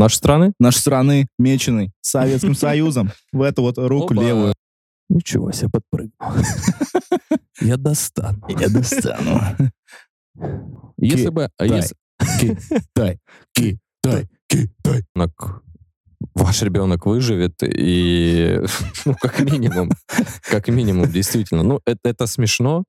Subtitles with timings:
[0.00, 0.54] Нашей страны?
[0.58, 4.22] Нашей страны, меченый Советским Союзом, в эту вот руку Опа.
[4.22, 4.54] левую.
[5.10, 6.14] Ничего себе, подпрыгнул.
[7.60, 8.42] Я достану.
[8.48, 9.40] Я достану.
[10.96, 11.50] Если бы...
[11.58, 11.82] а Китай.
[12.40, 13.20] Китай,
[13.52, 15.04] Китай, Китай.
[16.40, 18.60] Ваш ребенок выживет, и,
[19.04, 19.90] ну, как минимум,
[20.42, 21.62] как минимум, действительно.
[21.62, 22.84] Ну, это, это смешно.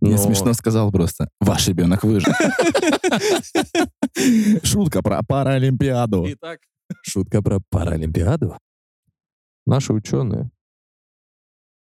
[0.00, 1.28] Не но- смешно сказал просто.
[1.40, 2.32] Ваш ребенок выжил.
[4.62, 6.24] Шутка про Паралимпиаду.
[6.28, 6.60] Итак,
[7.02, 8.56] шутка про Паралимпиаду.
[9.66, 10.50] Наши ученые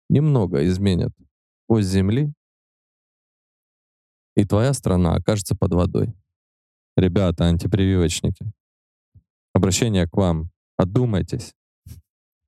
[0.10, 1.12] немного изменят
[1.68, 2.34] ось Земли,
[4.36, 6.14] и твоя страна окажется под водой.
[6.98, 8.52] Ребята, антипрививочники,
[9.54, 10.50] обращение к вам.
[10.80, 11.54] Одумайтесь.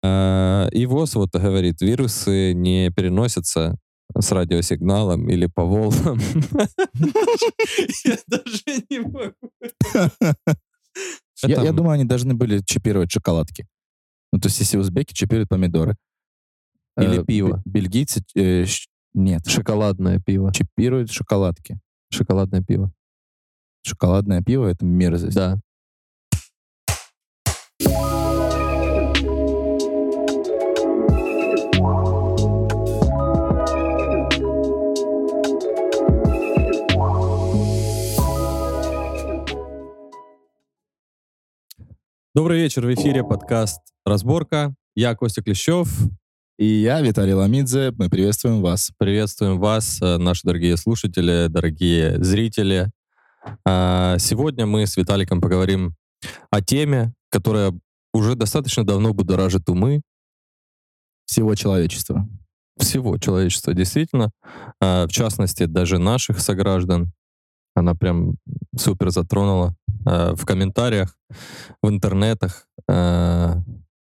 [0.04, 3.78] Э, И ВОЗ вот говорит, вирусы не переносятся
[4.18, 6.18] с радиосигналом или по волнам.
[8.06, 9.34] Я даже не могу.
[11.44, 13.68] Я, думаю, они должны были чипировать шоколадки.
[14.32, 15.96] Ну, то есть, если узбеки чипируют помидоры.
[16.98, 17.62] Или Э, пиво.
[17.66, 18.22] бе- Бельгийцы...
[18.36, 18.66] э,
[19.14, 20.54] нет, Шоколадное пиво.
[20.54, 21.80] чипируют шоколадки.
[22.12, 22.92] Шоколадное пиво.
[23.86, 25.36] Шоколадное пиво— это мерзость.
[25.36, 25.60] Да.
[42.34, 44.74] Добрый вечер, в эфире подкаст «Разборка».
[44.96, 45.90] Я Костя Клещев.
[46.58, 48.92] И я, Виталий Ламидзе, мы приветствуем вас.
[48.98, 52.90] Приветствуем вас, э, наши дорогие слушатели, дорогие зрители.
[53.66, 55.96] А, Сегодня мы с Виталиком поговорим
[56.52, 57.74] о теме, которая
[58.14, 60.02] уже достаточно давно будоражит умы
[61.26, 62.28] Всего человечества.
[62.78, 64.32] всего человечества, действительно.
[64.80, 67.12] А, В частности, даже наших сограждан.
[67.76, 68.36] Она прям
[68.78, 71.16] супер затронула а, в комментариях,
[71.82, 73.62] в интернетах, а,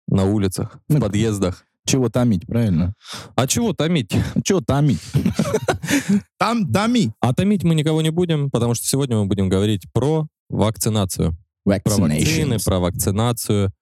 [0.09, 1.65] на улицах, в Ну, подъездах.
[1.85, 2.95] Чего томить, правильно?
[3.35, 4.15] А чего томить?
[4.45, 5.01] Чего томить?
[6.39, 7.13] Там томи.
[7.21, 11.37] А томить мы никого не будем, потому что сегодня мы будем говорить про вакцинацию.
[11.65, 13.73] Про вакцины, про вакцинацию.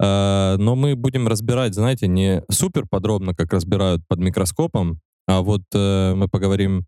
[0.00, 5.62] Э, Но мы будем разбирать, знаете, не супер подробно, как разбирают под микроскопом, а вот
[5.74, 6.86] э, мы поговорим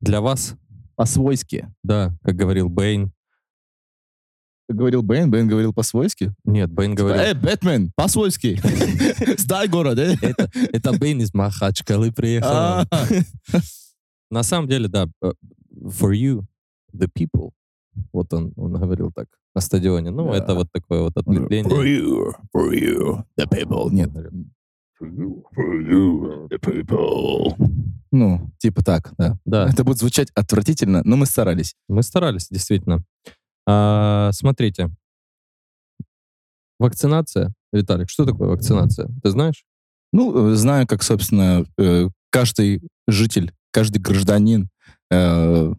[0.00, 0.54] для вас,
[0.96, 1.68] По-свойски.
[1.82, 3.12] да, как говорил Бэйн.
[4.66, 6.32] Как говорил Бэйн, Бэйн говорил по-свойски.
[6.44, 8.58] Нет, Бэйн говорил, Эй, Бэтмен, по-свойски.
[9.38, 10.16] Сдай город, э?
[10.72, 12.48] это, Бэйн из Махачкалы приехал.
[12.50, 12.86] А,
[14.30, 15.32] На самом деле, да, э,
[15.86, 16.44] for you,
[16.94, 17.50] the people.
[18.12, 20.10] Вот он, он говорил так на стадионе.
[20.10, 20.38] Ну, Да.
[20.38, 22.00] это вот такое вот For ответвление.
[22.00, 23.90] you, for you, the people.
[23.92, 24.10] Нет.
[28.12, 29.36] Ну, типа так, да.
[29.44, 29.68] Да.
[29.68, 31.74] Это будет звучать отвратительно, но мы старались.
[31.88, 33.02] Мы старались, действительно.
[33.66, 34.90] А, смотрите.
[36.78, 37.52] Вакцинация.
[37.72, 39.08] Виталик, что такое вакцинация?
[39.22, 39.64] Ты знаешь?
[40.12, 44.68] Ну, э, знаю, как, собственно, э, каждый житель, каждый гражданин
[45.10, 45.74] э,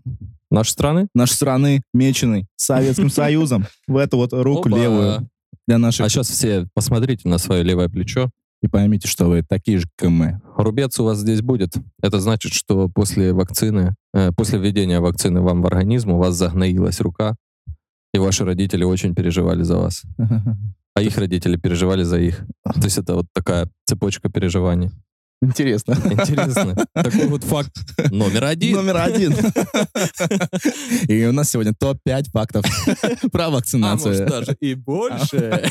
[0.51, 1.07] Нашей страны?
[1.15, 5.29] нашей страны, меченый Советским Союзом, в эту вот руку левую
[5.67, 6.05] для наших...
[6.05, 8.29] А сейчас все посмотрите на свое левое плечо.
[8.65, 10.41] И поймите, что вы такие же, как мы.
[10.57, 11.73] Рубец у вас здесь будет.
[12.01, 16.99] Это значит, что после вакцины, э, после введения вакцины вам в организм у вас загноилась
[16.99, 17.35] рука,
[18.11, 20.01] и ваши родители очень переживали за вас.
[20.97, 22.39] А их родители переживали за их.
[22.63, 24.91] То есть это вот такая цепочка переживаний.
[25.41, 25.93] Интересно.
[26.05, 26.75] Интересно.
[26.93, 27.71] Такой вот факт
[28.11, 28.75] номер один.
[28.77, 29.33] Номер один.
[31.07, 32.65] И у нас сегодня топ-5 фактов
[33.31, 34.27] про А может вакцинацию.
[34.27, 35.69] даже и больше.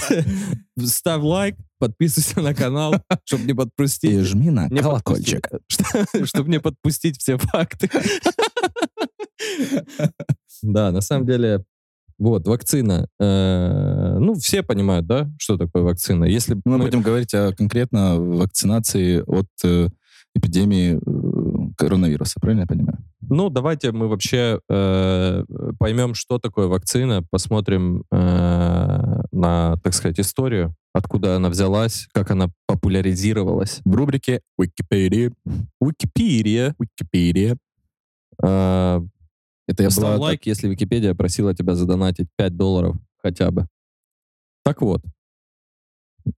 [0.78, 2.94] Ставь лайк, подписывайся на канал,
[3.24, 4.20] чтобы не И подпустить.
[4.26, 5.48] жми на Не колокольчик.
[6.24, 7.90] Чтобы не подпустить все факты.
[10.62, 11.64] Да, на самом деле,
[12.18, 13.08] вот, вакцина.
[13.20, 16.24] Э, Ну, все понимают, да, что такое вакцина.
[16.24, 19.88] Если Мы мы- будем говорить о конкретно вакцинации от э,
[20.34, 22.98] эпидемии э, коронавируса, правильно я понимаю?
[23.28, 25.44] Ну, давайте мы вообще э,
[25.78, 32.48] поймем, что такое вакцина, посмотрим э, на, так сказать, историю, откуда она взялась, как она
[32.66, 33.80] популяризировалась.
[33.84, 35.32] В рубрике Википедия.
[35.80, 36.74] Википедия.
[36.78, 37.56] Википедия.
[38.42, 39.00] Э,
[39.66, 40.26] Это я Ставь была...
[40.26, 43.66] лайк, если Википедия просила тебя задонатить 5 долларов хотя бы.
[44.64, 45.02] Так вот,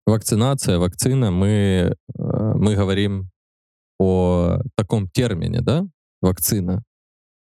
[0.07, 3.31] вакцинация, вакцина, мы, э, мы говорим
[3.99, 5.87] о таком термине, да,
[6.21, 6.83] вакцина.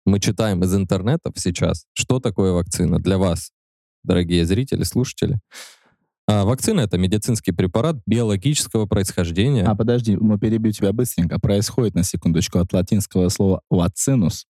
[0.04, 3.52] Мы читаем из интернетов сейчас, что такое вакцина для вас,
[4.02, 5.38] дорогие зрители, слушатели.
[6.26, 9.64] А вакцина— это медицинский препарат биологического происхождения.
[9.64, 11.38] А, подожди, мы перебью тебя быстренько.
[11.38, 14.46] Происходит, на секундочку, от латинского слова «вацинус»,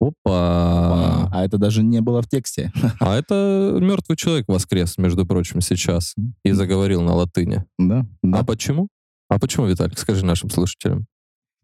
[0.00, 1.28] Опа.
[1.30, 2.72] А это даже не было в тексте.
[3.00, 6.14] А это мертвый человек воскрес, между прочим, сейчас.
[6.44, 7.64] И заговорил на латыни.
[7.78, 8.38] Да, да.
[8.38, 8.88] А почему?
[9.28, 11.06] А почему, Виталик, скажи нашим слушателям?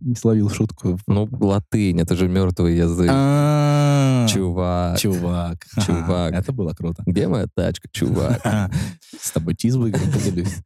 [0.00, 0.98] Не словил шутку.
[1.06, 3.08] Ну, латынь, это же мертвый язык.
[3.10, 4.98] А, Чувак.
[4.98, 5.64] Чувак.
[5.86, 6.34] Чувак.
[6.34, 7.02] Это было круто.
[7.06, 8.42] Где моя тачка, чувак?
[9.18, 10.58] С тобой чизбургер поделюсь.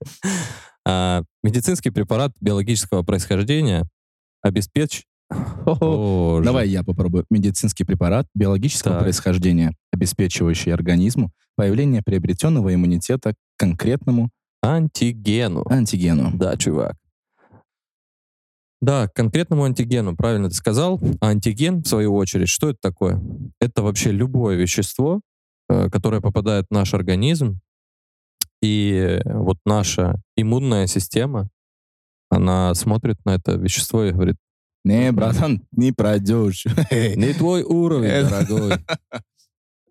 [0.84, 3.88] А, медицинский препарат биологического происхождения
[4.42, 5.04] обеспеч...
[5.64, 6.44] Боже.
[6.44, 7.24] Давай я попробую.
[7.30, 9.04] Медицинский препарат биологического Так.
[9.04, 14.30] происхождения, обеспечивающий организму появление приобретенного иммунитета к конкретному
[14.62, 15.64] Антигену.
[15.70, 16.32] антигену.
[16.34, 16.96] Да, чувак.
[18.80, 20.98] Да, к конкретному антигену, правильно ты сказал.
[21.20, 23.20] А антиген, в свою очередь, что это такое?
[23.60, 25.20] Это вообще любое вещество,
[25.68, 27.60] э, которое попадает в наш организм,
[28.62, 31.48] и вот наша иммунная система,
[32.30, 34.36] она смотрит на это вещество и говорит,
[34.84, 36.64] Не, братан, не пройдешь.
[37.16, 38.72] не твой уровень, дорогой.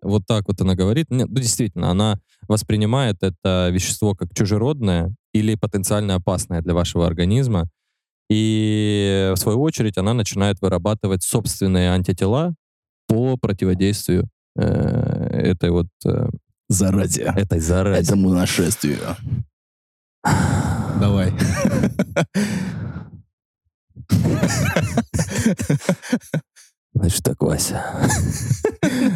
[0.02, 1.10] Вот так вот она говорит.
[1.10, 7.68] Нет, ну, действительно, она воспринимает это вещество как чужеродное или потенциально опасное для вашего организма.
[8.30, 12.54] И в свою очередь она начинает вырабатывать собственные антитела
[13.08, 16.28] по противодействию э, этой вот э,
[16.68, 17.32] Заразе.
[17.36, 18.00] этой заразе.
[18.00, 19.16] Этому нашествию.
[21.00, 21.32] Давай.
[26.92, 27.84] Значит так, Вася.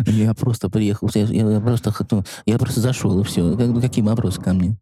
[0.07, 3.57] Я просто приехал, я, я просто, хот- я просто зашел, и все.
[3.57, 4.77] Как, какие вопросы ко мне?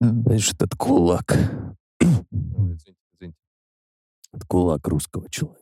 [0.00, 1.32] Знаешь, этот кулак.
[2.00, 3.36] Ой, извините, извините.
[4.32, 5.60] Это кулак русского человека.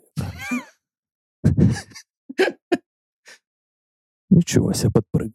[4.30, 5.34] Ничего себе, подпрыгнул.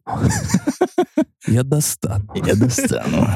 [1.48, 2.32] Я достану.
[2.36, 3.28] Я достану.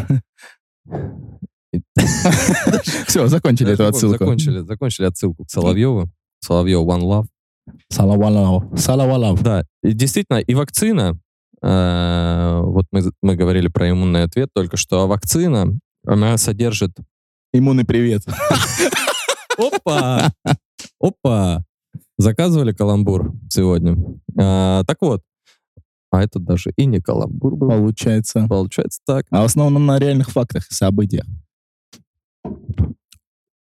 [3.08, 4.18] Все, закончили эту отсылку.
[4.18, 6.10] Закончили, закончили отсылку к Соловьеву.
[6.40, 7.26] Соловьев One Love.
[7.90, 8.64] Салавалав.
[8.80, 9.42] Салавалав.
[9.42, 11.20] Да, и действительно, и вакцина,
[11.62, 16.92] э, вот мы, мы говорили про иммунный ответ только что, а вакцина, она содержит...
[17.54, 18.24] Иммунный привет.
[19.58, 20.32] Опа!
[21.02, 21.64] Опа!
[22.18, 23.98] Заказывали каламбур сегодня.
[24.38, 25.22] А, так вот,
[26.12, 27.70] а это даже и не каламбур был.
[27.70, 28.48] Получается.
[28.48, 29.26] Получается так.
[29.30, 31.26] А в основном на реальных фактах и событиях.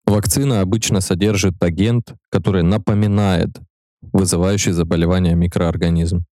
[0.09, 3.49] Вакцина обычно содержит агент, который напоминает
[4.01, 6.25] вызывающий заболевание микроорганизм.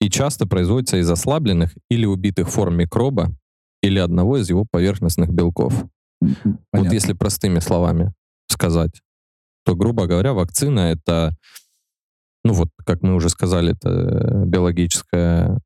[0.00, 3.32] И часто производится из ослабленных или убитых форм микроба
[3.80, 5.84] или одного из его поверхностных белков.
[6.20, 6.94] Вот Понятно.
[6.94, 8.12] если простыми словами
[8.48, 9.02] сказать,
[9.64, 11.36] то, грубо говоря, вакцина— это,
[12.42, 15.60] ну вот, как мы уже сказали, это э, биологическая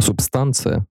[0.00, 0.86] субстанция.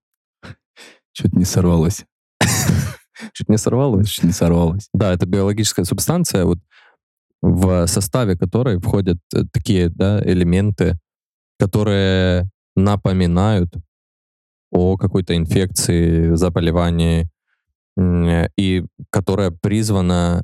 [1.13, 2.05] Чуть не сорвалось.
[3.33, 4.09] Чуть не сорвалось.
[4.09, 4.89] Чуть не сорвалось.
[4.93, 6.59] Да, это биологическая субстанция, вот
[7.41, 10.97] в составе которой входят э, такие да, элементы,
[11.59, 13.73] которые напоминают
[14.71, 17.29] о какой-то инфекции, заболевании,
[18.57, 20.43] и которая призвана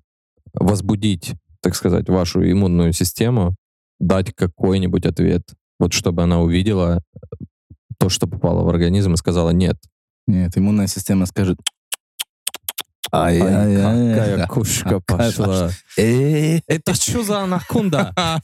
[0.54, 3.56] возбудить, так сказать, вашу иммунную систему,
[4.00, 5.44] дать какой-нибудь ответ,
[5.80, 7.04] вот чтобы она увидела
[8.00, 9.78] то, что попало в организм, и сказала «нет».
[10.28, 11.58] Нет, иммунная система скажет...
[13.14, 15.70] Ай, какая кушка Какая пошла.
[15.98, 18.14] «Э, Это что за анаконда?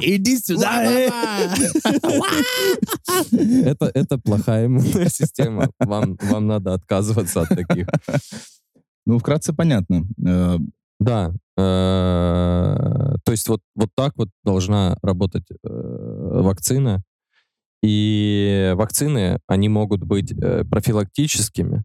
[0.00, 0.84] Иди сюда.
[0.84, 1.08] э.
[3.64, 5.70] Это, это плохая иммунная система.
[5.80, 7.86] Вам, вам надо отказываться от таких.
[9.06, 10.04] Ну, вкратце понятно.
[10.26, 10.58] Э,
[11.00, 11.32] Да.
[11.56, 15.68] э, То есть вот, вот так вот должна работать э,
[16.42, 17.02] вакцина.
[17.82, 21.84] И вакцины, они могут быть э, профилактическими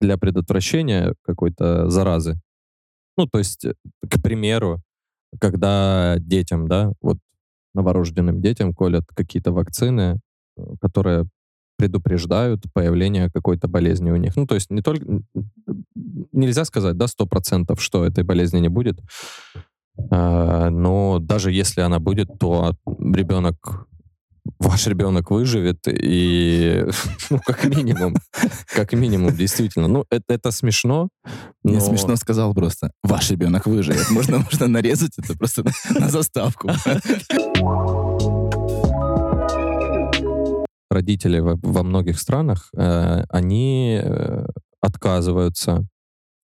[0.00, 2.40] для предотвращения какой-то заразы.
[3.16, 3.74] Ну, то есть, э,
[4.08, 4.80] к примеру,
[5.40, 7.18] когда детям, да, вот
[7.74, 10.20] новорожденным детям колят какие-то вакцины,
[10.56, 11.26] э, которые
[11.78, 14.36] предупреждают появление какой-то болезни у них.
[14.36, 15.22] Ну, то есть не только...
[16.32, 18.98] Нельзя сказать, да, сто процентов, что этой болезни не будет.
[20.10, 23.86] А, Но даже если она будет, то ребенок,
[24.58, 26.84] ваш ребенок выживет, и,
[27.30, 28.14] ну, как минимум,
[28.66, 29.88] как минимум, действительно.
[29.88, 31.08] Ну, это, это смешно.
[31.64, 32.92] Я но- смешно сказал просто.
[33.02, 34.10] Ваш ребенок выживет.
[34.10, 36.70] Можно, можно нарезать это просто на, на заставку.
[40.90, 44.46] родители во, во многих странах, э, они э,
[44.80, 45.86] отказываются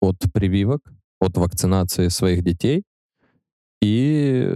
[0.01, 0.81] от прививок,
[1.19, 2.83] от вакцинации своих детей.
[3.81, 4.49] И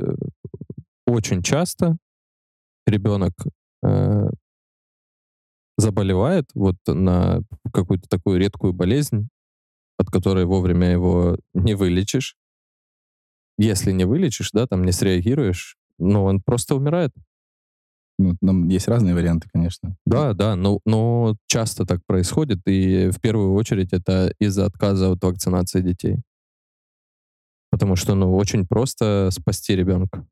[1.05, 1.97] очень часто
[2.91, 3.33] ребенок
[3.83, 4.29] э,
[5.77, 7.41] заболевает вот на
[7.73, 9.29] какую-то такую редкую болезнь,
[9.97, 12.35] от которой вовремя его не вылечишь.
[13.57, 17.11] Если не вылечишь, да, там не среагируешь, ну, он просто умирает.
[18.17, 19.95] Ну, нам есть разные варианты, конечно.
[20.05, 25.23] Да, да, но, но часто так происходит, и в первую очередь это из-за отказа от
[25.23, 26.17] вакцинации детей.
[27.71, 30.27] Потому что, ну, очень просто спасти ребенка.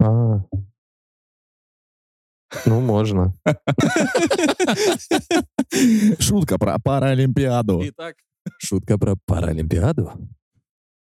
[0.00, 0.44] А,
[2.66, 3.34] ну, можно.
[6.18, 7.82] Шутка про Паралимпиаду.
[7.84, 8.16] Итак,
[8.58, 10.12] шутка про Паралимпиаду.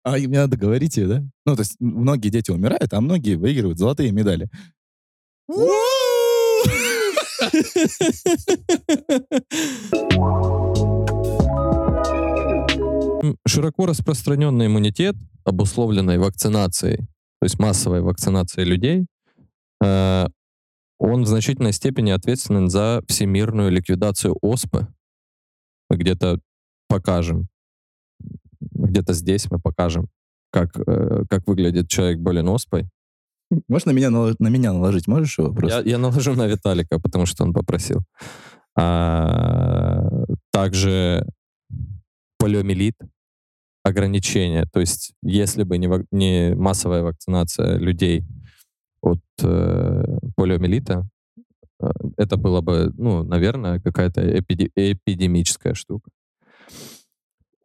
[0.04, 1.24] А мне надо говорить ее, да?
[1.46, 4.50] Ну, то есть многие дети умирают, а многие выигрывают золотые медали.
[13.46, 17.08] Широко распространенный иммунитет, обусловленный вакцинацией,
[17.40, 19.06] то есть массовой вакцинацией людей,
[19.84, 20.28] э,
[21.00, 24.88] он в значительной степени ответственен за всемирную ликвидацию оспы.
[25.90, 26.40] Мы где-то
[26.88, 27.48] покажем,
[28.60, 30.08] где-то здесь мы покажем,
[30.52, 32.90] как, э, как выглядит человек болен оспой.
[33.68, 35.08] Можешь на меня, на меня наложить?
[35.08, 35.82] Можешь его Я, просто?
[35.90, 38.02] я наложу на Виталика, потому что он попросил.
[38.76, 40.10] А,
[40.52, 41.26] также
[42.38, 42.96] полиомиелит,
[43.88, 44.66] ограничения.
[44.72, 48.24] То есть, если бы не, не массовая вакцинация людей
[49.02, 51.08] от э, полиомиелита,
[51.82, 56.10] э, это было бы, ну, наверное, какая-то эпиде- эпидемическая штука.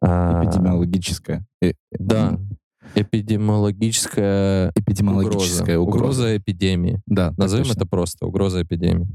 [0.01, 1.45] А, Эпидемиологическая.
[1.61, 2.37] Э, Да,
[2.95, 5.79] эпидемиологическая Эпидемиологическая угроза.
[5.79, 6.21] угроза.
[6.23, 7.01] Угроза эпидемии.
[7.05, 7.77] Да, Назовем точно.
[7.79, 9.07] это просто угроза эпидемии.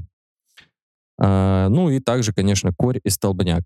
[1.21, 3.63] А, ну и также, конечно, корь и столбняк.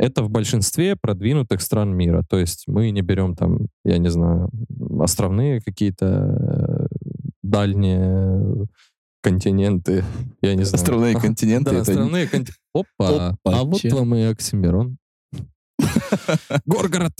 [0.00, 2.24] Это в большинстве продвинутых стран мира.
[2.26, 4.48] То есть мы не берем там, я не знаю,
[4.98, 6.86] островные какие-то э,
[7.42, 8.66] дальние
[9.22, 10.02] континенты,
[10.40, 10.82] я не знаю.
[10.82, 11.70] Островные континенты.
[11.70, 12.54] Да, это островные континенты.
[12.72, 14.96] Опа, а вот вам и Оксимирон.
[16.64, 17.12] Горгород.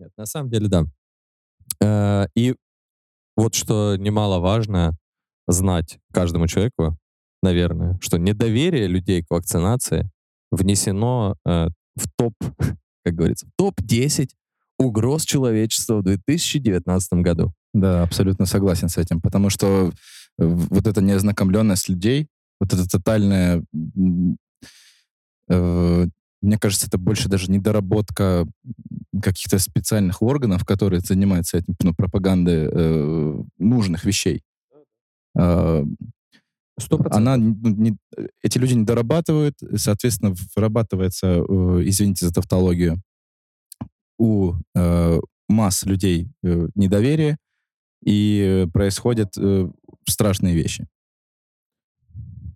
[0.00, 0.86] Нет, на самом деле, да.
[1.80, 2.56] Э, И
[3.36, 4.96] вот что немаловажно
[5.46, 6.98] знать каждому человеку,
[7.42, 10.10] наверное, что недоверие людей к вакцинации
[10.50, 12.34] внесено э, в топ,
[13.04, 14.28] как говорится, в топ-10
[14.78, 17.52] угроз человечества в 2019 году.
[17.74, 19.92] Да, абсолютно согласен с этим, потому что
[20.38, 22.28] э, вот эта неознакомленность людей,
[22.60, 24.36] вот эта тотальная, м,
[25.48, 26.06] э,
[26.42, 28.46] мне кажется, это больше даже недоработка
[29.22, 34.42] каких-то специальных органов, которые занимаются этим, ну, пропагандой э, нужных вещей.
[35.36, 35.84] Э,
[36.78, 37.16] Сто процентов.
[37.18, 37.96] она, не-
[38.42, 41.42] эти люди не дорабатывают, и, соответственно, вырабатывается, э,
[41.84, 43.00] извините за тавтологию,
[44.18, 47.36] у э, масс людей э, недоверие,
[48.04, 49.68] и э, происходят э,
[50.08, 50.86] страшные вещи.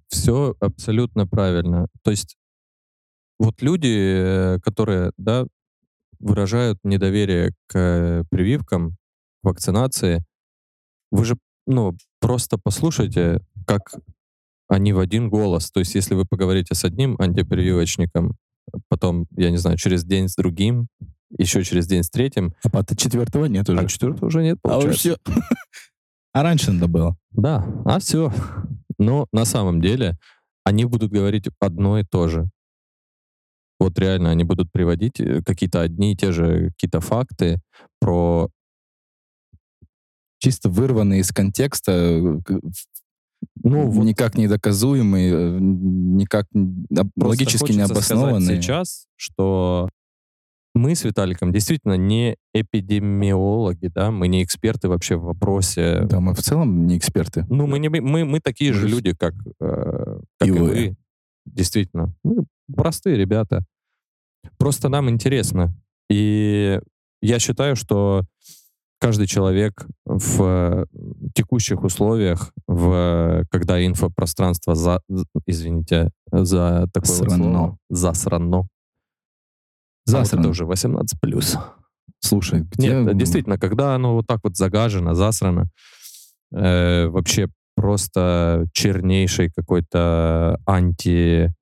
[0.08, 1.88] Все абсолютно правильно.
[2.02, 2.36] То есть
[3.38, 3.88] вот люди,
[4.56, 5.46] э, которые, да,
[6.18, 8.96] выражают недоверие к э, прививкам, к
[9.48, 10.24] вакцинации,
[11.10, 13.94] вы же, ну, просто послушайте, как
[14.68, 15.70] они в один голос.
[15.70, 18.36] То есть если вы поговорите с одним антипрививочником,
[18.88, 20.88] потом, я не знаю, через день с другим,
[21.38, 23.80] еще через день с третьим, А по четвертого нет уже.
[23.80, 25.20] а четвертого уже нет, А уже получается.
[25.24, 25.42] все.
[26.32, 27.16] А раньше надо было.
[27.30, 28.30] Да, а все.
[28.98, 30.18] Но на самом деле
[30.64, 32.50] они будут говорить одно и то же.
[33.80, 37.60] Вот реально они будут приводить э, какие-то одни и те же какие-то факты
[38.00, 38.50] про...
[40.38, 42.40] Чисто вырванные из контекста, э,
[43.62, 48.62] Ну, вот никак не доказуемые, э, никак просто логически не хочется сказать обоснованные.
[48.62, 49.88] сейчас, что
[50.74, 56.02] мы с Виталиком действительно не эпидемиологи, да, мы не эксперты вообще в вопросе.
[56.02, 57.46] Да, мы в целом не эксперты.
[57.48, 60.68] Ну, мы, не, мы, мы такие же люди, как, э, как И и, вы.
[60.68, 60.96] вы.
[61.46, 62.14] Действительно.
[62.22, 62.44] Мы
[62.74, 63.64] простые ребята.
[64.58, 65.74] Просто нам интересно.
[66.10, 66.78] И
[67.22, 68.24] я считаю, что
[68.98, 70.84] каждый человек в э,
[71.34, 75.00] текущих условиях, в, когда инфопространство за,
[75.46, 77.36] извините, за такое вот Срано.
[77.36, 78.56] слово, засрано.
[78.56, 78.68] А вот
[80.06, 80.40] Засрано.
[80.40, 81.58] это уже 18 плюс.
[82.20, 83.00] Слушай, где...
[83.00, 85.66] Нет, действительно, когда оно вот так вот загажено, засрано,
[86.52, 91.52] э, вообще просто чернейшей какой-то анти,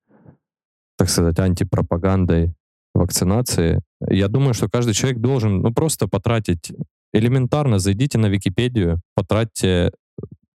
[0.96, 2.54] так сказать, антипропагандой
[2.94, 6.72] вакцинации, я думаю, что каждый человек должен, ну, просто потратить
[7.14, 9.90] элементарно, зайдите на Википедию, потратьте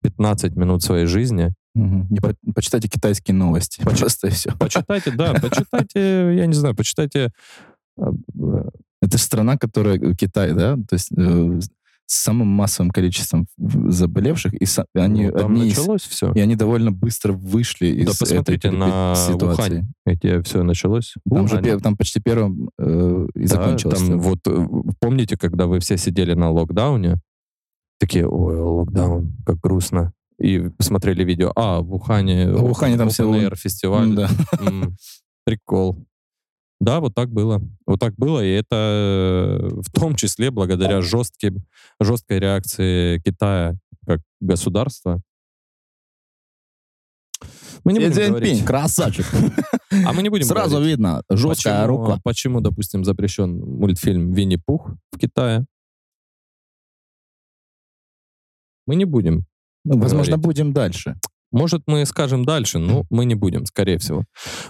[0.02, 2.06] 15 минут своей жизни, мгм.
[2.10, 3.82] Не по- Почитайте китайские новости.
[3.82, 4.52] Почи- Просто и все.
[4.58, 7.30] почитайте, да, почитайте, я не знаю, почитайте
[7.98, 8.64] э, э,
[9.02, 9.98] Это же страна, которая...
[9.98, 10.76] э, Китай, да?
[10.76, 11.60] То есть э,
[12.06, 16.32] с самым массовым количеством заболевших, и они, Ну, одни из- началось все.
[16.32, 19.46] и они довольно быстро вышли из Да этой посмотрите перепе- на ситуации.
[19.78, 21.14] Ухань, где все началось.
[21.28, 21.64] Там же Ухань.
[21.64, 23.98] пе- там почти первым э, и Да, закончилось.
[23.98, 24.66] там вот, э,
[25.00, 27.16] помните, когда вы все сидели на локдауне,
[27.98, 30.12] такие, ой, локдаун, как грустно.
[30.38, 34.14] И смотрели видео, а, в Ухане, В Ухане там все фестиваль.
[34.14, 34.28] Да.
[35.46, 36.04] Прикол.
[36.84, 37.62] Да, вот так было.
[37.86, 41.64] Вот так было, и это э, в том числе благодаря жестким,
[41.98, 43.76] жесткой реакции Китая
[44.06, 45.22] как государства.
[47.84, 48.64] Мы не будем говорить.
[48.64, 49.26] красавчик.
[50.04, 52.20] А мы не будем Сразу говорить, видно, жесткая почему, рука.
[52.22, 55.64] почему, допустим, запрещен мультфильм «Винни-Пух» в Китае.
[58.86, 59.44] Мы не будем.
[59.84, 61.16] Ну, возможно, будем дальше.
[61.50, 64.24] Может, мы скажем дальше, но мы не будем, скорее всего.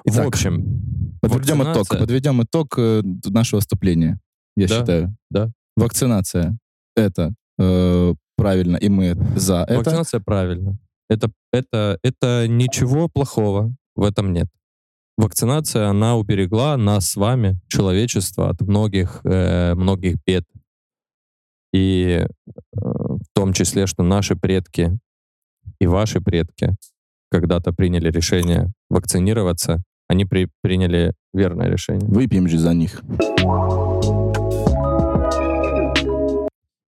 [0.05, 1.89] Итак, в общем, Подведем итог.
[1.89, 4.21] Подведем итог э, нашего выступления,
[4.57, 5.17] я Да, считаю.
[5.31, 5.51] да.
[5.77, 6.59] Вакцинация.
[6.97, 9.79] Это э, правильно, и мы за это.
[9.79, 10.79] Вакцинация правильно.
[11.09, 14.47] Это, это, это ничего плохого в этом нет.
[15.17, 20.45] Вакцинация, она уберегла нас с вами, человечество, от многих, э, многих бед.
[21.73, 22.27] И э,
[22.73, 24.99] в том числе, что наши предки
[25.81, 26.75] и ваши предки
[27.31, 32.09] когда-то приняли решение вакцинироваться, они при- приняли верное решение.
[32.09, 33.03] Выпьем же за них.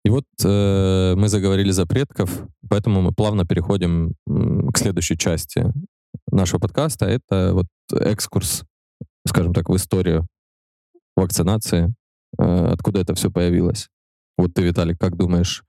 [0.03, 5.71] И вот э, мы заговорили за предков, поэтому мы плавно переходим к следующей части
[6.31, 7.05] нашего подкаста.
[7.05, 8.63] Это вот экскурс,
[9.27, 10.25] скажем так, в историю
[11.15, 11.93] вакцинации,
[12.39, 13.89] э, откуда это все появилось.
[14.37, 15.63] Вот ты, Виталик, как думаешь,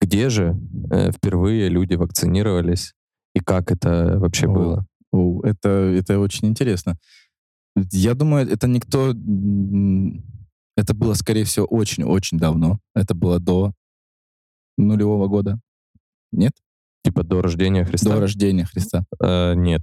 [0.00, 0.56] где же
[0.90, 2.92] э, впервые люди вакцинировались
[3.34, 4.52] и как это вообще О.
[4.52, 4.86] было?
[5.16, 6.98] О, это, это очень интересно.
[7.92, 9.14] Я думаю, это никто...
[10.76, 12.78] Это было, скорее всего, очень-очень давно.
[12.94, 13.72] Это было до
[14.76, 15.58] нулевого года.
[16.32, 16.52] Нет?
[17.02, 18.10] Типа до рождения Христа?
[18.10, 19.06] До рождения Христа.
[19.18, 19.82] Э, нет.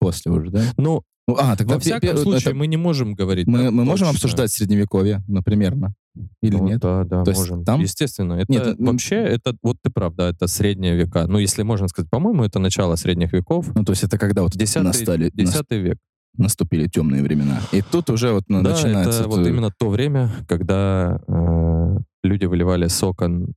[0.00, 0.64] После уже, да?
[0.76, 3.46] Ну, Ну, а, тогда во всяком пе- случае, это- мы не можем говорить.
[3.46, 5.94] мы, мы можем обсуждать средневековье, ну, примерно?
[6.42, 6.80] Или Ну, нет?
[6.80, 7.64] Да, да, То есть можем.
[7.64, 8.34] там- Естественно.
[8.34, 11.26] Это Нет, ну, вообще, это, вот ты прав, да, это средние века.
[11.26, 13.74] Ну, если можно сказать, по-моему, это начало средних веков.
[13.74, 15.98] Ну, то есть это когда вот Десятый, настали, нас- десятый век.
[16.36, 17.58] наступили темные времена.
[17.72, 19.20] И тут уже вот ну, да, начинается...
[19.20, 23.54] это вот именно то время, когда э, люди выливали сок он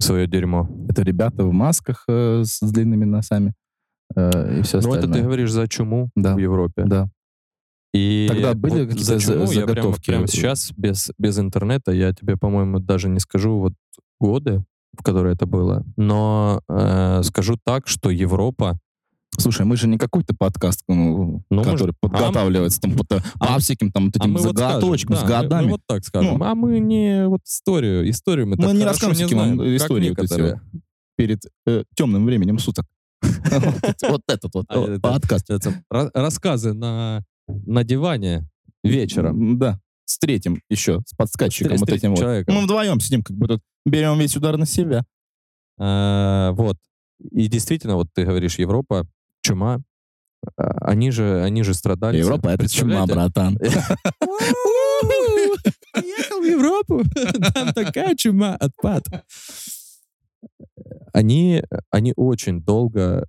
[0.00, 0.68] свое дерьмо.
[0.88, 3.52] это ребята в масках э, с длинными носами
[4.16, 6.34] э, и все Ну, это ты говоришь за чуму Да.
[6.34, 6.84] в Европе.
[6.86, 7.08] Да.
[7.92, 10.06] И Тогда были вот какие-то за чуму за- я прямо, заготовки?
[10.06, 13.72] прямо сейчас без, без интернета, я тебе, по-моему, даже не скажу вот
[14.20, 14.64] годы,
[14.96, 18.78] в которые это было, но э, скажу так, что Европа
[19.38, 23.04] Слушай, мы же не какой-то подкаст, ну, Ну, мы который же- подготавливается там, по,
[23.38, 25.64] а- всяким там вот А этим мы вот скажем, да, с мы- годами.
[25.66, 26.38] Мы, вот так скажем.
[26.38, 26.44] Ну.
[26.44, 28.10] а мы не вот историю.
[28.10, 30.60] Историю мы, Мы так не рассказываем не знаем, как вот эти некоторые.
[31.16, 32.86] перед э, темным временем суток.
[34.10, 35.48] Вот этот вот А, подкаст.
[35.90, 37.22] Рассказы на,
[37.66, 38.48] на диване
[38.82, 39.58] вечером.
[39.58, 42.18] Да, с третьим еще, с подскатчиком С вот этим вот.
[42.18, 42.54] человеком.
[42.54, 45.04] Мы вдвоем сидим, как бы тут берем весь удар на себя.
[45.78, 46.76] А, вот.
[47.30, 49.06] И действительно, вот ты говоришь, Европа,
[49.40, 49.80] чума,
[50.56, 52.18] а, они же, они же страдали.
[52.18, 53.56] Европа— это чума, братан.
[55.92, 57.02] Поехал в Европу,
[57.54, 59.04] там такая чума, отпад.
[61.12, 63.24] Они, они очень долго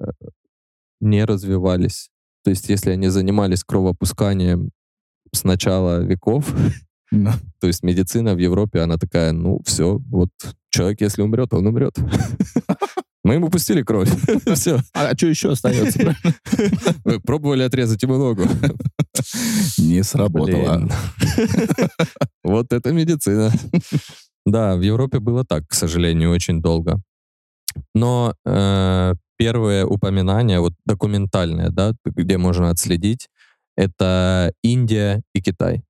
[0.99, 2.09] не развивались.
[2.43, 4.71] То есть, если они занимались кровопусканием
[5.33, 6.53] с начала веков,
[7.11, 7.35] Да.
[7.59, 10.29] то есть медицина в Европе, она такая, ну, все, вот
[10.69, 11.97] человек, если умрет, он умрет.
[13.23, 14.09] Мы ему пустили кровь.
[14.55, 14.79] Все.
[14.93, 16.15] А что еще остается?
[17.03, 18.45] Вы пробовали отрезать ему ногу.
[19.77, 20.89] Не сработало.
[22.43, 23.51] Вот это медицина.
[24.43, 26.99] Да, в Европе было так, к сожалению, очень долго.
[27.93, 33.27] Но э, первые упоминания, вот документальные, да, где можно отследить,
[33.75, 35.81] это Индия и Китай.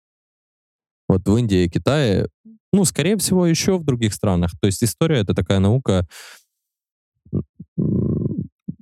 [1.09, 2.29] Вот в Индии и Китае,
[2.71, 4.51] ну, скорее всего, еще в других странах.
[4.61, 6.07] То есть история— это такая наука,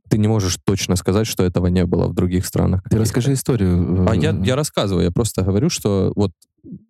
[0.09, 2.83] ты не можешь точно сказать, что этого не было в других странах.
[2.91, 4.07] Ты расскажи историю.
[4.07, 6.31] А э, я, я рассказываю, я просто говорю, что вот,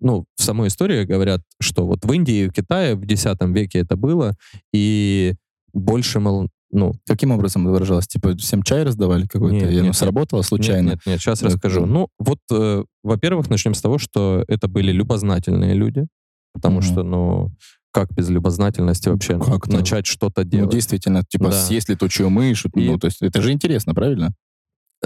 [0.01, 3.79] ну, в самой истории говорят, что вот в Индии и в Китае в X веке
[3.79, 4.35] это было,
[4.73, 5.35] и
[5.71, 6.93] больше, мол, ну...
[7.08, 8.08] Каким образом это выражалось?
[8.08, 9.55] Типа всем чай раздавали какой-то?
[9.55, 9.95] Нет, и нет, нет.
[9.95, 10.89] сработало случайно?
[10.89, 11.84] Нет, нет, нет, сейчас Э, расскажу.
[11.84, 11.86] э.
[11.86, 16.05] Ну, вот, э, во-первых, начнем с того, что это были любознательные люди,
[16.53, 16.84] потому Мгм.
[16.84, 17.51] что, ну,
[17.91, 19.71] как без любознательности вообще ну, Как-то.
[19.73, 20.71] начать что-то Ну, делать?
[20.71, 21.51] действительно, типа, Да.
[21.53, 24.34] съесть летучую мышь, И- ну, то есть это же интересно, правильно?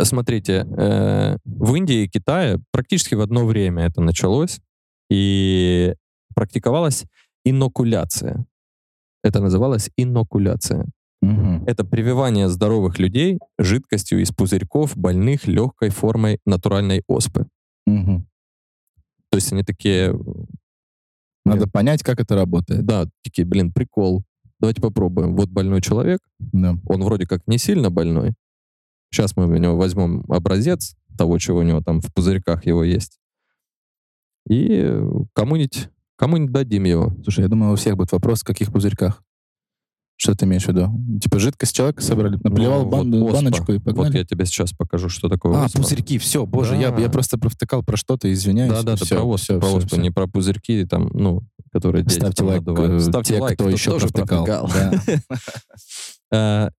[0.01, 4.59] Смотрите, э, в Индии и Китае практически в одно время это началось,
[5.09, 5.93] и
[6.35, 7.05] практиковалась
[7.45, 8.45] инокуляция.
[9.23, 10.85] это называлось инокуляция.
[11.67, 17.47] Это прививание здоровых людей жидкостью из пузырьков больных легкой формой натуральной оспы.
[17.85, 18.27] Мгм.
[19.29, 20.13] То есть они такие,
[21.45, 22.85] Надо понять, как это работает.
[22.85, 24.23] да, такие, блин, прикол.
[24.59, 25.35] Давайте попробуем.
[25.35, 26.77] Вот больной человек, Да.
[26.87, 28.33] он вроде как не сильно больной.
[29.11, 33.19] Сейчас мы у него возьмем образец того, чего у него там в пузырьках его есть.
[34.47, 37.11] И э, кому-нибудь кому дадим его.
[37.23, 39.21] Слушай, я думаю, у всех будет вопрос, в каких пузырьках.
[40.15, 40.89] Что ты имеешь в виду?
[41.19, 43.33] Типа жидкость человека собрали, наплевал Ну, бан- вот оспа.
[43.35, 44.17] баночку и Вот погнали?
[44.19, 45.79] я тебе сейчас покажу, что такое А, оспа.
[45.81, 47.01] пузырьки, все, боже, я, Да.
[47.01, 48.71] я просто провтыкал про что-то, извиняюсь.
[48.71, 50.01] Да, да, Всё, это про оспу, всё, про оспу, всё.
[50.01, 51.41] не про пузырьки, там, ну,
[51.73, 53.01] которые дети Ставьте лайк, надувают.
[53.01, 54.69] э, Ставьте те, лайк, кто еще тоже провтыкал.
[56.31, 56.69] Э,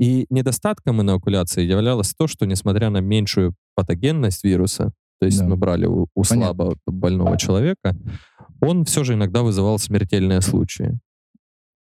[0.00, 5.46] И недостатком инокуляции являлось то, что, несмотря на меньшую патогенность вируса, то есть Да.
[5.46, 7.96] мы брали у, у слабо больного человека,
[8.60, 10.98] он все же иногда вызывал смертельные случаи.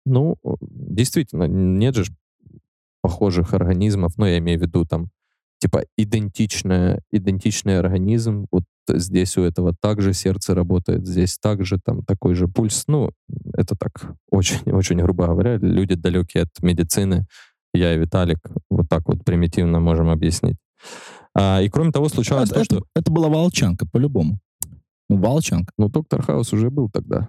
[0.06, 2.06] Ну, действительно, нет же
[3.02, 5.10] похожих организмов, ну, я имею в виду там,
[5.60, 12.36] типа, идентичное, идентичный организм, вот здесь у этого также сердце работает, здесь также там такой
[12.36, 12.84] же пульс.
[12.88, 13.12] Ну,
[13.54, 17.26] это так, очень-очень грубо говоря, люди далекие от медицины,
[17.74, 18.40] я и Виталик,
[18.70, 20.58] вот так вот примитивно можем объяснить.
[21.36, 22.86] А, и кроме того, случалось Это, то, это- что...
[22.96, 24.40] это была волчанка, по-любому.
[25.10, 25.72] Ну, волчанка.
[25.78, 27.28] Ну, доктор Хаус уже был тогда.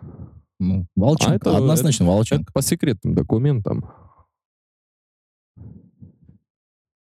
[0.61, 1.37] Ну, волчанка.
[1.51, 2.53] это- Однозначно Это волчанка.
[2.53, 3.85] по секретным документам.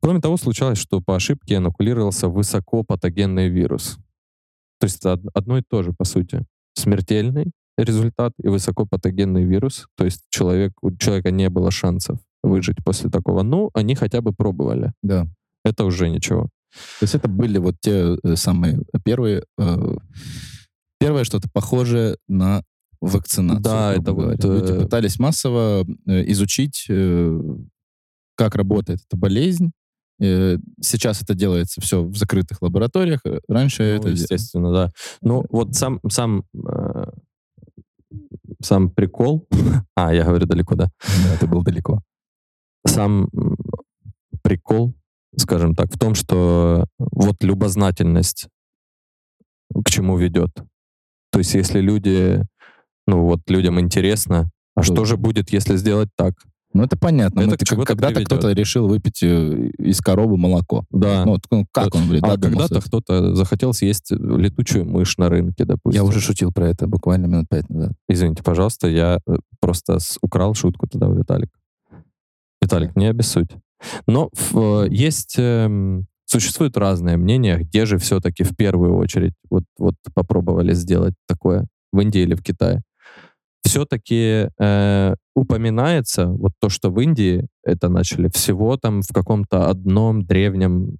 [0.02, 3.98] Кроме того, случалось, что по ошибке инокулировался высокопатогенный вирус.
[4.80, 6.44] То есть это од- одно и то же, по сути.
[6.74, 9.88] Смертельный результат и высокопатогенный вирус.
[9.96, 13.44] То есть человек, у человека не было шансов выжить после такого.
[13.44, 14.92] Ну, они хотя бы пробовали.
[15.04, 15.28] Да.
[15.64, 16.44] Это уже ничего.
[17.00, 19.44] То есть это были вот те э, самые первые...
[19.60, 19.96] э,
[21.00, 22.64] первое что-то похожее на
[23.02, 23.64] вакцинацию.
[23.64, 24.60] Да, это вот, говоря.
[24.60, 27.42] Люди э, пытались массово э, изучить, э,
[28.36, 29.72] как работает эта болезнь.
[30.20, 33.22] Сейчас это делается все в закрытых лабораториях.
[33.48, 34.10] Раньше Ну, это...
[34.10, 34.92] естественно, да.
[35.24, 36.44] Ну, вот сам, сам,
[38.62, 39.48] сам прикол...
[39.96, 40.92] А, я говорю далеко, да.
[41.24, 42.04] Да, это было далеко.
[42.86, 43.30] сам
[44.44, 44.94] прикол,
[45.38, 48.48] скажем так, в том, что вот любознательность
[49.74, 50.52] к чему ведет.
[51.32, 52.44] То есть если люди,
[53.12, 56.34] ну вот людям интересно, а Что- же будет, если сделать так?
[56.74, 57.42] Ну, это понятно.
[57.42, 60.86] Это Ну, когда-то кто-то решил выпить э, из коробы молоко.
[60.90, 61.26] Да.
[61.26, 65.66] Ну, вот, ну, как он, блин, а когда-то кто-то захотел съесть летучую мышь на рынке,
[65.66, 66.02] допустим.
[66.02, 67.92] Я уже шутил про это буквально минут пять назад.
[68.08, 71.60] Извините, пожалуйста, я э, просто украл шутку тогда у Виталика.
[72.62, 73.50] Виталик, не обессудь.
[74.08, 79.64] Но в- э, есть, эм, существуют разные мнения, где же все-таки в первую очередь вот,
[79.78, 82.82] вот попробовали сделать такое, в Индии или в Китае.
[83.64, 90.26] Все-таки э, упоминается вот то, что в Индии это начали всего там в каком-то одном
[90.26, 90.98] древнем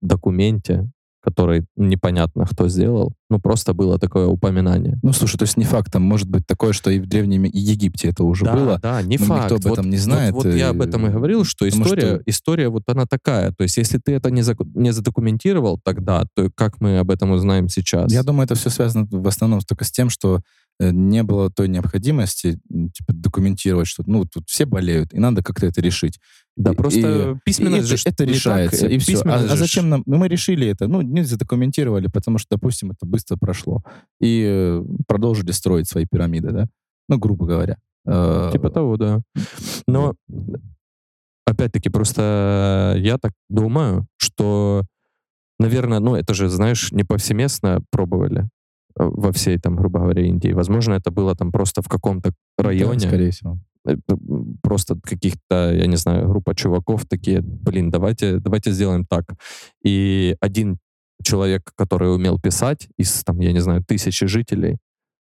[0.00, 0.88] документе,
[1.22, 3.12] который непонятно кто сделал.
[3.28, 4.98] Ну, просто было такое упоминание.
[5.02, 8.08] Ну, слушай, то есть не факт, там может быть такое, что и в Древнем Египте
[8.08, 8.78] это уже да, было.
[8.82, 9.42] Да, не но факт.
[9.42, 11.84] никто об этом вот, не знает, Вот, вот я об этом и говорил, что потому
[11.84, 13.52] история, что- история вот она такая.
[13.52, 17.30] То есть если ты это не, заку- не задокументировал тогда, то как мы об этом
[17.32, 18.10] узнаем сейчас?
[18.10, 20.40] Я думаю, это все связано в основном только с тем, что
[20.80, 24.10] не было той необходимости типа, документировать что-то.
[24.10, 26.18] Ну, тут все болеют, и надо как-то это решить.
[26.56, 29.18] да, и- просто и письменность это, же это решается, э, и все.
[29.24, 30.02] А, а зачем нам?
[30.06, 30.88] Ну, мы решили это.
[30.88, 33.82] Ну, не задокументировали, потому что, допустим, это быстро прошло.
[34.20, 36.66] И э, продолжили строить свои пирамиды, да?
[37.08, 37.76] Ну, грубо говоря.
[38.06, 39.20] Э, Типа того, да.
[39.86, 40.14] Но
[41.46, 44.84] опять-таки просто я так думаю, что,
[45.58, 48.48] наверное, ну это же, знаешь, не повсеместно пробовали э,
[48.96, 50.52] во всей там, грубо говоря, Индии.
[50.52, 53.00] Возможно, это было там просто в каком-то да, районе.
[53.00, 53.58] скорее всего.
[53.86, 59.24] м, просто каких-то, я не знаю, группа чуваков такие, блин, давайте, давайте сделаем так.
[59.84, 60.78] И один
[61.22, 64.78] человек, который умел писать из, там, я не знаю, тысячи жителей,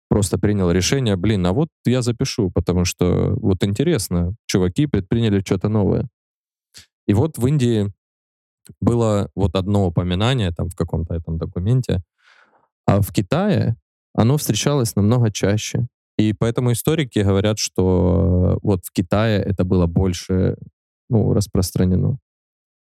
[0.08, 5.68] просто принял решение, блин, а вот я запишу, потому что вот интересно, чуваки предприняли что-то
[5.68, 6.08] новое.
[7.06, 7.92] И вот в Индии
[8.80, 12.02] было вот одно упоминание там в каком-то этом документе,
[12.87, 13.77] а в Китае
[14.14, 15.87] оно встречалось намного чаще.
[16.16, 20.57] И поэтому историки говорят, что вот в Китае это было больше
[21.09, 22.18] ну, распространено,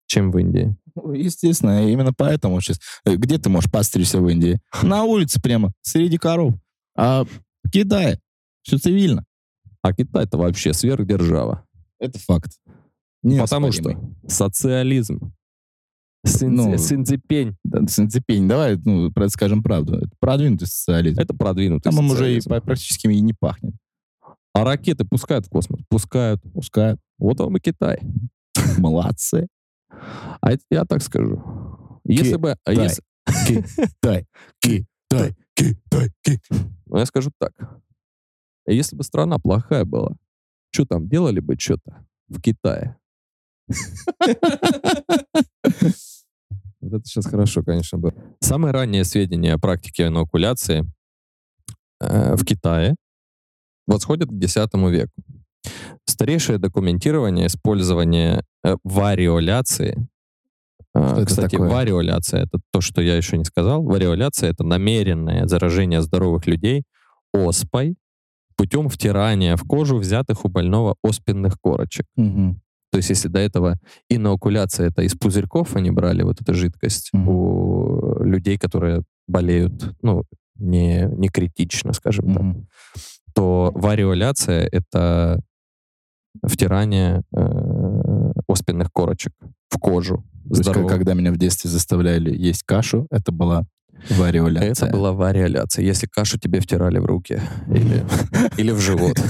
[0.07, 0.75] чем в Индии.
[0.95, 2.79] Ну, Естественно, именно поэтому сейчас...
[3.05, 4.59] э, Где ты можешь постричься в Индии?
[4.81, 6.53] На улице прямо, среди коров.
[6.95, 8.19] А в Китае
[8.63, 9.25] все цивильно.
[9.81, 11.65] А Китай это вообще сверхдержава.
[11.99, 12.51] Это факт.
[13.21, 15.33] Потому что социализм,
[16.41, 19.97] Ну, синцепень, Да, давай, ну, скажем правду.
[19.97, 21.19] Это продвинутый социализм.
[21.19, 23.73] это продвинутый Там им уже и практически и не пахнет.
[24.53, 25.81] А ракеты пускают в космос?
[25.89, 26.41] Пускают.
[26.53, 26.99] Пускают.
[27.19, 27.99] Вот вам и Китай.
[28.77, 29.47] Молодцы.
[30.41, 31.43] А это я так скажу.
[32.03, 32.55] Если бы...
[32.63, 32.73] а
[33.45, 34.25] Китай,
[34.59, 36.59] Китай, Китай, Китай.
[36.85, 37.51] Ну, я скажу так.
[38.65, 40.15] Если бы страна плохая была,
[40.71, 42.97] что там, делали бы что-то в Китае?
[46.89, 48.13] Вот это сейчас хорошо, конечно, было.
[48.39, 50.85] Самые ранние сведения о практике инокуляции
[51.99, 52.95] э, в Китае
[53.87, 55.11] восходят к X веку.
[56.05, 60.07] Старейшее документирование использования э, вариоляции.
[60.93, 61.69] э, Что это Кстати, такое?
[61.69, 63.83] вариоляция— это то, что я еще не сказал.
[63.83, 66.83] Вариоляция— это намеренное заражение здоровых людей
[67.33, 67.97] оспой
[68.55, 72.05] путем втирания в кожу взятых у больного оспенных корочек.
[72.15, 72.61] Мгм.
[72.97, 73.77] То есть, если до этого
[74.09, 77.29] инокуляция это из пузырьков они брали вот эту жидкость Мгм.
[77.29, 80.23] у людей, которые болеют, ну,
[80.55, 82.67] не, не критично, скажем так, Мгм.
[83.35, 85.39] то вариоляция это
[86.43, 89.33] втирание э, оспенных корочек
[89.69, 90.23] в кожу.
[90.49, 93.63] То есть, когда меня в детстве заставляли есть кашу, это была
[94.09, 94.87] вариоляция.
[94.87, 95.85] Это была вариоляция.
[95.85, 98.05] Если кашу тебе втирали в руки или,
[98.57, 99.17] или в живот.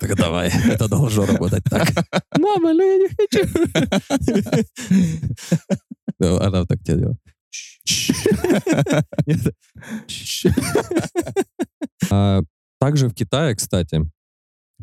[0.00, 1.88] Так давай, это должно работать так.
[2.38, 3.44] Мама, ну я не хочу.
[6.18, 7.16] Ну, Она так тебе делала.
[12.80, 14.10] Также в Китае, кстати,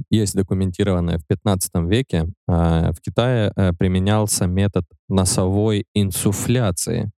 [0.09, 7.11] есть документированное в 15 веке, а, в Китае э, применялся метод носовой инсуфляции,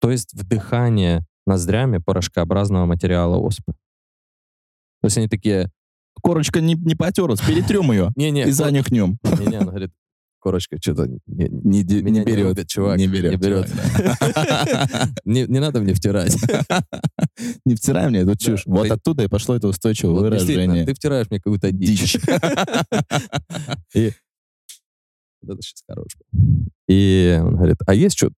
[0.00, 3.72] то есть вдыхание ноздрями порошкообразного материала оспы.
[5.00, 5.70] То есть они такие,
[6.22, 9.18] Корочка не, не потерлась, перетрем ее не-не, и занюхнем.
[9.38, 9.92] не-не, она говорит,
[10.40, 12.48] корочка что-то не, Не, меня не берет.
[12.48, 12.98] любит, чувак.
[12.98, 13.32] Не берет.
[13.32, 13.68] Не берет.
[15.24, 16.36] не, не надо мне втирать.
[17.64, 18.64] Не втирай мне эту чушь.
[18.66, 20.84] Да, Вот ты- оттуда и пошло это устойчивое Вот выражение.
[20.84, 22.16] ты втираешь мне какую-то дичь.
[23.94, 24.12] И
[25.40, 26.04] вот это сейчас был.
[26.88, 28.30] И он говорит, а есть что?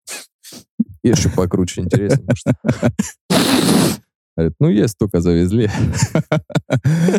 [1.02, 2.44] Есть покруче, может?
[4.36, 5.68] Говорит, ну есть, только завезли.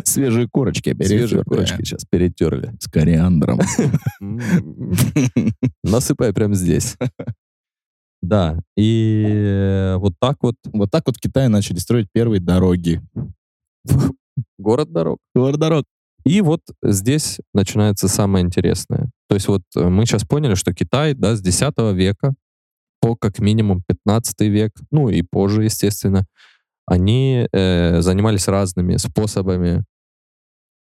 [0.05, 2.73] Свежие корочки Свежие корочки сейчас перетерли.
[2.79, 3.59] С кориандром.
[5.83, 6.97] Насыпай прямо здесь.
[8.23, 13.01] Да, и э, вот так вот Вот так вот в Китае начали строить первые дороги.
[14.59, 15.17] город дорог.
[15.35, 15.85] Город дорог.
[16.23, 19.09] И вот здесь начинается самое интересное.
[19.27, 21.61] То есть вот э, мы сейчас поняли, что Китай, да, с X
[21.93, 22.33] века
[23.01, 26.25] по как минимум 15 век, ну и позже, естественно,
[26.85, 29.83] они э, занимались разными способами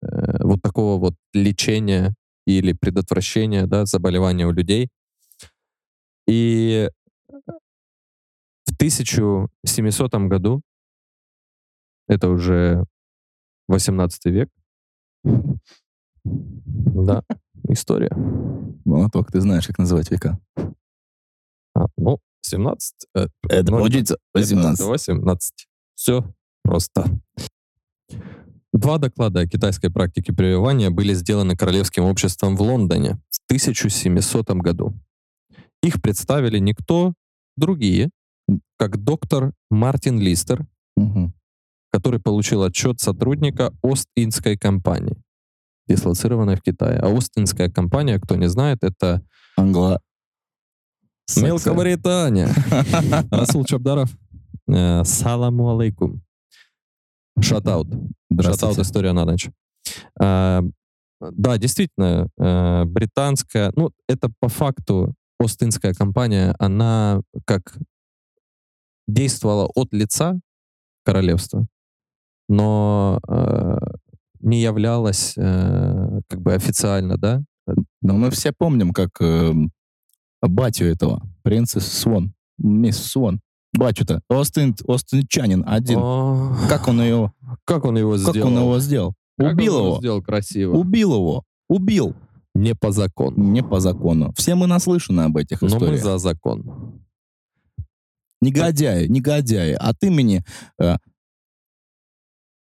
[0.02, 2.14] э, вот такого вот лечения
[2.46, 4.88] или предотвращения, да, заболевания у людей.
[6.26, 6.90] И
[8.66, 10.62] в 1700 году,
[12.08, 12.84] это уже
[13.68, 14.48] 18 век,
[16.24, 17.22] да,
[17.68, 18.10] история.
[18.84, 20.38] Молоток, ты знаешь, как называть века.
[21.78, 22.94] А, ну, 17.
[23.14, 24.84] э, Это ну, получится 18.
[24.84, 25.66] 18.
[25.94, 26.24] Все
[26.64, 27.04] просто.
[28.72, 34.94] Два доклада о китайской практике прививания были сделаны Королевским обществом в Лондоне в 1700 году.
[35.82, 37.14] Их представили никто
[37.56, 38.10] другие,
[38.76, 41.32] как доктор Мартин Листер, Мгм.
[41.92, 45.16] который получил отчет сотрудника Ост-Индской компании,
[45.86, 46.98] дислоцированной в Китае.
[46.98, 49.22] А Ост-Индская компания, кто не знает, это
[49.56, 50.00] Англа...
[51.36, 52.48] Мелкобритания.
[53.30, 54.10] Расул Чабдаров.
[54.68, 56.22] Э, Саламу алейкум.
[57.40, 57.88] Шатаут.
[58.40, 59.50] Шатаут история на ночь.
[60.20, 60.62] А,
[61.20, 67.76] Да, действительно, э, британская, ну, это по факту Остинская компания, она как
[69.06, 70.38] действовала от лица
[71.04, 71.66] королевства,
[72.48, 73.76] но э,
[74.40, 77.42] не являлась э, как бы официально, да,
[78.02, 79.70] Но мы все помним, как эм,
[80.42, 83.40] батю этого, принцесс Свон, мисс Свон.
[83.74, 85.98] Батю-то, Остин, остинчанин один.
[85.98, 87.32] О, Как он ее,
[87.64, 88.48] как он его как сделал?
[88.48, 89.14] он его сделал?
[89.38, 89.98] Как Убил его.
[89.98, 90.74] Сделал красиво.
[90.76, 91.44] Убил его.
[91.68, 92.16] Убил.
[92.54, 93.36] Не по закону.
[93.36, 94.32] Не по закону.
[94.36, 96.02] Все мы наслышаны об этих Но мы историях.
[96.02, 97.02] за закон.
[98.40, 99.72] Негодяи, негодяи.
[99.72, 100.44] От имени
[100.80, 100.96] э,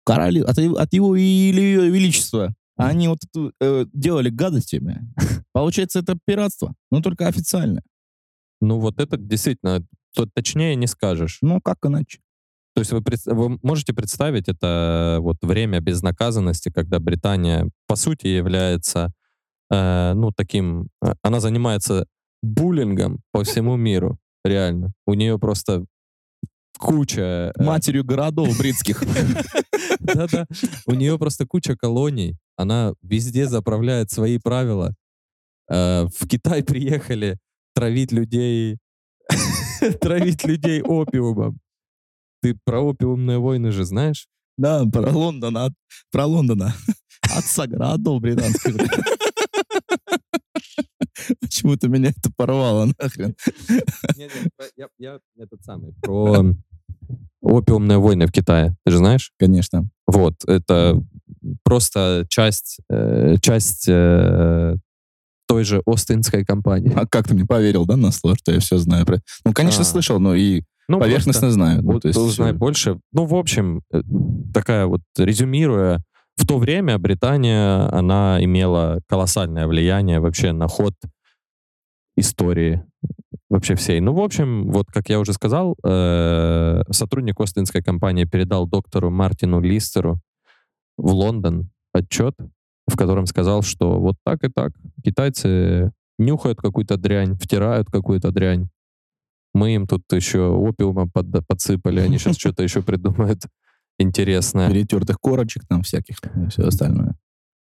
[0.07, 2.55] короли, от, его- от его или ее величества.
[2.76, 3.18] Они вот
[3.60, 5.12] э, делали гадостями.
[5.52, 6.74] Получается, это пиратство.
[6.90, 7.82] Но только официально.
[8.60, 9.84] Ну вот это действительно,
[10.14, 11.38] то, точнее не скажешь.
[11.42, 12.20] Ну, как иначе?
[12.74, 19.12] То есть вы, вы можете представить это вот время безнаказанности, когда Британия по сути является,
[19.70, 22.06] э, ну таким, э, она занимается
[22.42, 24.92] буллингом по всему миру, реально.
[25.06, 25.84] У нее просто
[26.78, 27.52] куча...
[27.56, 29.02] э, Матерью городов бритских.
[30.00, 30.46] Да-да.
[30.87, 32.37] У нее просто куча колоний.
[32.56, 34.94] Она везде заправляет свои правила.
[35.70, 37.38] Э, В Китай приехали
[37.74, 38.78] травить людей,
[40.00, 41.58] травить людей опиумом.
[42.42, 44.26] Ты про опиумные войны же знаешь?
[44.56, 45.74] Да, про Лондон, от-
[46.12, 46.74] про Лондона.
[47.37, 48.78] От Саграду британского.
[51.40, 53.34] Почему-то меня это порвало нахрен.
[54.76, 55.92] Я, я этот самый.
[56.02, 56.54] Про
[57.44, 58.74] опиумные войны в Китае.
[58.85, 59.33] Ты же знаешь?
[59.38, 59.88] Конечно.
[60.07, 61.00] Вот, это
[61.62, 64.76] просто часть, э, часть э,
[65.46, 66.92] той же Остинской компании.
[66.96, 69.20] А как ты мне поверил, да, на слово, что я все знаю про...
[69.44, 69.85] Ну, конечно, А.
[69.85, 71.83] слышал, но и Ну, поверхностно знаю.
[71.83, 72.98] Ну, Вот то есть, узнай э, больше.
[73.12, 74.02] Ну, в общем, э,
[74.52, 76.02] такая вот, резюмируя,
[76.37, 80.94] в то время Британия, она имела колоссальное влияние вообще на ход
[82.16, 82.83] истории
[83.50, 84.00] вообще всей.
[84.00, 89.61] Ну, в общем, вот как я уже сказал, э, сотрудник Остинской компании передал доктору Мартину
[89.61, 90.20] Листеру
[90.96, 92.35] в Лондон отчет,
[92.87, 94.72] в котором сказал, что вот так и так
[95.04, 98.68] китайцы нюхают какую-то дрянь, втирают какую-то дрянь.
[99.52, 103.42] Мы им тут еще опиума под- подсыпали, они сейчас что-то еще придумают
[103.98, 104.68] интересное.
[104.68, 107.14] перетертых корочек там всяких и все остальное.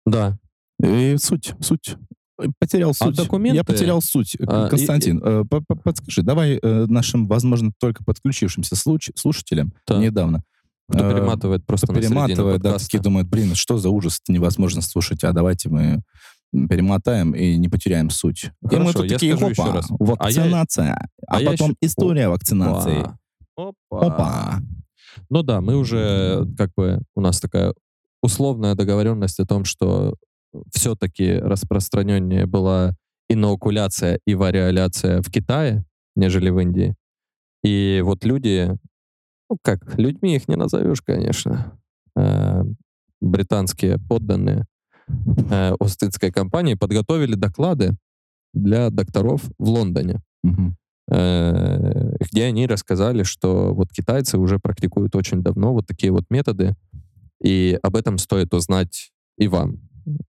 [0.06, 0.38] Да,
[0.82, 1.98] И суть, суть.
[2.42, 3.16] Э, Потерял суть.
[3.16, 3.56] документы?
[3.58, 4.36] Я потерял суть.
[4.48, 9.98] А, и- Константин, э, по- по- подскажи, давай э, нашим, возможно, только подключившимся слушателям Да.
[10.00, 10.44] недавно.
[10.92, 15.24] кто э, перематывает просто кто перематывает, да, такие думают, блин, что за ужас, невозможно слушать,
[15.24, 16.02] а давайте мы
[16.52, 18.44] перемотаем и не потеряем суть.
[18.46, 19.86] и мы Хорошо, тут я такие, скажу еще опа, раз.
[19.90, 23.06] вакцинация, а, а я потом еще- история вакцинации.
[23.56, 23.74] Опа.
[23.92, 24.60] Опа.
[25.30, 27.74] Ну да, мы уже, как бы, у нас такая
[28.22, 30.16] условная договоренность о том, что
[30.74, 32.96] все-таки распространеннее была
[33.30, 35.86] инокуляция и вариоляция в Китае,
[36.16, 36.96] нежели в Индии.
[37.64, 38.72] И вот люди,
[39.50, 41.80] ну как, людьми их не назовешь, конечно,
[42.18, 42.64] э,
[43.22, 44.66] британские подданные
[45.50, 47.96] э, Остинской компании подготовили доклады
[48.54, 50.76] для докторов в Лондоне Мгм.
[51.12, 56.76] э, где они рассказали, что вот китайцы уже практикуют очень давно вот такие вот методы,
[57.42, 59.78] и об этом стоит узнать и вам,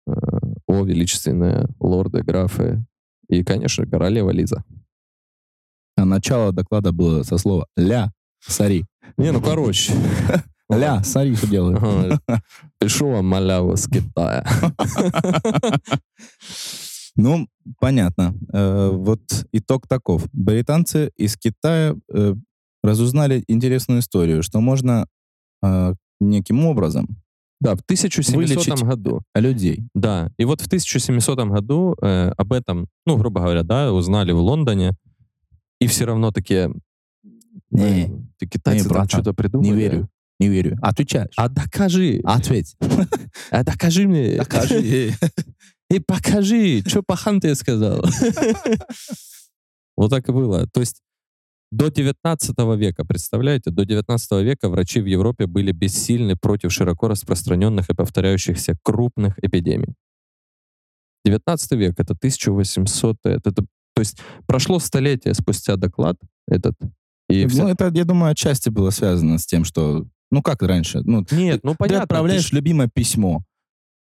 [0.06, 2.84] о величественные лорды, графы
[3.28, 4.64] и, конечно, королева Лиза.
[5.96, 8.84] А начало доклада было со слова «ля, сари».
[9.16, 9.92] Не, ну короче.
[10.70, 12.18] «Ля, сари, что делаю?»
[13.00, 14.44] Вам маляву с Китая.
[17.14, 17.46] Ну,
[17.78, 18.34] понятно.
[18.54, 19.20] Э, вот
[19.52, 20.26] итог таков.
[20.32, 22.34] Британцы из Китая э,
[22.82, 25.06] разузнали интересную историю, что можно
[25.62, 27.22] э, неким образом
[27.62, 29.22] Да, в 1700 Вылечить году.
[29.36, 29.84] людей.
[29.94, 34.38] Да, и вот в 1700 году э, об этом, ну, грубо говоря, да, узнали в
[34.40, 34.96] Лондоне,
[35.80, 36.74] и все равно такие,
[37.70, 39.68] Не, «Блин, ты китайцы не, там что-то придумали.
[39.68, 40.08] Не верю,
[40.40, 40.76] не верю.
[40.82, 41.34] Отвечаешь.
[41.36, 42.20] А докажи.
[42.24, 42.76] Ответь.
[43.52, 44.38] А докажи мне.
[44.38, 45.12] Докажи.
[45.88, 48.04] И покажи, что пахан ты сказал.
[49.94, 50.66] Вот так и было.
[50.68, 51.00] То есть
[51.72, 57.88] до 19 века, представляете, до 19 века врачи в Европе были бессильны против широко распространенных
[57.90, 59.94] и повторяющихся крупных эпидемий.
[61.24, 63.62] 19 век, это 1800, это, это-
[63.94, 66.74] то есть прошло столетие спустя доклад этот,
[67.30, 70.06] и вся- Ну, это, я думаю, отчасти было связано с тем, что...
[70.30, 71.00] Ну, как раньше?
[71.04, 71.98] Ну, Нет, ну ты понятно.
[71.98, 73.44] ты отправляешь ж- любимое письмо.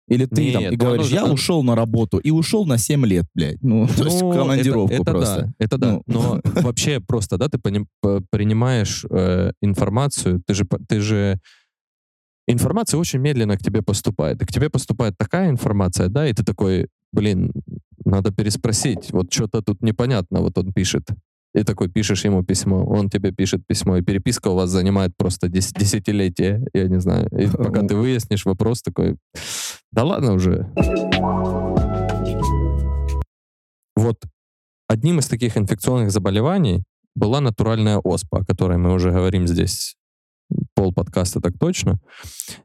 [0.08, 2.66] Или ты там Нет, и ну, оно говоришь, же- я ушел на работу, и ушел
[2.66, 3.62] на 7 лет, блядь.
[3.62, 5.42] Ну, то есть Ну, командировку это, это просто.
[5.42, 5.92] Да, это да.
[5.92, 6.04] Ну.
[6.06, 11.40] Но вообще просто, да, ты принимаешь э, информацию, ты же, ты же
[12.48, 14.42] информация очень медленно к тебе поступает.
[14.42, 17.52] И к тебе поступает такая информация, да, и ты такой, блин,
[18.04, 21.04] надо переспросить, вот что-то тут непонятно, вот он пишет.
[21.54, 25.48] И такой пишешь ему письмо, он тебе пишет письмо, и переписка у вас занимает просто
[25.48, 27.28] дес- десятилетия, я не знаю.
[27.38, 29.18] И пока ты выяснишь вопрос такой,
[29.92, 30.72] да ладно уже.
[33.96, 34.18] Вот
[34.88, 36.84] одним из таких инфекционных заболеваний
[37.16, 39.96] была натуральная оспа, о которой мы уже говорим здесь
[40.76, 42.00] пол подкаста так точно.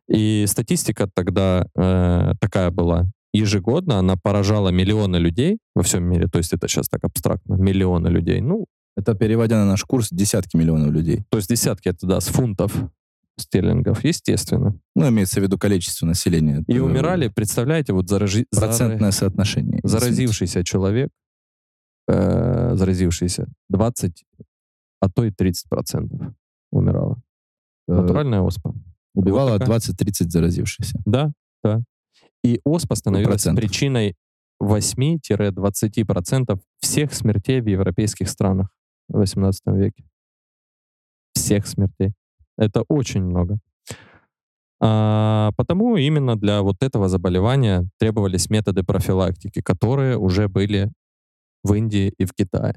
[0.09, 3.07] И статистика тогда э, такая была.
[3.33, 6.27] Ежегодно она поражала миллионы людей во всем мире.
[6.27, 7.55] То есть это сейчас так абстрактно.
[7.55, 8.41] Миллионы людей.
[8.41, 8.67] Ну,
[8.97, 11.25] Это, переводя на наш курс, десятки миллионов людей.
[11.29, 12.73] то есть десятки это, да, с фунтов
[13.39, 14.79] стерлингов, естественно.
[14.95, 16.65] Ну, имеется в виду количество населения.
[16.67, 18.47] И Это умирали, представляете, вот заражи...
[18.55, 19.81] зара- Процентное соотношение.
[19.85, 19.89] извините.
[19.89, 21.11] заразившийся человек,
[22.09, 24.25] э, заразившийся, 20,
[25.01, 26.21] а то и 30 процентов
[26.73, 27.21] умирало.
[27.89, 28.75] Э, Натуральная оспа.
[29.15, 29.79] Убивало Вот такая.
[29.79, 30.99] 20-30 заразившихся.
[31.05, 31.33] Да,
[31.63, 31.83] да.
[32.45, 33.63] И оспа становилась Процентов.
[33.65, 34.15] причиной
[34.63, 38.69] 8-20% всех смертей в европейских странах
[39.09, 40.05] в 18 веке.
[41.35, 42.13] Всех смертей.
[42.59, 43.59] Это очень много.
[44.81, 50.91] А, потому именно для вот этого заболевания требовались методы профилактики, которые уже были
[51.65, 52.75] в Индии и в Китае.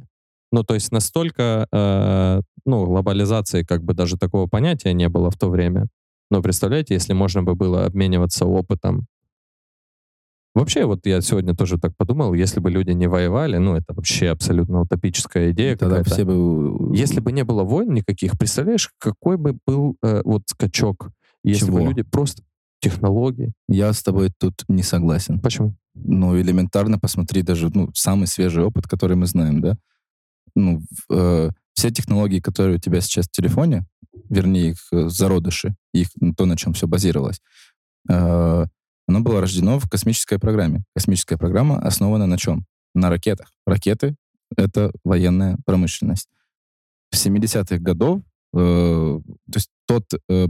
[0.52, 5.38] Ну, то есть настолько, э, ну, глобализации как бы даже такого понятия не было в
[5.38, 5.88] то время.
[6.32, 9.06] Но представляете, если можно бы было обмениваться опытом.
[10.56, 14.30] Вообще, вот я сегодня тоже так подумал, если бы люди не воевали, ну, это вообще
[14.30, 16.14] абсолютно утопическая идея Тогда какая-то.
[16.14, 16.95] все бы...
[16.97, 21.12] Если бы не было войн никаких, представляешь, какой бы был э, вот скачок,
[21.43, 21.89] если бы Чего?
[21.89, 22.43] люди просто
[22.82, 23.54] технологии.
[23.68, 25.39] Я с тобой тут не согласен.
[25.39, 25.76] Почему?
[25.93, 29.78] Ну, элементарно посмотри даже, ну, самый свежий опыт, который мы знаем, да?
[30.56, 30.82] Ну,
[31.12, 33.86] э, все технологии, которые у тебя сейчас в телефоне,
[34.30, 37.41] вернее, их э, зародыши, их, то, на чем все базировалось,
[38.10, 38.66] э,
[39.10, 40.84] оно было рождено в космической программе.
[40.93, 42.68] Космическая программа основана на чем?
[42.93, 43.51] На ракетах.
[43.66, 44.16] Ракеты—
[44.55, 46.30] это военная промышленность.
[47.10, 48.22] В 70-х годов,
[48.53, 50.47] э, то есть тот, э,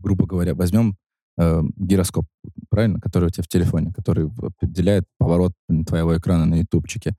[0.00, 0.96] грубо говоря, возьмем
[1.38, 2.26] э, гироскоп,
[2.68, 5.52] правильно, который у тебя в телефоне, который определяет поворот
[5.86, 7.14] твоего экрана на ютубчике.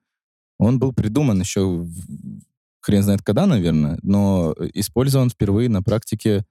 [0.59, 2.41] Он был придуман еще в-
[2.81, 6.43] хрен знает когда, наверное, но использован впервые на практике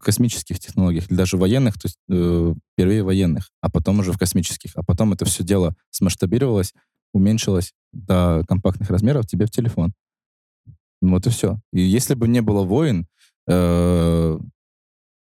[0.00, 4.72] космических технологиях, или даже военных, то есть э, впервые военных, а потом уже в космических.
[4.74, 6.74] А потом это все дело смасштабировалось,
[7.12, 9.92] уменьшилось до компактных размеров тебе в телефон.
[11.00, 11.60] Вот и все.
[11.72, 13.06] И если бы не было войн,
[13.48, 14.38] э,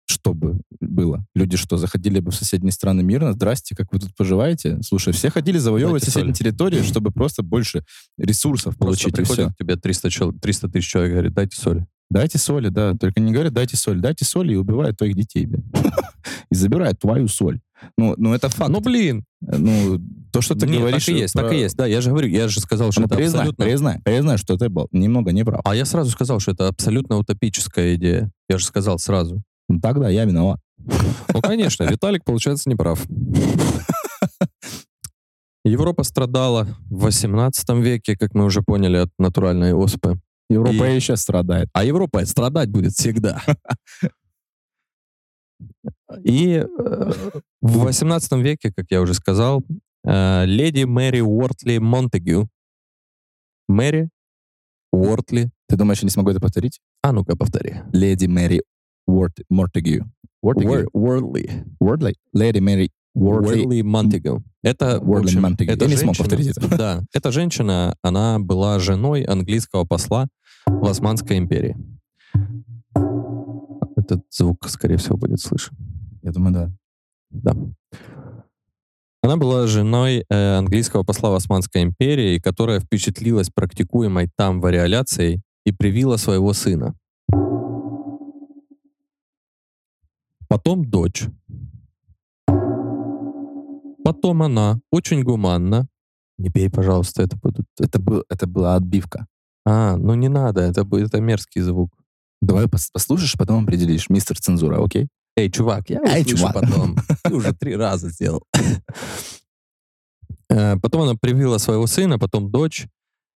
[0.06, 1.24] что бы было?
[1.34, 3.32] Люди что, заходили бы в соседние страны мирно?
[3.32, 4.80] Здрасте, как вы тут поживаете?
[4.82, 7.84] Слушай, все ходили завоевывать Дайте соседние территории, чтобы просто больше
[8.18, 9.54] ресурсов Просто получить, и приходит все.
[9.54, 11.86] к тебе 300, чел- 300 тысяч человек, говорит, дайте соль.
[12.12, 12.92] Дайте соли, да.
[12.94, 13.98] Только не говорят, дайте соль.
[13.98, 15.64] Дайте соль и убивают твоих детей, блин.
[16.50, 17.60] И забирают твою соль.
[17.96, 18.70] Ну, ну это факт.
[18.70, 19.24] Ну, блин.
[19.40, 19.98] Ну,
[20.30, 21.06] то, что ты Нет, говоришь...
[21.06, 21.74] так и есть, так про- и есть.
[21.74, 23.64] Да, я же говорю, я же сказал, что Ну, это признай, абсолютно...
[23.64, 25.62] признай, признай, что ты был немного неправ.
[25.64, 28.30] А я сразу сказал, что это абсолютно утопическая идея.
[28.48, 29.42] Я же сказал сразу.
[29.70, 30.60] Ну, тогда я виноват.
[30.78, 33.02] Ну, конечно, Виталик, получается, не прав.
[35.64, 40.20] Европа страдала в 18 веке, как мы уже поняли, от натуральной оспы.
[40.52, 41.68] Европа И- сейчас страдает.
[41.72, 43.42] А Европа страдать будет всегда.
[46.24, 47.12] И э,
[47.60, 49.62] в 18 веке, как я уже сказал,
[50.04, 52.48] э, леди Мэри Уортли Монтегю.
[53.68, 54.10] Мэри
[54.92, 55.50] Уортли.
[55.68, 56.80] Ты думаешь, я не смогу это повторить?
[57.02, 57.76] А ну-ка, повтори.
[57.92, 58.62] Леди Мэри
[59.06, 60.10] Уорт, Мортегю.
[60.42, 60.88] Уортегю?
[60.92, 61.64] Уортли.
[61.80, 62.14] Уордли?
[62.32, 63.60] Леди Мэри Уортли.
[63.60, 64.42] Уортли Монтегю.
[64.62, 65.72] Это, в Уордли общем, Монтегю.
[65.72, 66.76] эта Я не смог женщина- повторить это.
[66.78, 70.28] Да, эта женщина, она была женой английского посла
[70.66, 71.76] в Османской империи.
[73.96, 75.76] Этот звук, скорее всего, будет слышен.
[76.22, 76.70] Я думаю, да.
[77.30, 77.56] Да.
[79.22, 85.72] Она была женой э, английского посла в Османской империи, которая впечатлилась практикуемой там вариоляцией и
[85.72, 86.94] привила своего сына.
[90.48, 91.26] Потом дочь.
[94.04, 95.88] Потом она очень гуманно.
[96.36, 97.66] Не пей, пожалуйста, это будут...
[97.78, 99.26] Это, был, это была отбивка.
[99.64, 101.92] А, ну не надо, это будет это мерзкий звук.
[102.40, 104.10] Давай пос- послушаешь, потом определишь.
[104.10, 105.08] Мистер Цензура, окей?
[105.36, 106.54] Эй, чувак, я Эй, чувак.
[106.54, 106.96] потом.
[107.24, 108.42] Ты уже три раза сделал.
[110.50, 112.86] Э, Потом она привила своего сына, потом дочь,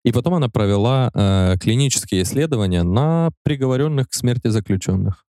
[0.05, 5.25] и потом она провела э, клинические исследования на приговоренных к смерти заключенных.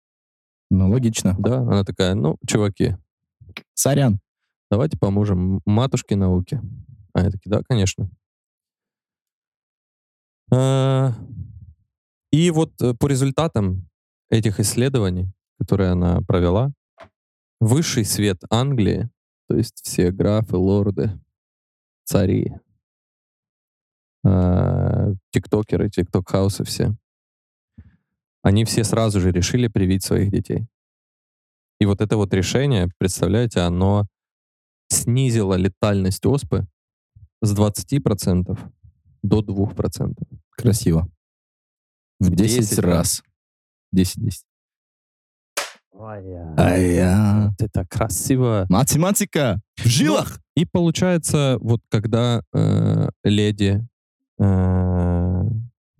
[0.69, 1.35] Ну, логично.
[1.39, 2.97] Да, она такая, ну, чуваки,
[3.73, 4.19] Сорян.
[4.69, 6.59] давайте поможем матушке науки.
[7.13, 8.09] А я такие, да, конечно.
[10.51, 11.11] Э,
[12.31, 13.87] И вот э, по результатам
[14.29, 16.71] этих исследований, которые она провела,
[17.59, 19.09] высший свет Англии,
[19.47, 21.11] то есть все графы, лорды,
[22.03, 22.53] цари,
[24.25, 26.95] э, тиктокеры, тикток-хаусы все,
[28.43, 30.67] они все сразу же решили привить своих детей.
[31.79, 34.05] И вот это вот решение, представляете, оно
[34.89, 36.67] снизило летальность оспы
[37.41, 38.57] с 20%
[39.21, 40.15] до 2%.
[40.51, 41.09] Красиво.
[42.19, 43.23] В 10, 10 раз.
[43.95, 44.43] 10-10.
[45.99, 46.13] А
[46.57, 47.51] А-я.
[47.59, 48.65] Это красиво.
[48.69, 50.39] Математика в жилах.
[50.55, 53.87] И получается, вот когда э, леди,
[54.39, 55.43] э,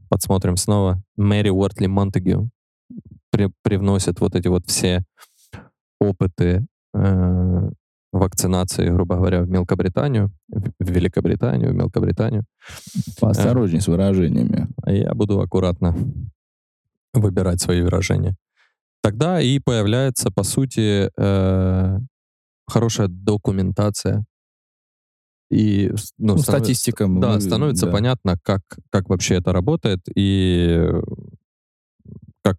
[0.10, 2.50] подсмотрим снова, Мэри Уортли Монтегю
[3.32, 5.04] при- привносит вот эти вот все
[6.00, 7.70] опыты э,
[8.12, 12.46] вакцинации, грубо говоря, в Мелкобританию, в Великобританию, в Мелкобританию.
[13.20, 14.68] Поосторожней с выражениями.
[14.86, 15.96] Я буду аккуратно
[17.14, 18.36] выбирать свои выражения.
[19.02, 22.00] Тогда и появляется, по сути, э,
[22.68, 24.26] хорошая документация.
[25.50, 27.08] И ну, Ну, статистика.
[27.08, 27.92] Да, становится да.
[27.92, 31.02] понятно, как, как вообще это работает и э,
[32.44, 32.58] как,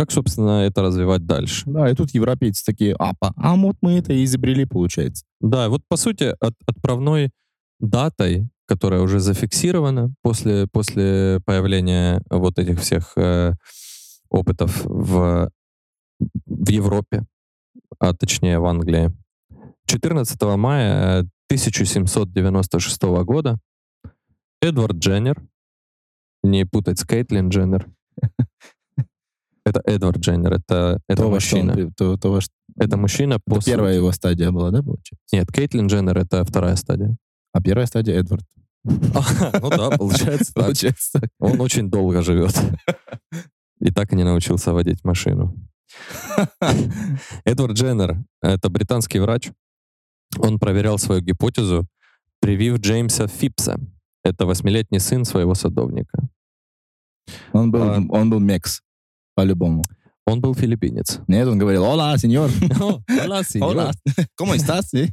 [0.00, 1.64] как, собственно, это развивать дальше.
[1.66, 5.26] Да, и тут европейцы такие, а, по- а вот мы это изобрели, получается.
[5.42, 7.28] Да, вот по сути от, отправной
[7.80, 13.52] датой, которая уже зафиксирована после, после появления вот этих всех э,
[14.30, 15.50] опытов в,
[16.46, 17.26] в Европе,
[17.98, 19.12] а точнее в Англии,
[19.84, 21.18] 14 мая
[21.50, 23.58] 1796 года
[24.62, 25.42] Эдвард Дженнер,
[26.42, 27.86] не путать с Кейтлин Дженнер,
[29.70, 31.92] это Эдвард Дженнер, это, это то, во что он мужчина.
[31.96, 35.16] то, то, во что- Это мужчина это по первая его стадия была, да, получается?
[35.32, 37.16] Нет, Кейтлин Дженнер— это вторая стадия.
[37.52, 38.44] А первая стадия Эдвард.
[38.84, 40.64] Ну да, получается так.
[40.64, 41.20] Получается.
[41.38, 42.54] Он очень долго живет.
[43.80, 45.54] И так и не научился водить машину.
[47.44, 49.50] Эдвард Дженнер— это британский врач.
[50.38, 51.86] Он проверял свою гипотезу,
[52.40, 53.78] привив Джеймса Фипса.
[54.22, 56.28] Это восьмилетний сын своего садовника.
[57.52, 57.96] Он был, А.
[58.10, 58.80] он был мекс,
[59.40, 59.82] по-любому.
[60.26, 61.20] Он был филиппинец.
[61.26, 62.50] Нет, он говорил, ола, сеньор.
[63.08, 63.92] Hola, Hola.
[64.36, 64.92] ¿Cómo estás?
[64.92, 65.08] eh?»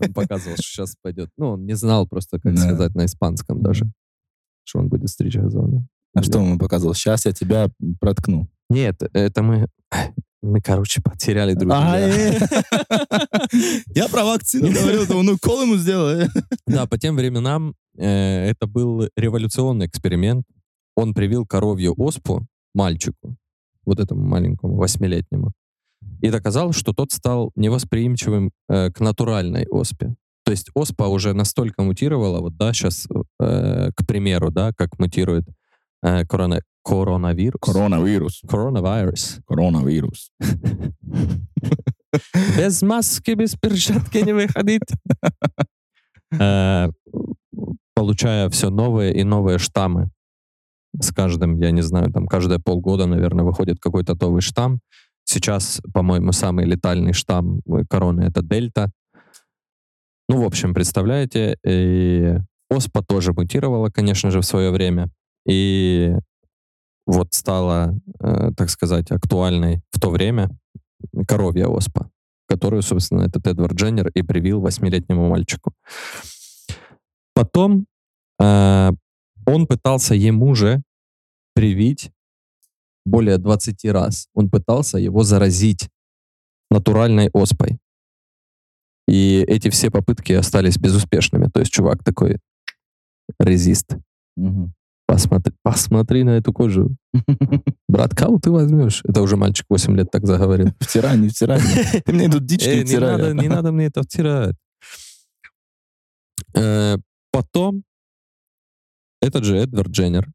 [0.00, 1.30] Он показывал, что сейчас пойдет.
[1.38, 3.86] Ну, он не знал просто, как сказать на испанском даже,
[4.64, 5.86] что он будет стричь газоны.
[6.14, 6.94] А что он показывал?
[6.94, 7.70] Сейчас я тебя
[8.00, 8.48] проткну.
[8.68, 9.68] Нет, это мы...
[10.42, 11.98] Мы, короче, потеряли друг друга.
[11.98, 12.38] э.
[13.94, 16.28] Я про вакцину говорил, думаю, ну кол ему сделай.
[16.66, 20.46] Да, по тем временам э, это был революционный эксперимент.
[20.96, 23.36] Он привил коровью оспу мальчику,
[23.84, 25.52] вот этому маленькому, восьмилетнему,
[26.22, 30.14] и доказал, что тот стал невосприимчивым э, к натуральной оспе.
[30.44, 33.06] То есть оспа уже настолько мутировала, вот да, сейчас,
[33.38, 35.44] к примеру, да, как мутирует
[36.02, 37.60] э, корона- коронавирус.
[37.60, 38.42] Коронавирус.
[38.48, 39.38] Коронавирус.
[39.46, 40.30] Коронавирус.
[42.56, 44.82] Без маски, без перчатки не выходить.
[46.38, 46.88] Э,
[47.94, 50.10] Получая все новые и новые штаммы.
[50.98, 54.80] С каждым, я не знаю, там каждые полгода, наверное, выходит какой-то новый штамм.
[55.24, 58.90] Сейчас, по-моему, самый летальный штамм э, короны— это дельта.
[60.28, 62.36] Ну, в общем, представляете, и
[62.68, 65.10] оспа тоже мутировала, конечно же, в свое время.
[65.46, 66.12] И
[67.06, 70.50] вот стала, э, так сказать, актуальной в то время
[71.26, 72.10] коровья оспа,
[72.48, 75.72] которую, собственно, этот Эдвард Дженнер и привил восьмилетнему мальчику.
[77.34, 77.86] Потом
[78.40, 78.90] э,
[79.52, 80.82] он пытался ему же
[81.54, 82.10] привить
[83.04, 84.28] более 20 раз.
[84.34, 85.88] Он пытался его заразить
[86.70, 87.78] натуральной оспой.
[89.08, 91.48] И эти все попытки остались безуспешными.
[91.52, 92.38] То есть чувак такой
[93.40, 93.96] резист.
[94.36, 94.72] Мгм.
[95.06, 96.96] Посмотри, посмотри на эту кожу.
[97.88, 99.02] Брат, кого ты возьмешь?
[99.04, 100.68] Это уже мальчик 8 лет так заговорил.
[100.78, 101.60] Втирай, не втирай.
[102.04, 103.16] Ты мне тут дичь Э, не втирай.
[103.16, 104.54] надо, не надо мне это втирать.
[106.54, 106.96] Э,
[107.32, 107.82] потом
[109.20, 110.28] этот же Эдвард Дженнер,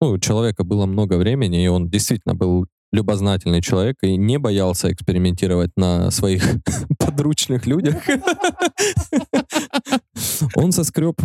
[0.00, 4.92] ну, у человека было много времени, и он действительно был любознательный человек и не боялся
[4.92, 6.44] экспериментировать на своих
[6.98, 8.02] подручных людях.
[10.54, 11.16] Он соскреб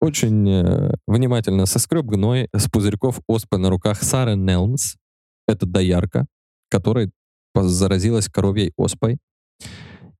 [0.00, 4.94] очень э, внимательно соскреб гной с пузырьков оспы на руках Сары Нелмс.
[5.46, 6.26] Это доярка,
[6.70, 7.10] которая
[7.54, 9.18] заразилась коровьей оспой.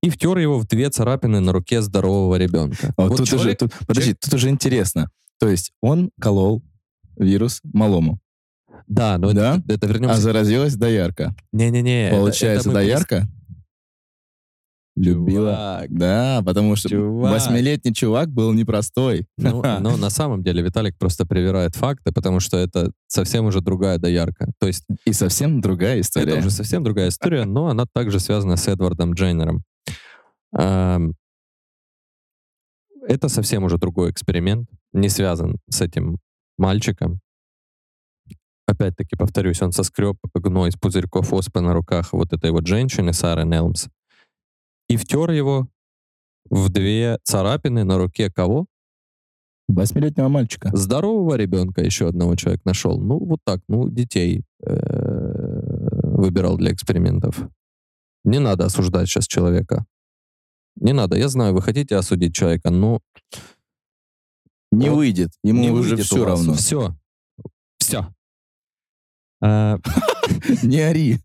[0.02, 2.92] И втер его в две царапины на руке здорового ребенка.
[2.96, 5.10] А вот Вот тут уже, человек- тут- подожди, тут уже интересно.
[5.44, 6.62] То есть он колол
[7.18, 8.18] вирус малому,
[8.88, 9.56] Да, но Да?
[9.68, 10.20] это, это а вернемся.
[10.22, 11.34] заразилась доярка.
[11.52, 12.06] Не-не-не.
[12.06, 13.28] это- Получается, это мы доярка
[14.96, 15.50] любила.
[15.50, 19.26] Чувак, Да, потому что восьмилетний чувак был непростой.
[19.36, 23.98] Ну, но на самом деле Виталик просто привирает факты, потому что это совсем уже другая
[23.98, 24.50] доярка.
[24.58, 26.30] То есть И совсем другая история.
[26.30, 29.62] это уже совсем другая история, но она также связана с Эдвардом Дженнером.
[30.56, 31.12] Ам,
[33.06, 36.18] Это совсем уже другой эксперимент, не связан с этим
[36.56, 37.20] мальчиком.
[38.66, 43.44] Опять-таки, повторюсь, он соскреб гной из пузырьков оспы на руках вот этой вот женщины, Сары
[43.44, 43.88] Нелмс,
[44.88, 45.68] и втер его
[46.48, 48.66] в две царапины на руке кого?
[49.66, 50.70] Восьмилетнего мальчика.
[50.74, 53.00] Здорового ребенка еще одного человек нашел.
[53.00, 54.74] Ну, вот так, ну, детей э,
[56.02, 57.48] выбирал для экспериментов.
[58.24, 59.86] Не надо осуждать сейчас человека.
[60.76, 61.16] Не надо.
[61.16, 63.00] Я знаю, вы хотите осудить человека, но
[64.78, 64.96] Не Вот.
[64.96, 65.30] выйдет.
[65.42, 66.54] Ему не уже выйдет все равно.
[66.54, 66.96] Все.
[67.78, 68.08] Все.
[69.42, 69.78] А,
[70.62, 71.18] Не ори.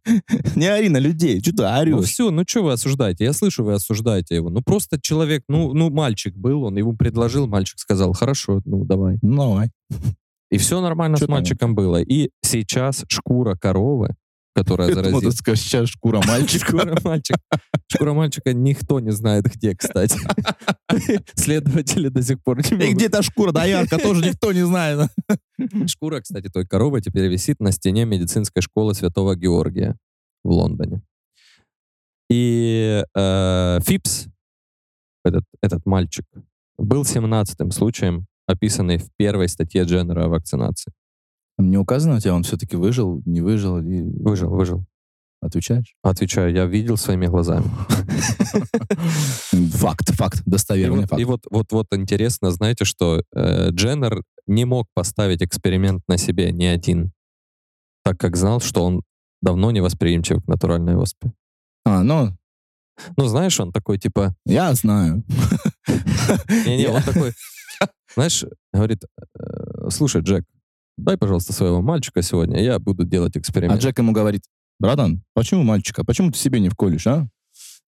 [0.56, 1.40] Не ори на людей.
[1.42, 2.10] Что ты ну орешь?
[2.10, 3.24] все, ну что вы осуждаете?
[3.24, 4.50] Я слышу, вы осуждаете его.
[4.50, 9.20] Ну просто человек, ну, ну мальчик был, он ему предложил, мальчик сказал, хорошо, ну давай.
[9.22, 9.72] Ну, давай.
[10.52, 12.02] И все нормально Чё с мальчиком было.
[12.02, 14.16] И сейчас шкура коровы,
[14.64, 15.22] которая заразила.
[15.22, 16.68] ты скажешь, сейчас шкура мальчика.
[16.68, 17.40] Шкура мальчика.
[17.88, 20.18] Шкура мальчика никто не знает где, кстати.
[21.36, 25.10] Следователи до сих пор не И где та шкура доярка, тоже никто не знает.
[25.88, 29.98] Шкура, кстати, той коровы теперь висит на стене медицинской школы Святого Георгия
[30.44, 31.02] в Лондоне.
[32.30, 34.28] И э, Фипс,
[35.26, 36.26] этот, этот мальчик,
[36.78, 40.94] был 17-м случаем, описанный в первой статье Дженнера о вакцинации.
[41.60, 43.78] Не указано у тебя, он все-таки выжил, не выжил?
[43.80, 44.86] и- Выжил, выжил.
[45.42, 45.94] Отвечаешь?
[46.04, 47.66] Отвечаю, я видел своими глазами.
[49.78, 51.22] Факт, факт, И достоверный вот, факт.
[51.22, 56.52] и вот, вот, вот интересно, знаете, что э, Дженнер не мог поставить эксперимент на себе
[56.52, 57.12] ни один,
[58.04, 59.04] так как знал, что он
[59.42, 61.32] давно не восприимчив к натуральной оспе.
[61.86, 62.36] А, ну,
[63.18, 65.24] Ну, знаешь, он такой, типа, я знаю.
[66.66, 67.32] не-не, он такой,
[68.16, 68.44] знаешь,
[68.74, 69.04] говорит,
[69.40, 70.44] э, слушай, Джек,
[71.00, 73.82] дай, пожалуйста, своего мальчика сегодня, я буду делать А эксперимент.
[73.82, 74.44] Джек ему говорит,
[74.80, 76.04] братан, почему мальчика?
[76.06, 77.28] Почему ты себе не вколешь, а?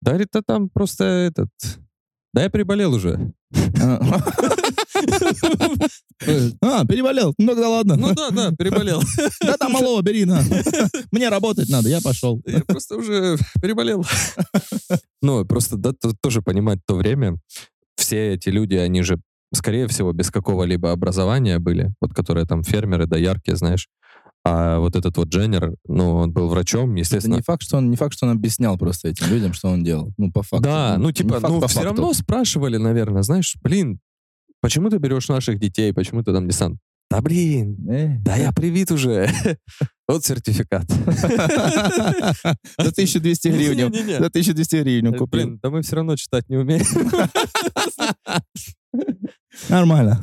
[0.03, 1.49] Да, говорит, да там просто этот...
[2.35, 3.33] Да я приболел уже.
[3.81, 3.99] А,
[6.63, 7.35] А, переболел.
[7.39, 7.97] Ну да ладно.
[7.97, 9.03] Ну да, да, переболел.
[9.41, 10.43] Да там малого бери, на.
[11.13, 12.43] Мне работать надо, я пошел.
[12.47, 14.05] Я просто уже переболел.
[15.23, 17.37] Ну, просто да, то- тоже понимать то время.
[17.97, 19.19] Все эти люди, они же,
[19.53, 23.89] скорее всего, без какого-либо образования были, вот которые там фермеры, доярки, знаешь.
[24.45, 27.35] А вот этот вот Дженнер, ну, он был врачом, Это естественно.
[27.35, 30.13] не факт, что он не факт, что он объяснял просто этим людям, что он делал.
[30.19, 30.63] Ну, по факту.
[30.63, 31.83] Да, ну, Не типа, факт ну, все факту.
[31.85, 33.99] равно спрашивали, наверное, знаешь, блин,
[34.61, 36.79] почему ты берешь наших детей, почему ты там не сам?
[37.11, 38.17] Да, блин, Э.
[38.25, 39.29] да я привит уже.
[40.09, 40.89] Вот сертификат.
[42.79, 43.93] За 1200 гривен.
[44.21, 45.29] За 1200 гривен Э, купил.
[45.47, 46.85] Блин, да мы все равно читать не умеем.
[49.69, 50.21] Нормально.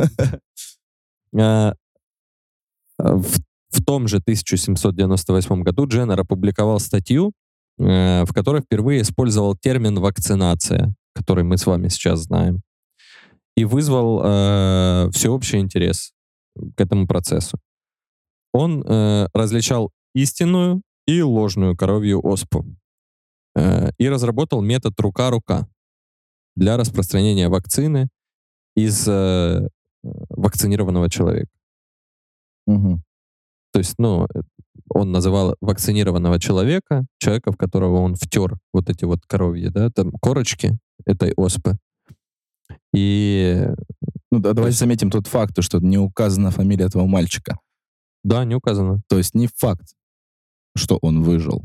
[1.38, 1.74] А,
[2.98, 3.26] В,
[3.72, 7.34] в том же 1798 году Дженнер опубликовал статью,
[7.80, 12.62] э, в которой впервые использовал термин «вакцинация», который мы с вами сейчас знаем,
[13.58, 16.12] и вызвал э, всеобщий интерес
[16.56, 17.58] к этому процессу.
[18.54, 22.66] Он э, различал истинную и ложную коровью оспу
[23.56, 25.68] э, и разработал метод рука-рука
[26.56, 28.10] для распространения вакцины
[28.76, 29.68] из э,
[30.04, 31.52] вакцинированного человека.
[32.68, 33.04] Мгм.
[33.72, 34.42] То есть, ну, э,
[34.90, 40.12] он называл вакцинированного человека, человека, в которого он втер вот эти вот коровьи, да, там
[40.12, 41.78] корочки этой оспы.
[42.94, 43.68] И
[44.34, 47.60] Ну, да, давайте есть- заметим тот факт, что не указана фамилия этого мальчика.
[48.24, 49.02] да, не указано.
[49.08, 49.94] То есть не факт,
[50.76, 51.62] что он выжил.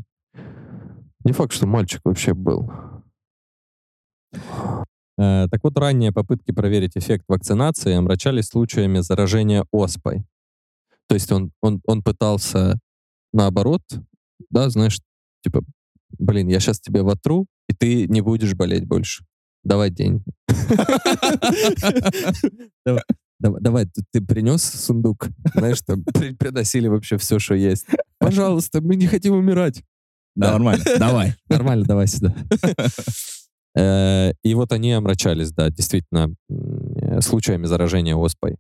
[1.25, 2.71] Не факт, что мальчик вообще был.
[5.17, 10.25] Э, Так вот, ранние попытки проверить эффект вакцинации омрачались случаями заражения оспой.
[11.09, 12.79] То есть он, он, он пытался
[13.33, 13.83] наоборот,
[14.51, 15.01] да, знаешь,
[15.43, 15.63] типа,
[16.19, 19.25] блин, я сейчас тебе вотру, и ты не будешь болеть больше.
[19.69, 20.25] Давай деньги.
[23.41, 27.87] Давай, давай, ты- принес сундук, знаешь, там при- приносили вообще все, что есть.
[28.19, 29.85] Пожалуйста, мы не хотим умирать.
[30.35, 30.85] Да, нормально.
[30.99, 31.35] Давай.
[31.49, 32.35] Нормально, давай сюда.
[33.77, 36.35] Э, И вот они омрачались, да, действительно,
[37.21, 38.57] случаями заражения оспой.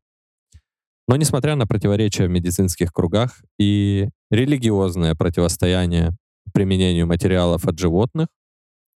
[1.09, 6.14] Но несмотря на противоречия в медицинских кругах и религиозное противостояние
[6.52, 8.28] применению материалов от животных,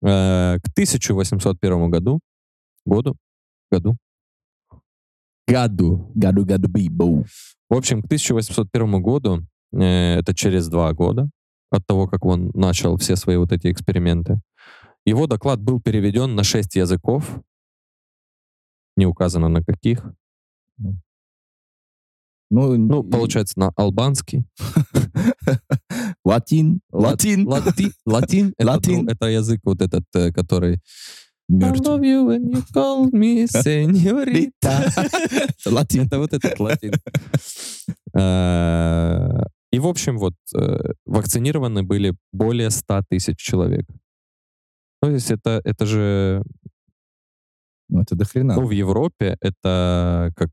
[0.03, 2.21] э, к 1801 году,
[2.85, 3.17] году,
[3.71, 3.97] году,
[5.47, 7.25] году, Гаду гаду бибу.
[7.69, 9.41] в общем, к 1801 году,
[9.73, 11.29] э, это через два года
[11.71, 14.41] от того, как он начал все свои вот эти эксперименты,
[15.05, 17.41] его доклад был переведен на шесть языков,
[18.97, 20.05] не указано на каких.
[22.51, 24.45] Ну, Ну, получается, на албанский.
[26.25, 26.81] Латин.
[26.93, 27.47] Ла- Латин.
[27.47, 28.55] Лати- Латин.
[28.59, 29.09] это Латин.
[29.09, 30.81] Это язык вот этот, э, который...
[31.53, 34.89] I love you when you call me señorita.
[35.67, 36.07] Латин.
[36.07, 36.93] Это вот этот латин.
[38.15, 39.43] Э,
[39.73, 43.87] И, в общем, вот э, вакцинированы были более 100 тысяч человек.
[45.03, 46.43] То есть это, это же,
[47.89, 48.55] Ну, это до хрена.
[48.55, 50.51] ну, в Европе это как,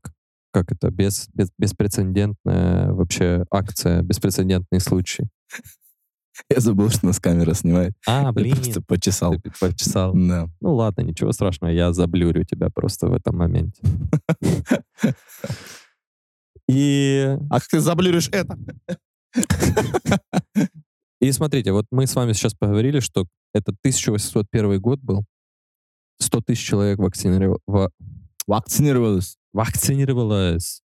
[0.52, 5.28] как это, без, без, беспрецедентная вообще акция, беспрецедентный случай.
[6.50, 7.94] Я забыл, что нас камера снимает.
[8.06, 9.34] А, Я блин, просто почесал.
[9.40, 10.12] ты почесал.
[10.14, 10.48] Да.
[10.60, 13.82] Ну ладно, ничего страшного, я заблюрю тебя просто в этом моменте.
[16.68, 18.56] И А как ты заблюришь это?
[21.20, 25.24] И смотрите, вот мы с вами сейчас поговорили, что это 1801 год был.
[26.20, 27.60] 100 тысяч человек вакцинировал,
[28.48, 29.36] ва- Вакцинировалась.
[29.52, 30.82] вакцинировалось.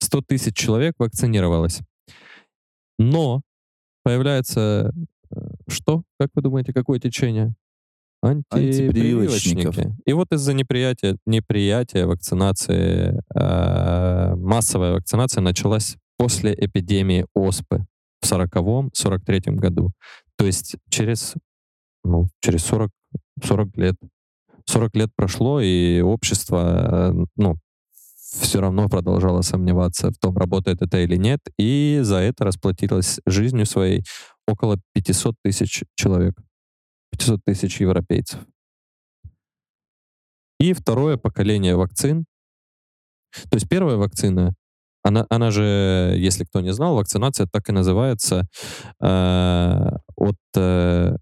[0.00, 1.80] 100 тысяч человек вакцинировалось.
[2.98, 3.42] Но
[4.04, 4.92] появляется
[5.30, 5.36] э,
[5.68, 6.02] что?
[6.18, 7.54] Как вы думаете, какое течение?
[8.22, 9.76] Антипрививочников.
[10.04, 17.86] И вот из-за неприятия, неприятия вакцинации, э, массовая вакцинация началась после эпидемии оспы
[18.20, 19.92] в 40-43 году.
[20.36, 21.34] То есть через,
[22.04, 22.90] ну, через 40,
[23.44, 23.94] 40 лет.
[24.68, 27.56] 40 лет прошло, и общество, э, ну,
[28.40, 33.64] все равно продолжало сомневаться в том, работает это или нет, и за это расплатилось жизнью
[33.64, 34.04] своей
[34.46, 36.34] около 500 тысяч человек.
[37.12, 38.40] 500 тысяч европейцев.
[40.60, 42.26] И второе поколение вакцин.
[43.50, 44.54] То есть первая вакцина,
[45.02, 48.46] она, она же, если кто не знал, вакцинация так и называется
[49.00, 50.36] э, от...
[50.56, 51.16] Э,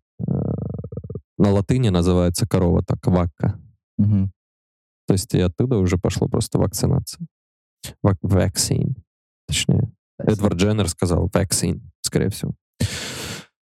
[1.39, 3.59] на латыни называется корова так, вакка.
[3.99, 4.33] Мгм.
[5.07, 7.27] То есть и оттуда уже пошло просто вакцинация.
[8.03, 8.95] Вак- Vaccine,
[9.47, 9.93] точнее.
[10.19, 12.55] Эдвард Дженнер сказал vaccine, скорее всего.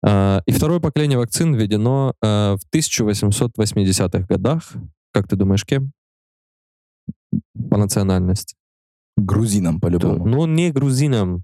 [0.04, 4.74] А, И второе поколение вакцин введено а, в 1880-х годах.
[5.14, 5.92] Как ты думаешь, кем?
[7.70, 8.56] По национальности.
[9.18, 10.26] Грузинам по-любому.
[10.26, 11.44] Ну, не грузинам.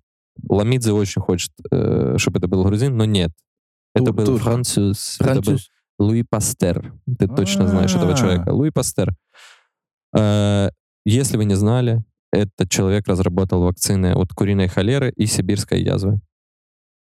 [0.49, 3.32] Ламидзе очень хочет, э, чтобы это был грузин, но нет.
[3.93, 4.39] Это Тур- был тур.
[4.39, 5.17] француз.
[5.19, 5.69] Это был Француз.
[5.99, 6.93] Луи Пастер.
[7.19, 8.17] Ты точно знаешь этого А.
[8.17, 8.49] человека.
[8.51, 9.15] Луи Пастер.
[10.15, 10.69] Э,
[11.05, 16.19] Если вы не знали, этот человек разработал вакцины от куриной холеры и сибирской язвы.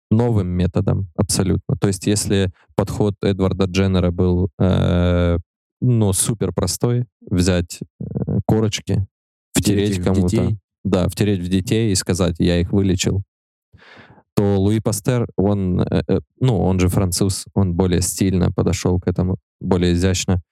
[0.09, 1.75] Новым методом, абсолютно.
[1.75, 5.37] То есть, если подход Эдварда Дженнера был, э,
[5.81, 9.05] ну, супер простой, взять э, корочки,
[9.53, 13.23] Втереть втереть кому-то, да, втереть в детей и сказать, я их вылечил,
[14.37, 19.07] то Луи Пастер, он, э, э, ну, он же француз, он более стильно подошел к
[19.07, 20.43] этому, более изящно.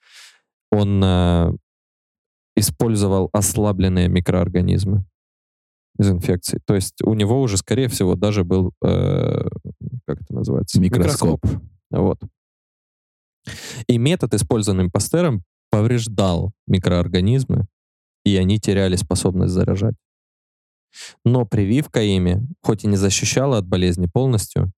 [0.71, 1.53] Он э,
[2.55, 5.05] использовал ослабленные микроорганизмы
[5.99, 6.59] из инфекций.
[6.65, 9.47] То есть у него уже, скорее всего, даже был, э,
[10.07, 10.81] как это называется?
[10.81, 11.45] Микроскоп.
[11.91, 12.17] Вот.
[13.85, 17.67] И метод, использованный Пастером, повреждал микроорганизмы,
[18.23, 19.93] и они теряли способность заражать.
[21.23, 24.71] Но прививка ими, хоть и не защищала от болезни полностью,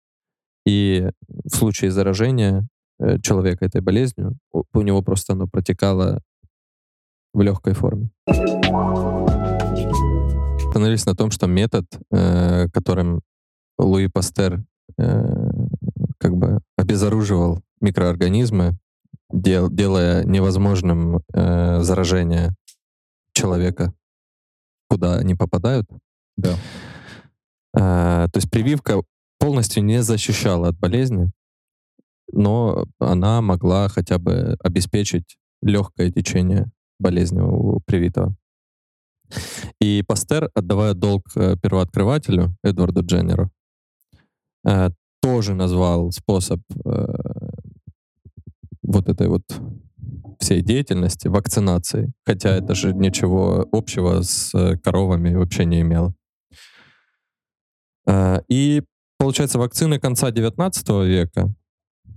[0.66, 2.68] и в случае заражения
[3.00, 6.22] э, человека этой болезнью, у, него просто оно протекало
[7.34, 8.10] в легкой форме.
[10.68, 13.22] Остановились на том, что метод, э, которым
[13.78, 14.64] Луи Пастер
[14.98, 15.50] э,
[16.18, 18.78] как бы обезоруживал микроорганизмы,
[19.32, 22.56] дел- делая невозможным заражение
[23.34, 23.94] человека,
[24.90, 25.88] куда они попадают.
[26.38, 26.56] Да.
[27.76, 29.02] Э, то есть прививка
[29.40, 31.32] полностью не защищала от болезни,
[32.32, 38.36] но она могла хотя бы обеспечить легкое течение болезни у привитого.
[39.82, 43.52] И Пастер, отдавая долг э, первооткрывателю Эдварду Дженнеру,
[44.68, 44.90] э,
[45.22, 47.06] тоже назвал способ э,
[48.84, 49.44] вот этой вот
[50.40, 54.52] всей деятельности вакцинацией, хотя это же ничего общего с
[54.84, 56.14] коровами вообще не имело.
[58.08, 58.84] Э, И,
[59.18, 61.54] получается, вакцины конца 19 века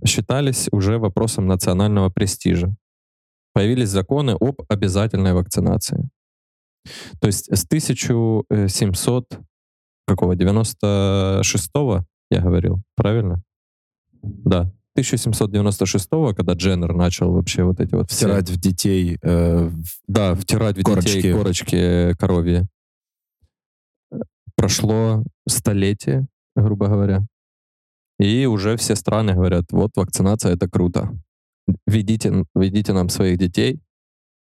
[0.05, 2.75] считались уже вопросом национального престижа.
[3.53, 6.09] Появились законы об обязательной вакцинации.
[7.19, 9.39] То есть с 1700
[10.07, 11.69] какого 96
[12.31, 13.41] я говорил, правильно?
[14.21, 19.69] Да, 1796 когда Дженнер начал вообще вот эти вот все- Втирать в детей э,
[20.07, 21.31] да, втирать в детей Корочки.
[21.33, 22.67] корочки коровьи.
[24.59, 27.25] Прошло столетие, грубо говоря.
[28.19, 31.17] И уже все страны говорят, вот вакцинация это круто.
[31.87, 33.79] Ведите, ведите нам своих детей,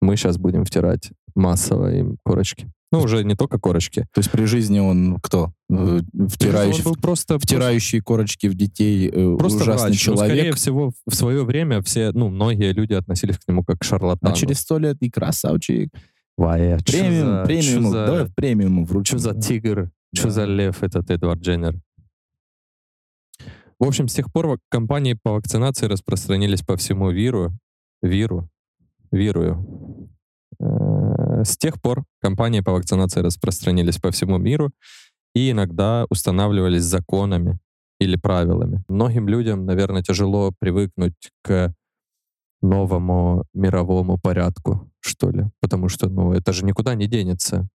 [0.01, 2.67] мы сейчас будем втирать массово им корочки.
[2.91, 4.07] Ну, уже не только корочки.
[4.13, 5.51] То есть при жизни он кто?
[5.69, 5.99] Э,
[6.29, 10.07] Втирающий, Он был просто, втирающий корочки в детей э, просто ужасный врач.
[10.07, 10.55] Ну, скорее человек.
[10.55, 14.33] всего, в свое время все, ну, многие люди относились к нему как к шарлатану.
[14.33, 15.93] а через сто лет и красавчик.
[16.37, 17.89] Вая, Премиум, за- премиум.
[17.91, 19.19] за- Давай в премиум вручим.
[19.19, 19.91] Что за тигр?
[20.13, 20.29] Что Да.
[20.31, 21.75] за лев этот Эдвард Дженнер?
[23.79, 27.51] В общем, с тех пор компании по вакцинации распространились по всему виру.
[28.01, 28.49] Виру.
[29.11, 30.09] Вирую.
[30.59, 34.71] Э, С тех пор компании по вакцинации распространились по всему миру
[35.35, 37.59] и иногда устанавливались законами
[37.99, 38.83] или правилами.
[38.87, 41.73] Многим людям, наверное, тяжело привыкнуть к
[42.63, 47.67] новому мировому порядку, что ли, потому что, ну, это же никуда не денется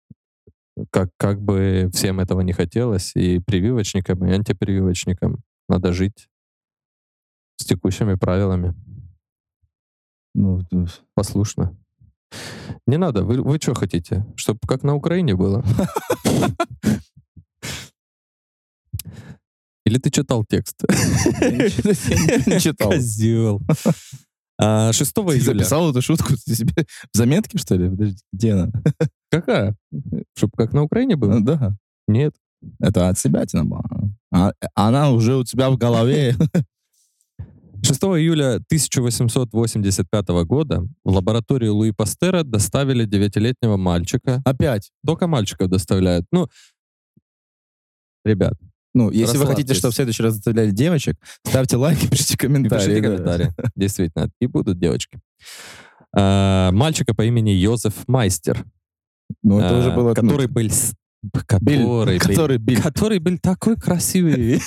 [0.89, 5.37] как, как бы всем этого не хотелось, и прививочникам, и антипрививочникам
[5.69, 6.27] надо жить
[7.57, 8.73] с текущими правилами,
[10.33, 10.61] Ну,
[11.13, 11.77] послушно.
[12.87, 14.25] Не надо, вы, вы что хотите?
[14.35, 15.63] Чтобы как на Украине было?
[19.85, 20.83] Или ты читал текст?
[20.87, 22.91] Не читал.
[22.91, 23.61] Козел.
[24.63, 25.41] А, 6 Ты июля.
[25.41, 27.89] записал эту шутку ты себе в заметке, что ли?
[27.89, 28.71] Подожди, где она?
[29.31, 29.75] Какая?
[30.37, 31.39] Чтоб как на Украине было?
[31.39, 31.75] Ну, Да.
[32.07, 32.33] Нет.
[32.79, 33.83] Это от себя тина была.
[34.31, 36.35] А- Она уже у тебя в голове.
[37.83, 44.41] 6 июля 1885 года в лабораторию Луи Пастера доставили 9-летнего мальчика.
[44.45, 44.91] Опять.
[45.03, 46.25] Только мальчиков доставляют.
[46.31, 46.47] Ну,
[48.23, 48.53] ребят,
[48.93, 51.15] Ну, если вы хотите, чтобы в следующий раз заставляли девочек,
[51.45, 52.85] ставьте лайки, пишите комментарии.
[52.85, 53.53] пишите комментарии.
[53.75, 55.19] Действительно, и будут девочки.
[56.15, 58.65] А, Мальчика по имени Йозеф Майстер,
[59.43, 60.09] Ну, это уже а, было...
[60.09, 60.69] ну, который был...
[60.69, 60.93] с-
[61.61, 64.59] Биль, Который, был- который который был такой красивый.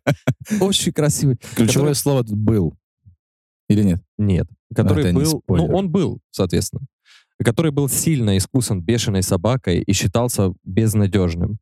[0.60, 1.38] Очень красивый.
[1.54, 2.74] Ключевое слово тут был.
[3.68, 4.02] Или нет?
[4.18, 4.48] Нет.
[4.74, 5.42] Который это не был...
[5.46, 6.82] Ну, он был, соответственно.
[7.38, 11.58] Который был сильно искусан бешеной собакой и считался безнадежным.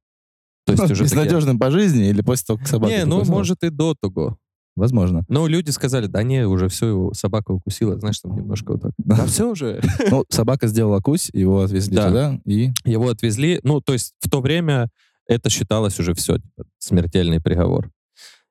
[0.77, 3.63] То есть уже такие- Безнадежным по жизни или после того, как собака Не, ну, может,
[3.65, 4.39] и до того.
[4.77, 5.25] Возможно.
[5.29, 8.93] Но люди сказали, да не, уже все, его собака укусила, знаешь, там немножко вот так.
[8.99, 9.81] Да все уже.
[10.09, 12.07] Ну, собака сделала кусь, его отвезли Да.
[12.09, 12.71] туда, и...
[12.85, 14.89] Его отвезли, ну, то есть в то время
[15.27, 16.39] это считалось уже все,
[16.79, 17.91] смертельный приговор.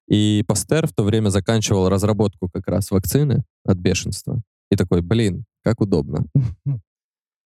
[0.10, 4.42] И Пастер в то время заканчивал разработку как раз вакцины от бешенства.
[4.70, 6.26] И такой, блин, как удобно.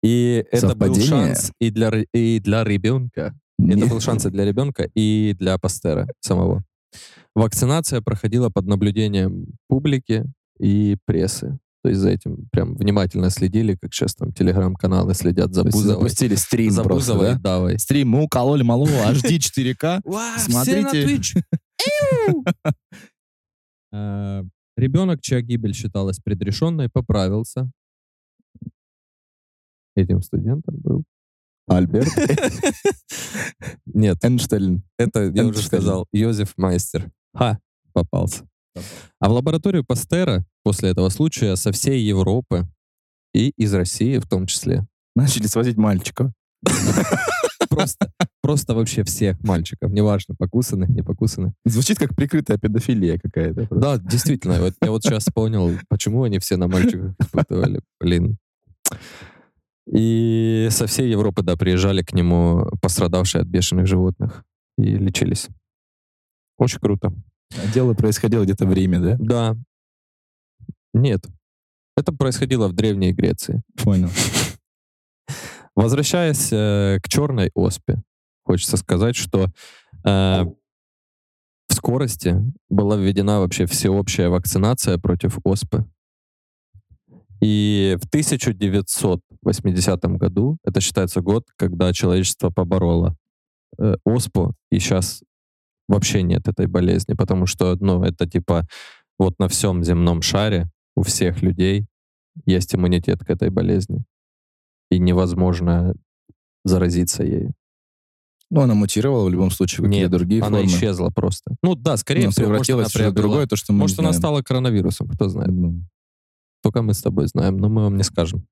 [0.03, 3.37] И это был шанс и для, и для ребенка.
[3.67, 6.63] Это был шанс и для ребенка, и для Пастера самого.
[7.35, 10.25] Вакцинация проходила под наблюдением публики
[10.59, 11.59] и прессы.
[11.81, 15.93] То есть за этим прям внимательно следили, как сейчас там телеграм-каналы следят за Бузовой.
[15.93, 17.39] запустили стрим За просто, Бузовой да?
[17.39, 17.79] Давой.
[17.79, 20.01] Стрим, мы укололи малого HD 4К.
[20.37, 21.21] Смотрите.
[23.93, 24.43] Э,
[24.77, 27.71] Ребенок, чья гибель считалась предрешенной, поправился.
[29.95, 31.03] Этим студентом был.
[31.69, 32.09] Альберт
[33.85, 34.83] Нет, Эйнштейн.
[34.97, 36.07] это я уже сказал.
[36.11, 37.11] Йозеф Майстер.
[37.35, 37.59] Ха,
[37.93, 38.47] попался.
[39.19, 42.67] А в лабораторию Пастера после этого случая со всей Европы
[43.33, 46.31] и из России в том числе Начали свозить мальчиков.
[47.69, 48.11] просто,
[48.41, 51.53] просто вообще всех мальчиков, неважно, покусанных, не покусанных.
[51.65, 53.67] Звучит как прикрытая педофилия какая-то.
[53.71, 54.59] Да, действительно.
[54.59, 57.81] Вот, я вот сейчас понял, почему они все на мальчиках испытывали.
[57.99, 58.37] Блин.
[59.91, 64.43] И со всей Европы, да, приезжали к нему пострадавшие от бешеных животных
[64.77, 65.47] и лечились.
[66.57, 67.11] Очень круто.
[67.51, 69.15] А Дело происходило где-то в Риме, да?
[69.19, 69.55] Да.
[70.93, 71.25] Нет.
[71.97, 73.63] Это происходило в Древней Греции.
[73.83, 74.09] Понял.
[75.75, 78.01] Возвращаясь э, к черной оспе,
[78.43, 80.43] хочется сказать, что э,
[81.69, 82.35] в скорости
[82.69, 85.85] была введена вообще всеобщая вакцинация против оспы.
[87.41, 93.15] И в 1980 году, это считается год, когда человечество побороло
[93.77, 95.23] э, оспу, и сейчас
[95.87, 98.67] вообще нет этой болезни, потому что, ну, это типа
[99.17, 101.85] вот на всем земном шаре у всех людей
[102.45, 104.03] есть иммунитет к этой болезни.
[104.91, 105.93] И невозможно
[106.65, 107.53] заразиться ею.
[108.49, 110.65] Ну, она мутировала в любом случае, какие Нет, другие она формы.
[110.65, 111.55] исчезла просто.
[111.61, 114.13] Ну да, скорее Ну, всего, может, она превратилась в другое, то, что мы Может, она
[114.13, 115.51] стала коронавирусом, кто знает.
[115.51, 115.83] Ну,
[116.61, 118.45] Только мы с тобой знаем, но мы вам не скажем.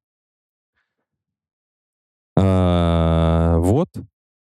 [2.37, 3.89] А, вот.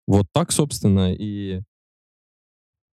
[0.08, 1.62] Вот так, собственно, и...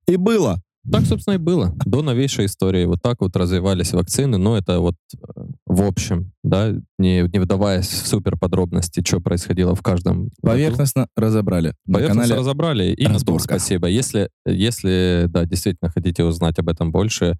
[0.07, 0.61] И было.
[0.91, 1.75] Так, собственно, и было.
[1.85, 2.85] До новейшей истории.
[2.85, 4.37] Вот так вот развивались вакцины.
[4.37, 9.75] Но это вот э, в общем, да, не, не вдаваясь в супер подробности, что происходило
[9.75, 10.31] в каждом году.
[10.41, 11.75] Поверхностно разобрали.
[11.85, 12.83] На Поверхностно канале разобрали.
[12.93, 13.43] И на том разборка.
[13.43, 13.87] спасибо.
[13.87, 17.37] Если, если, да, действительно хотите узнать об этом больше,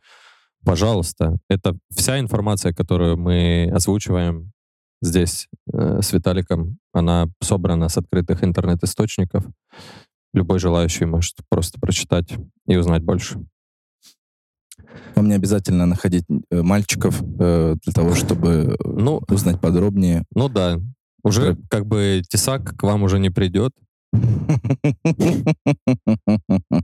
[0.63, 1.37] пожалуйста.
[1.49, 4.51] Это вся информация, которую мы озвучиваем
[5.01, 9.45] здесь э, с Виталиком, она собрана с открытых интернет-источников.
[10.33, 12.33] Любой желающий может просто прочитать
[12.67, 13.39] и узнать больше.
[15.15, 18.49] вам не обязательно находить э, мальчиков э, для того, чтобы
[18.79, 20.23] э, Ну, узнать подробнее.
[20.33, 20.79] ну да,
[21.23, 23.73] уже как бы тесак к вам уже не придет.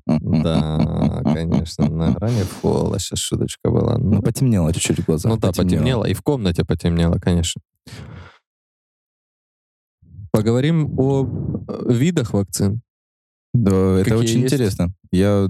[0.06, 3.98] Да, конечно, на грани фола сейчас шуточка была.
[3.98, 5.32] Ну, Ну, потемнело чуть-чуть в глазах.
[5.34, 6.06] Ну да, потемнело.
[6.06, 7.62] И в комнате потемнело, конечно.
[10.32, 11.26] Поговорим о
[11.68, 12.82] э, видах вакцин.
[13.54, 14.54] Да, это очень есть?
[14.54, 14.94] интересно.
[15.12, 15.50] Я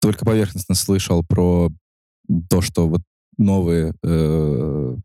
[0.00, 1.70] только поверхностно слышал про
[2.50, 3.02] то, что вот
[3.36, 4.96] новые э,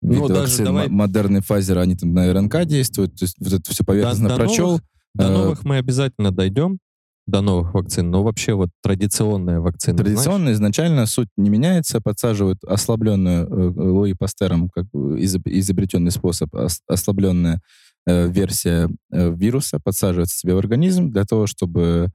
[0.00, 3.16] виды Ну, даже вакцин, давай- м- модерный Pfizer, они там на РНК действуют.
[3.18, 4.66] То есть вот это все поверхностно до прочел.
[4.68, 4.82] новых-
[5.14, 6.78] До Э, новых мы обязательно дойдем,
[7.26, 9.96] до новых вакцин, но вообще вот традиционная вакцина.
[9.98, 16.80] Традиционно изначально суть не меняется, подсаживают ослабленную э, Луи Пастером, как изоб- изобретенный способ, ос-
[16.88, 17.60] ослабленная
[18.06, 22.10] э, версия э, вируса, подсаживается себе в организм для того, чтобы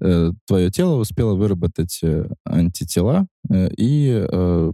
[0.00, 4.72] э, твое тело успело выработать э, антитела, э, и э,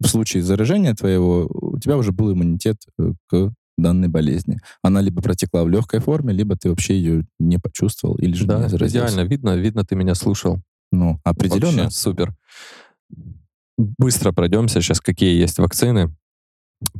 [0.00, 4.58] в случае заражения твоего у тебя уже был иммунитет э, к данной болезни.
[4.82, 8.62] Она либо протекла в легкой форме, либо ты вообще ее не почувствовал или же Да,
[8.62, 9.06] не заразился.
[9.08, 10.60] идеально видно, видно, ты меня слушал.
[10.92, 11.84] Ну, определенно.
[11.84, 12.34] Вообще супер.
[13.76, 16.14] Быстро пройдемся сейчас, какие есть вакцины.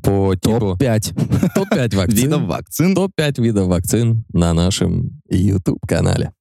[0.02, 0.76] По типу...
[0.76, 2.16] Топ-5 Топ-5 вакцин.
[2.16, 2.94] видов вакцин.
[2.94, 6.32] Топ-5 видов вакцин на нашем YouTube-канале.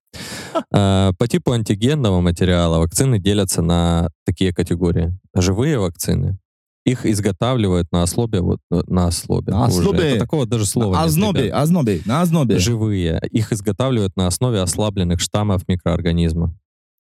[0.71, 5.17] А, По типу антигенного материала вакцины делятся на такие категории.
[5.35, 6.37] Живые вакцины.
[6.85, 9.53] Их изготавливают на ослобе, вот э, на ослобе.
[9.53, 9.99] На ослобе.
[9.99, 11.61] Это такого даже слова нет, Ознобе, ребят.
[11.61, 12.59] ознобе, на ознобе.
[12.59, 13.21] Живые.
[13.31, 16.55] Их изготавливают на основе ослабленных штаммов микроорганизма.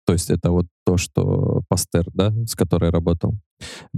[0.06, 3.36] То есть это вот то, что Пастер, да, с которой работал.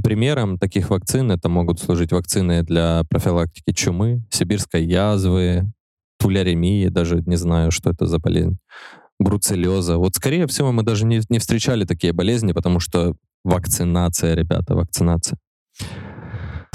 [0.03, 5.71] Примером таких вакцин это могут служить вакцины для профилактики чумы, сибирской язвы,
[6.19, 8.59] туляремии, даже не знаю, что это за болезнь,
[9.19, 9.99] бруцеллеза.
[9.99, 15.39] Вот, скорее всего, мы даже не, не встречали такие болезни, потому что вакцинация, ребята, вакцинация.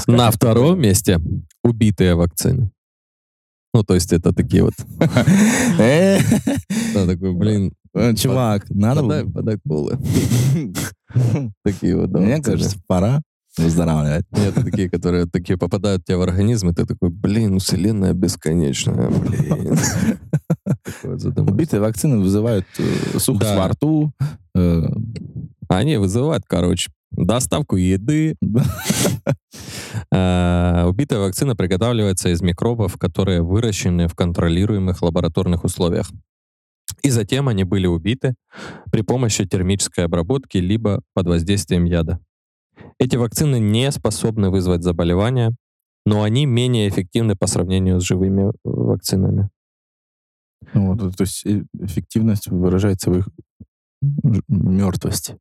[0.07, 1.19] На втором месте
[1.63, 2.71] убитые вакцины.
[3.73, 4.73] Ну, то есть это такие вот...
[6.93, 9.97] Да, такой, блин, э, Чувак, надо подай, колы.
[11.63, 12.09] Такие вот.
[12.11, 13.21] Мне кажется, пора
[13.57, 14.25] выздоравливать.
[14.31, 19.09] Нет, такие, которые такие попадают тебе в организм, и ты такой, блин, ну вселенная бесконечная,
[19.09, 19.77] блин.
[21.49, 24.11] Убитые вакцины вызывают э, сухость во рту.
[24.55, 24.83] э,
[25.67, 28.35] Они вызывают, короче, доставку еды.
[30.11, 36.09] Э, Убитая вакцина приготавливается из микробов, которые выращены в контролируемых лабораторных условиях.
[37.03, 38.35] И затем они были убиты
[38.91, 42.19] при помощи термической обработки либо под воздействием яда.
[42.97, 45.55] Эти вакцины не способны вызвать заболевания,
[46.05, 49.49] но они менее эффективны по сравнению с живыми э, вакцинами.
[50.73, 53.29] ну, вот, то есть э, эффективность выражается в их
[54.47, 55.37] мертвости.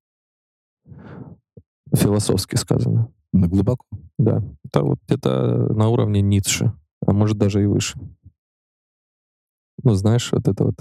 [1.94, 3.12] Философски сказано.
[3.32, 3.84] Ну, глубоко.
[4.18, 4.42] Да.
[4.64, 6.72] Это вот где-то на уровне Ницше,
[7.06, 7.98] а может даже и выше.
[9.82, 10.76] Ну, знаешь, вот это вот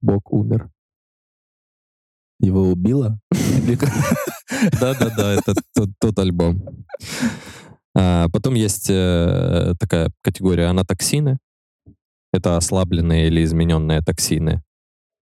[0.00, 0.70] Бог умер.
[2.40, 3.20] Его убило?
[4.80, 5.54] Да-да-да, это
[6.00, 6.84] тот, альбом.
[7.94, 11.38] А, потом есть э, такая категория анатоксины.
[12.32, 14.62] Это ослабленные или измененные токсины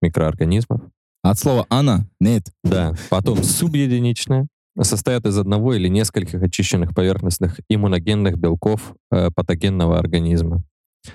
[0.00, 0.80] микроорганизмов.
[1.22, 2.44] От слова «ана»— нет.
[2.64, 2.94] Да.
[3.10, 4.48] Потом субъединичные.
[4.82, 10.64] Состоят из одного или нескольких очищенных поверхностных иммуногенных белков э, патогенного организма.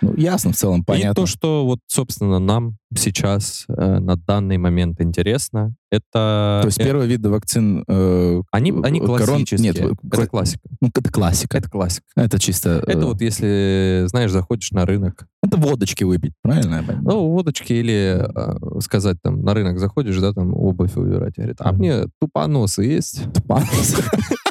[0.02, 1.14] Ну, ясно, в целом, И понятно.
[1.14, 6.60] то, что вот, собственно, нам сейчас э, на данный момент интересно, это...
[6.62, 7.84] То есть э, первый вид вакцин...
[7.88, 9.60] э, они, они корон- классические.
[9.62, 10.62] Нет, это кла- классика.
[10.82, 11.58] ну, это классика.
[11.58, 12.06] Это классика.
[12.16, 12.84] Это чисто...
[12.88, 18.26] э, Это вот если, знаешь, заходишь на рынок, это водочки выпить, правильно ну, водочки или
[18.28, 22.84] э, сказать там, на рынок заходишь, да, там обувь выбирать, и говорит, а мне тупоносы
[22.84, 23.22] есть?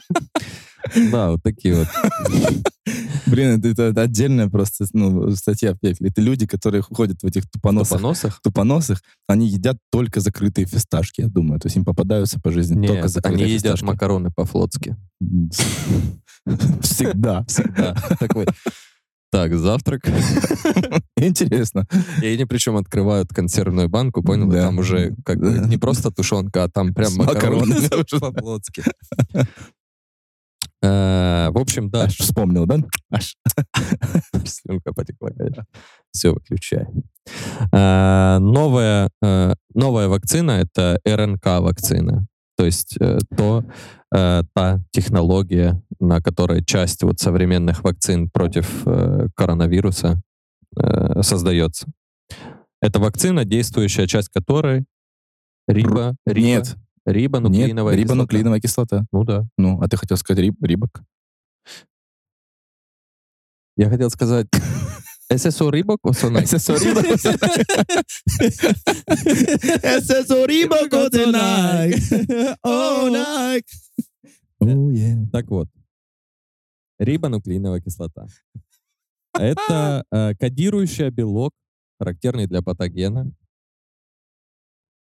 [1.10, 1.88] Да, вот такие вот.
[3.26, 6.10] Блин, это, это отдельная просто ну, статья в Пекле.
[6.10, 8.40] Это люди, которые ходят в этих тупоносах, Тупоносах?
[8.42, 11.58] тупоносых, они едят только закрытые фисташки, я думаю.
[11.58, 13.84] То есть им попадаются по жизни только Нет, закрытые они едят фисташки.
[13.84, 14.96] макароны по-флотски.
[16.82, 17.44] Всегда.
[17.46, 17.94] Всегда.
[18.20, 18.46] Такой,
[19.32, 20.02] так, завтрак.
[21.16, 21.86] Интересно.
[22.22, 24.48] И они причем открывают консервную банку, понял?
[24.50, 24.66] И Да.
[24.66, 27.74] там уже как бы не просто тушенка, а там прям макароны.
[29.32, 29.42] Э,
[30.88, 32.78] В общем, да, Аж вспомнил, да?
[33.10, 33.36] Аж.
[34.44, 35.64] слюнка потекла, конечно.
[36.10, 36.86] Все, выключай.
[37.72, 42.26] Э, Новая, э, новая вакцина— это РНК-вакцина.
[42.56, 43.64] То есть э, то,
[44.14, 50.22] э, та технология, на которой часть вот современных вакцин против э, коронавируса
[50.76, 51.88] э, создается.
[52.80, 54.84] Это вакцина, действующая часть которой
[55.66, 58.14] рибо, рибо, Нет, рибонуклеиновая нет, кислота.
[58.14, 59.06] рибонуклеиновая кислота.
[59.12, 59.46] Ну да.
[59.58, 61.02] Ну, а ты хотел сказать риб, рибок?
[63.76, 64.46] Я хотел сказать
[65.32, 66.46] ССО рибок, осонай.
[66.46, 67.04] ССО рибок.
[70.02, 70.92] ССО рибок,
[72.62, 73.64] О, Nike.
[74.60, 75.30] Oh, yeah.
[75.30, 75.68] Так вот,
[76.98, 78.26] рибонуклеиновая кислота.
[79.34, 81.52] Это э, кодирующий белок,
[81.98, 83.30] характерный для патогена.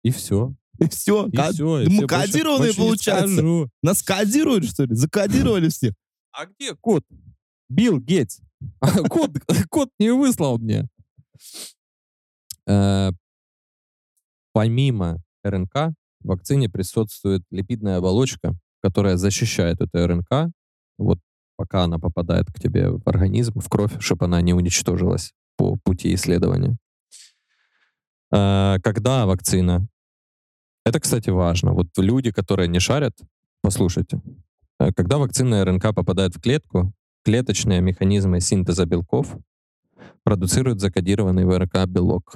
[0.04, 0.54] И все.
[0.80, 1.28] И все.
[1.28, 1.86] И все.
[1.86, 3.70] да мы кодированные, получается.
[3.82, 4.96] Нас кодируют, что ли?
[4.96, 5.94] Закодировали всех.
[6.32, 7.04] А где код?
[7.70, 8.40] Билл Гейтс.
[9.10, 9.32] Код,
[9.70, 10.88] код не выслал мне.
[12.66, 13.12] Э,
[14.54, 15.74] Помимо РНК,
[16.22, 20.54] в вакцине присутствует липидная оболочка, которая защищает эту РНК,
[20.98, 21.20] вот
[21.58, 26.14] пока она попадает к тебе в организм, в кровь, чтобы она не уничтожилась по пути
[26.14, 26.78] исследования.
[28.32, 29.88] Э, когда вакцина?
[30.86, 31.72] Это, кстати, важно.
[31.74, 33.18] Вот люди, которые не шарят,
[33.62, 34.22] послушайте.
[34.80, 36.92] Э, Когда вакцина РНК попадает в клетку,
[37.24, 39.38] клеточные механизмы синтеза белков
[40.24, 42.36] продуцируют закодированный в РНК белок.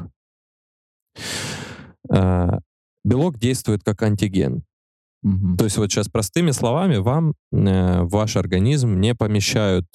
[2.10, 2.60] Э,
[3.04, 4.64] Белок действует как антиген.
[5.24, 5.58] Мгм.
[5.58, 9.86] То есть вот сейчас простыми словами вам э, в ваш организм не помещают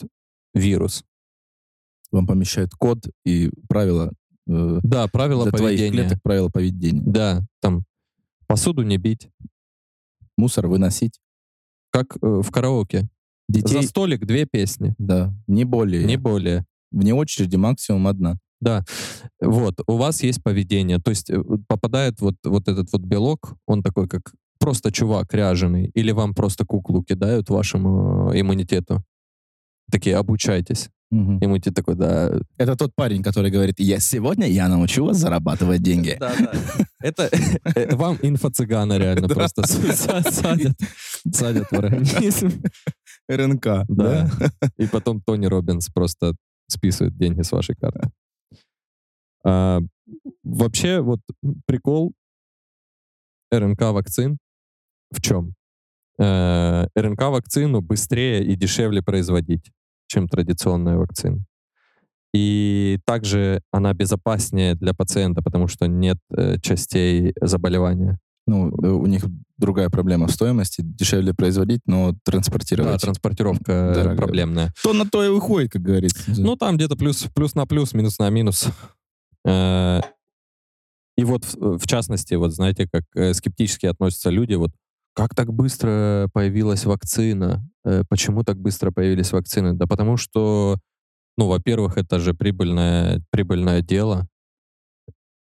[0.55, 1.05] вирус.
[2.11, 4.13] Вам помещают код и правила
[4.49, 6.03] э, Да, правила для твоих поведения.
[6.05, 7.03] клеток, правила поведения.
[7.05, 7.85] Да, там
[8.53, 9.31] посуду не бить,
[10.37, 11.21] Мусор выносить.
[11.91, 13.09] как э, в караоке.
[13.49, 16.05] Детей, За столик две песни, да, не более.
[16.05, 16.65] не более.
[16.91, 18.39] Вне очереди максимум одна.
[18.61, 18.85] Да,
[19.41, 23.83] вот, у вас есть поведение, то есть э, попадает вот, вот этот вот белок, он
[23.83, 29.03] такой как просто чувак ряженый, или вам просто куклу кидают вашему э, иммунитету.
[29.91, 30.89] Такие, обучайтесь.
[31.11, 31.45] Мгм.
[31.45, 32.41] Иммунитет такой, да.
[32.57, 36.17] Это тот парень, который говорит, я сегодня я научу вас зарабатывать деньги.
[36.19, 36.53] Да, да.
[37.01, 37.29] Это
[37.75, 40.73] э, вам инфо-цыгана реально просто са- садят,
[41.31, 42.63] садят в организм.
[43.29, 44.31] РНК, Да.
[44.79, 46.35] И потом Тони Робинс просто
[46.69, 48.11] списывает деньги с вашей карты.
[49.45, 49.81] А,
[50.43, 51.21] вообще, вот
[51.67, 52.13] прикол
[53.53, 54.39] РНК-вакцин
[55.11, 55.55] в чем?
[56.19, 59.71] Э, РНК-вакцину быстрее и дешевле производить,
[60.07, 61.45] чем традиционная вакцина.
[62.35, 68.19] И также она безопаснее для пациента, потому что нет э, частей заболевания.
[68.47, 69.25] Ну, у них
[69.57, 70.83] другая проблема в стоимости.
[70.83, 73.01] Дешевле производить, но Да, транспортировать.
[73.01, 74.17] транспортировка э, Дорогая.
[74.17, 74.73] проблемная.
[74.83, 76.25] То на то и выходит, как говорится.
[76.37, 78.67] Ну, там где-то плюс, плюс на плюс, минус на минус.
[79.47, 80.01] Э,
[81.17, 84.71] И вот, в, в частности, вот знаете, как э, скептически относятся люди, вот
[85.15, 87.69] как так быстро появилась вакцина?
[87.85, 89.75] Э, Почему так быстро появились вакцины?
[89.75, 90.79] Да потому что,
[91.37, 94.27] ну, во-первых, это же прибыльное, прибыльное дело.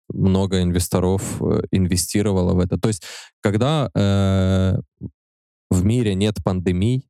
[0.09, 2.78] Много инвесторов э, инвестировало в это.
[2.78, 3.03] То есть,
[3.41, 4.78] когда э,
[5.69, 7.07] в мире нет пандемий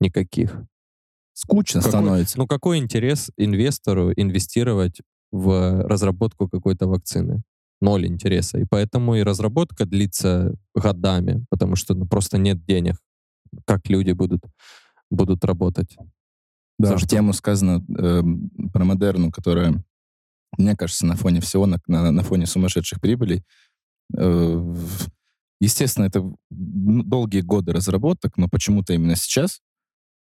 [0.00, 0.60] никаких,
[1.36, 2.38] Скучно Какой- становится.
[2.38, 5.00] ну, какой интерес инвестору инвестировать
[5.32, 7.42] в разработку какой-то вакцины?
[7.84, 8.58] Ноль интереса.
[8.58, 12.96] И поэтому и разработка длится годами, потому что ну, просто нет денег.
[13.66, 14.40] Как люди будут,
[15.10, 15.94] будут работать?
[16.78, 17.08] Да, За в что?
[17.08, 18.22] тему сказано э,
[18.72, 19.84] про Модерну, которая,
[20.56, 23.44] мне кажется, на фоне всего, на, на, на фоне сумасшедших прибылей,
[24.16, 24.74] э,
[25.60, 26.38] естественно, это м,
[27.08, 29.60] долгие годы разработок, но почему-то именно сейчас,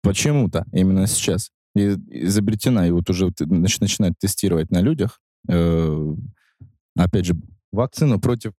[0.01, 6.16] почему-то именно сейчас и- изобретена, и вот уже нач- начинают тестировать на людях, э,
[6.97, 7.36] опять же,
[7.74, 8.53] вакцину против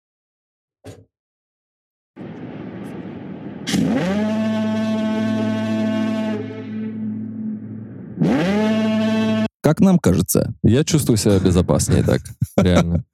[9.63, 12.21] Как нам кажется, Я чувствую себя безопаснее так,
[12.57, 13.05] реально.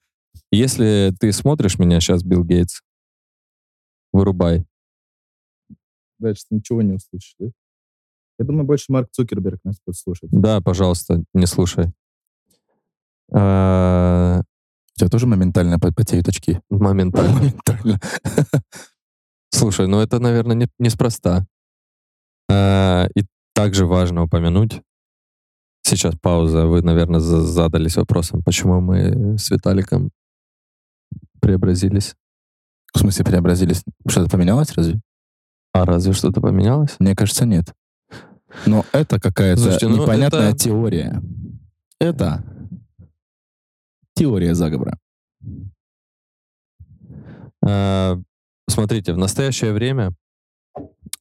[0.51, 2.81] Если ты смотришь меня сейчас, Билл Гейтс,
[4.13, 4.67] вырубай.
[6.19, 7.47] дальше ты ничего не услышишь, да?
[8.41, 10.31] Я думаю, больше Марк Цукерберг нас будет слушать.
[10.33, 11.93] Да, пожалуйста, не слушай.
[13.33, 14.43] А,
[15.01, 16.61] тебя тоже моментально по- потеют очки?
[16.71, 17.33] Моментально.
[17.35, 18.01] Моментально.
[19.51, 21.47] Слушай, ну это, наверное, не, неспроста.
[22.51, 23.25] А, и
[23.55, 24.81] также важно упомянуть,
[25.83, 30.11] сейчас пауза, вы, наверное, за- задались вопросом, почему мы с Виталиком
[31.41, 32.15] преобразились.
[32.95, 33.83] В смысле, преобразились?
[34.07, 35.01] Что-то поменялось разве?
[35.73, 36.97] А разве что-то поменялось?
[36.99, 37.73] Мне кажется, нет.
[38.67, 41.23] Но это какая-то Слушайте, ну непонятная это- теория.
[42.01, 42.45] Это
[44.21, 44.99] теория заговора.
[47.67, 48.19] А,
[48.71, 50.13] Смотрите, в настоящее время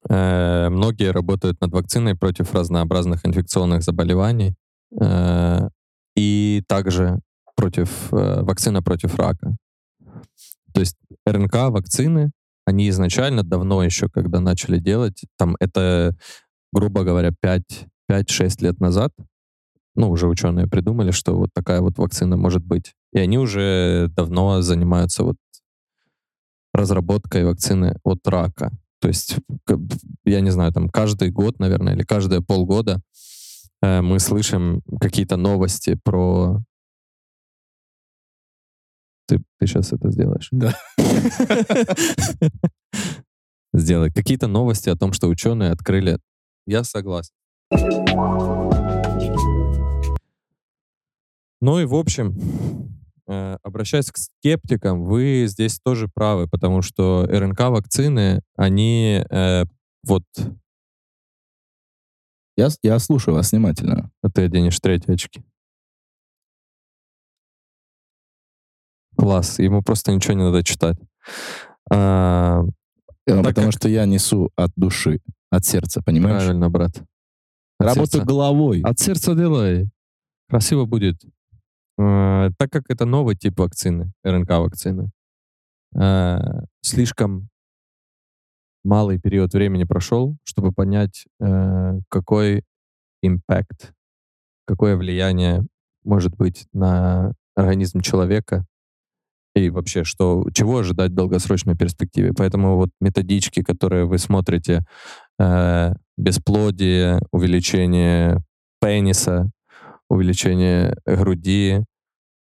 [0.07, 4.53] э, многие работают над вакциной против разнообразных инфекционных заболеваний
[5.01, 5.69] э,
[6.15, 7.21] и также
[7.55, 9.55] против э, вакцина против рака.
[10.73, 10.95] То есть
[11.25, 12.31] РНК вакцины,
[12.65, 16.15] они изначально давно еще, когда начали делать, там это,
[16.71, 17.63] грубо говоря, 5
[18.11, 19.11] 5-6 лет назад,
[19.99, 22.93] ну, уже ученые придумали, что вот такая вот вакцина может быть.
[23.11, 25.35] И они уже давно занимаются вот
[26.73, 28.71] разработкой вакцины от рака.
[29.01, 29.35] То есть,
[30.23, 33.01] я не знаю, там каждый год, наверное, или каждые полгода
[33.81, 36.61] э, мы слышим какие-то новости про...
[39.27, 40.47] Ты, ты сейчас это сделаешь?
[40.51, 40.73] Да.
[43.73, 44.13] Сделай.
[44.13, 46.19] Какие-то новости о том, что ученые открыли...
[46.65, 47.33] Я согласен.
[51.61, 52.35] Ну и в общем,
[53.27, 59.65] э, обращаясь к скептикам, вы здесь тоже правы, потому что РНК-вакцины, они э,
[60.05, 60.23] вот...
[62.55, 64.11] Я, я слушаю вас внимательно.
[64.21, 65.43] А ты оденешь третьи очки.
[69.17, 69.59] Класс.
[69.59, 70.97] Ему просто ничего не надо читать.
[71.91, 72.63] А,
[73.27, 75.19] Э, Потому как- что я несу от души,
[75.51, 76.41] от сердца, понимаешь?
[76.43, 77.03] правильно, брат.
[77.77, 78.23] От сердца.
[78.25, 78.81] головой.
[78.81, 79.89] От сердца делай.
[80.49, 81.21] Красиво будет.
[81.99, 85.11] Э, Так как это новый тип вакцины, РНК-вакцины,
[85.95, 86.37] э,
[86.81, 87.49] слишком
[88.83, 92.63] малый период времени прошел, чтобы понять, э, какой
[93.21, 93.93] импакт,
[94.65, 95.65] какое влияние
[96.03, 98.65] может быть на организм человека
[99.55, 102.33] и вообще, что, чего ожидать в долгосрочной перспективе.
[102.37, 104.85] Поэтому вот методички, которые вы смотрите,
[105.39, 108.39] э, бесплодие, увеличение
[108.81, 109.49] пениса,
[110.09, 111.83] увеличение груди,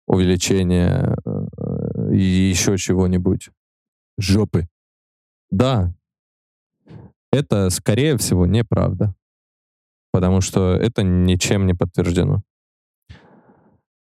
[0.06, 3.50] увеличение э, еще чего-нибудь.
[4.18, 4.68] Жопы.
[5.50, 5.94] Да,
[7.32, 9.14] это, скорее всего, неправда.
[10.12, 12.42] Потому что это ничем не подтверждено.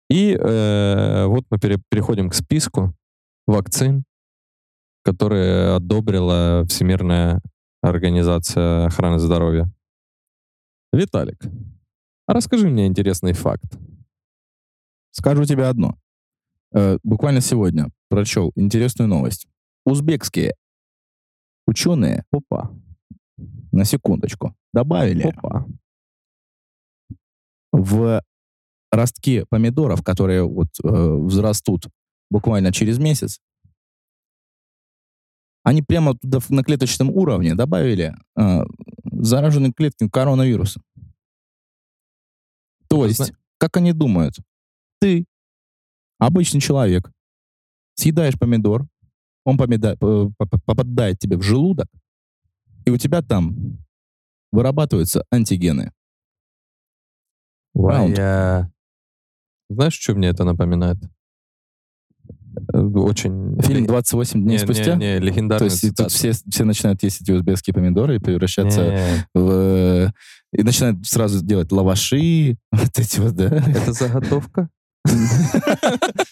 [0.10, 2.94] И э, вот мы пере- переходим к списку
[3.48, 4.04] вакцин,
[5.04, 7.42] которые одобрила Всемирная
[7.82, 9.72] организация охраны здоровья.
[10.92, 11.40] Виталик,
[12.28, 13.78] расскажи мне интересный факт.
[15.12, 15.98] Скажу тебе одно.
[16.74, 19.48] Э, буквально сегодня прочел интересную новость.
[19.86, 20.56] Узбекские
[21.68, 22.72] ученые, Опа,
[23.72, 25.66] на секундочку, добавили опа.
[27.72, 28.22] в
[28.92, 31.88] ростки помидоров, которые вот э, взрастут
[32.30, 33.40] буквально через месяц,
[35.64, 38.64] они прямо туда на клеточном уровне добавили э,
[39.06, 40.82] зараженные клетки коронавируса.
[42.94, 44.36] То есть, Зна- как они думают,
[45.00, 45.26] ты
[46.20, 47.12] обычный человек,
[47.96, 48.86] съедаешь помидор,
[49.46, 51.88] он попадает тебе в желудок,
[52.86, 53.80] и у тебя там
[54.52, 55.92] вырабатываются антигены.
[58.16, 58.72] Я...
[59.70, 60.98] Знаешь, что мне это напоминает?
[62.74, 63.60] Э, Очень...
[63.62, 64.96] Фильм «28 дней не, спустя».
[64.96, 68.20] Не, не, То легендарный есть и тут все, все начинают есть эти узбекские помидоры и
[68.20, 68.98] превращаться
[69.34, 69.50] в...
[69.52, 70.12] э,
[70.58, 73.46] И начинают сразу делать лаваши, вот эти вот, да?
[73.46, 74.70] Это заготовка?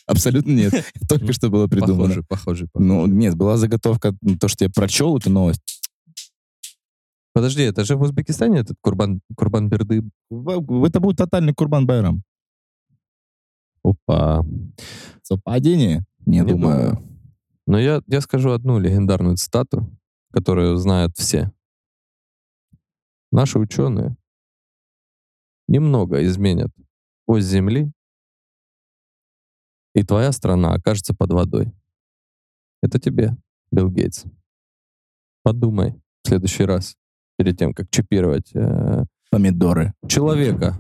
[0.08, 0.74] Абсолютно нет.
[1.10, 2.04] Только что было придумано.
[2.08, 5.62] Похоже, похоже, Ну, нет, была заготовка, то, что я прочел эту новость.
[7.34, 10.04] Подожди, это же в Узбекистане этот Курбан, Курбан-Берды?
[10.30, 12.22] В- Это будет тотальный Курбан Байрам.
[13.84, 14.46] Опа.
[15.24, 16.04] Совпадение?
[16.26, 16.92] Не, Не думаю.
[16.92, 17.08] думаю.
[17.68, 19.90] Но я, я скажу одну легендарную цитату,
[20.32, 21.52] которую знают все.
[23.32, 24.18] Наши ученые
[25.68, 26.72] немного изменят
[27.28, 27.92] ось Земли,
[29.94, 31.72] и твоя страна окажется под водой.
[32.82, 33.38] Это тебе,
[33.72, 34.26] Билл Гейтс.
[35.44, 35.94] Подумай
[36.24, 36.96] в следующий раз,
[37.38, 39.94] перед тем, как чипировать э, Помидоры.
[40.08, 40.78] человека.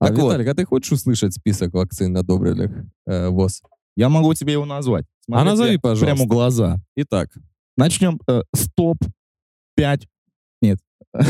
[0.00, 0.32] А, Так вот.
[0.32, 2.72] Виталик, а ты хочешь услышать список вакцин, одобренных
[3.06, 3.62] э, ВОЗ?
[3.96, 5.06] Я могу тебе его назвать.
[5.30, 6.06] А назови, тебе пожалуйста.
[6.06, 6.76] Прямо глаза.
[6.96, 7.30] Итак,
[7.76, 10.06] Начнем э, с топ-5.
[10.62, 10.78] Нет.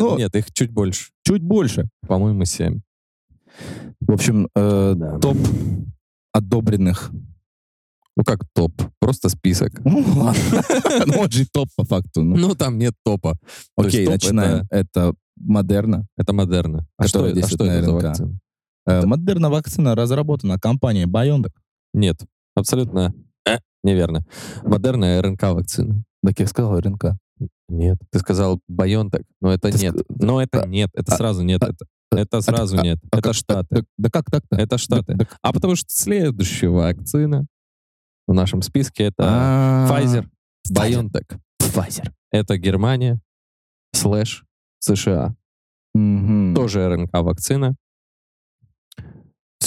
[0.00, 1.10] Ну, нет, их чуть больше.
[1.24, 1.88] чуть больше.
[2.06, 2.80] По-моему, 7.
[4.00, 5.36] В общем, э, топ
[6.32, 7.10] одобренных.
[8.16, 8.72] Ну как топ?
[9.00, 9.72] Просто список.
[9.84, 10.62] Ну, ладно.
[11.06, 12.22] Ну, он же топ по факту.
[12.22, 13.36] Ну, Ну там нет топа.
[13.76, 14.66] Окей, начинаем.
[14.70, 16.06] Это, Модерна.
[16.16, 16.86] это модерна.
[16.96, 18.38] А что, а это за вакцина?
[18.88, 21.52] Э, Модерна вакцина разработана компанией BioNTech.
[21.92, 22.16] Нет,
[22.54, 23.14] абсолютно
[23.46, 24.24] э, неверно.
[24.64, 26.02] Модерна РНК-вакцина.
[26.24, 27.04] Так я сказал РНК.
[27.68, 27.98] Нет.
[28.10, 29.94] Ты сказал BioNTech, но это Ты нет.
[29.94, 30.90] ск- Но это а- нет.
[30.94, 31.62] Это а- сразу нет.
[31.62, 32.98] а- Это, это сразу а- нет.
[33.10, 33.66] А Это как- Штаты.
[33.70, 34.56] Да, да как так-то?
[34.56, 35.14] Это Штаты.
[35.14, 37.46] Да- да- А потому что следующая вакцина
[38.26, 40.26] в нашем списке это А, Pfizer.
[40.72, 41.38] BioNTech.
[41.60, 42.10] Pfizer.
[42.32, 43.20] Это Германия
[43.92, 44.44] слэш
[44.80, 45.34] США.
[45.94, 47.74] Тоже РНК-вакцина.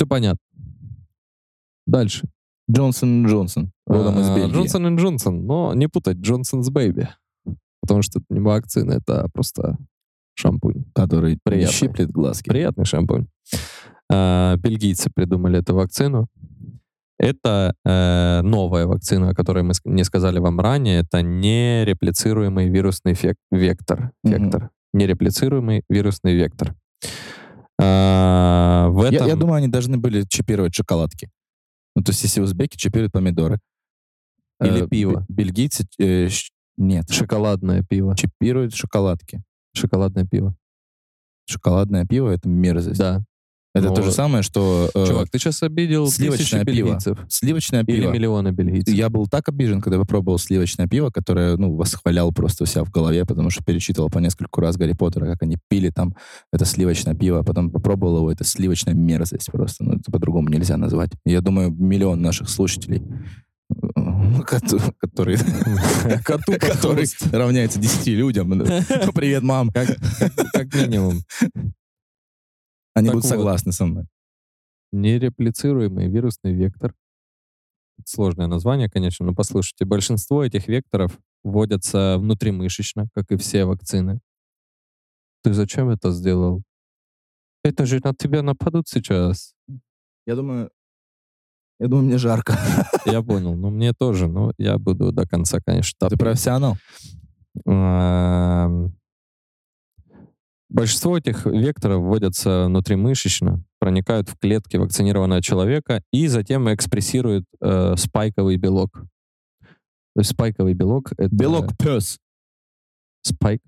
[0.02, 0.40] Все понятно.
[1.86, 2.28] Дальше.
[2.72, 3.72] Johnson Johnson.
[3.86, 4.52] Родом из А, Бельгии.
[4.56, 7.10] Johnson и Johnson, но не путать Johnson's Baby.
[7.82, 9.78] Потому что это не вакцина, это просто
[10.34, 10.86] шампунь.
[10.96, 11.72] Который Приятный.
[11.76, 12.50] щиплет глазки.
[12.50, 13.28] Приятный шампунь.
[14.12, 16.28] А, Бельгийцы придумали эту вакцину.
[17.20, 21.02] Это э, новая вакцина, о которой мы не сказали вам ранее.
[21.02, 24.10] Это нереплицируемый вирусный фек- вектор.
[24.24, 24.72] Вектор.
[24.96, 26.76] Нереплицируемый вирусный вектор.
[27.82, 29.28] А, в Я, этом...
[29.28, 31.30] я думаю, они должны были чипировать шоколадки.
[31.96, 33.60] Ну, то есть, если узбеки чипируют помидоры.
[34.62, 35.26] Или Э, пиво.
[35.28, 35.86] бе- Бельгийцы...
[35.98, 38.16] э, щ- нет, Шоколадное пиво.
[38.16, 39.42] чипируют шоколадки.
[39.74, 40.56] Шоколадное пиво.
[41.48, 43.00] Шоколадное пиво— это мерзость.
[43.00, 43.24] Да.
[43.74, 46.88] Это Ну, то же самое, что э, Чувак, ты сейчас обидел сливочное пиво.
[46.88, 47.18] бельгийцев.
[47.30, 48.12] сливочное Или пиво.
[48.12, 48.94] миллионы бельгийцев.
[48.94, 52.92] Я был так обижен, когда попробовал сливочное пиво, которое, ну, восхвалял просто у себя в
[52.92, 56.16] голове, потому что перечитывал по нескольку раз Гарри Поттера, как они пили там
[56.52, 60.76] это сливочное пиво, а потом попробовал его, это сливочная мерзость просто, ну, это по-другому нельзя
[60.76, 61.12] назвать.
[61.26, 63.02] Я думаю, миллион наших слушателей,
[63.70, 65.38] э, кот- которые,
[66.26, 68.50] Коту который равняется 10 людям.
[69.16, 69.70] Привет, мам.
[69.72, 69.88] Как,
[70.20, 71.22] как- как минимум.
[72.94, 73.30] Они Так будут вот.
[73.30, 74.06] согласны со мной.
[74.92, 76.94] Нереплицируемый вирусный вектор.
[78.06, 79.86] Сложное название, конечно, но послушайте.
[79.86, 84.20] Большинство этих векторов вводятся внутримышечно, как и все вакцины.
[85.44, 86.64] Ты зачем это сделал?
[87.64, 89.54] Это же на тебя нападут сейчас.
[90.26, 90.72] Я думаю,
[91.80, 92.58] я думаю, мне жарко.
[93.06, 93.56] Я понял.
[93.56, 96.78] Ну, мне тоже, но я буду до конца, конечно, Ты профессионал.
[100.72, 108.56] Большинство этих векторов вводятся внутримышечно, проникают в клетки вакцинированного человека и затем экспрессируют э, спайковый
[108.56, 109.04] белок.
[110.16, 111.36] То есть спайковый белок— это...
[111.36, 112.20] Белок пес.
[113.22, 113.62] Спайк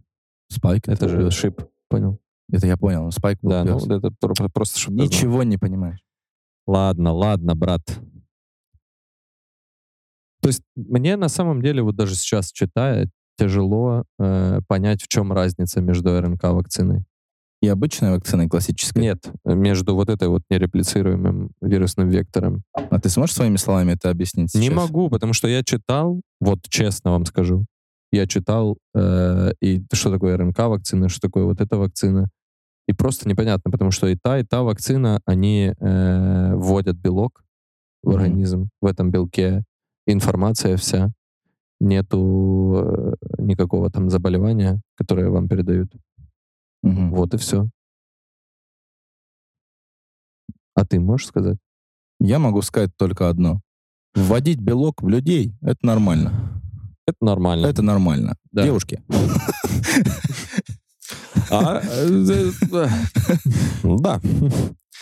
[0.49, 2.19] Спайк.— это же шип, понял?
[2.49, 3.11] Это я понял.
[3.11, 3.85] Спайк был Да, ну пес.
[3.85, 4.95] вот это про- просто чтобы.
[5.01, 5.99] Ничего не понимаешь.
[6.65, 7.81] Ладно, ладно, брат.
[10.41, 15.31] То есть мне на самом деле вот даже сейчас читая тяжело э, понять, в чем
[15.33, 17.03] разница между РНК-вакциной.
[17.61, 18.99] И обычная вакцина, и классическая.
[18.99, 22.63] Нет, между вот этой вот нереплицируемым вирусным вектором.
[22.73, 24.75] А ты сможешь своими словами это объяснить Не сейчас?
[24.75, 27.65] могу, потому что я читал, вот честно вам скажу,
[28.11, 32.29] я читал, э, и что такое РНК-вакцина, что такое вот эта вакцина.
[32.89, 37.43] И просто непонятно, потому что и та, и та вакцина, они э, вводят белок
[38.03, 38.15] в Мгм.
[38.17, 38.69] организм.
[38.81, 39.63] В этом белке
[40.05, 41.13] информация вся.
[41.83, 45.91] Нету э, никакого там заболевания, которое вам передают.
[46.81, 47.11] Мгм.
[47.11, 47.67] Вот и все.
[50.75, 51.57] А ты можешь сказать?
[52.21, 53.59] Я могу сказать только одно.
[54.15, 56.61] Вводить белок в людей— это нормально.
[57.05, 57.65] Это нормально.
[57.65, 58.37] Это нормально.
[58.53, 58.63] Да.
[58.63, 59.03] Девушки.
[61.51, 62.87] А, э, э,
[63.83, 64.21] Да.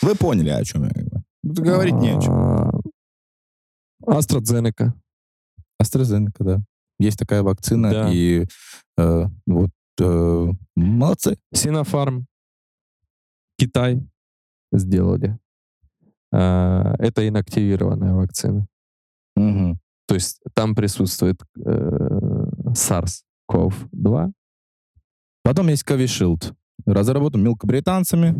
[0.01, 1.23] Вы поняли, о чем я говорю.
[1.43, 2.33] Говорить не о чем.
[2.33, 2.71] А,
[4.07, 4.93] AstraZeneca.
[5.79, 6.63] AstraZeneca, да.
[7.01, 8.09] Есть такая вакцина, Да.
[8.11, 8.45] и
[8.97, 11.37] э, вот э, молодцы.
[11.53, 12.23] Sinopharm.
[13.57, 14.01] Китай
[14.71, 15.37] сделали.
[16.33, 18.67] А, Это инактивированная вакцина.
[19.35, 19.79] Мгм.
[20.07, 21.69] То есть там присутствует э,
[22.75, 24.31] SARS-CoV-2.
[25.43, 26.53] Потом есть Covishield.
[26.85, 28.35] Разработан мелкобританцами.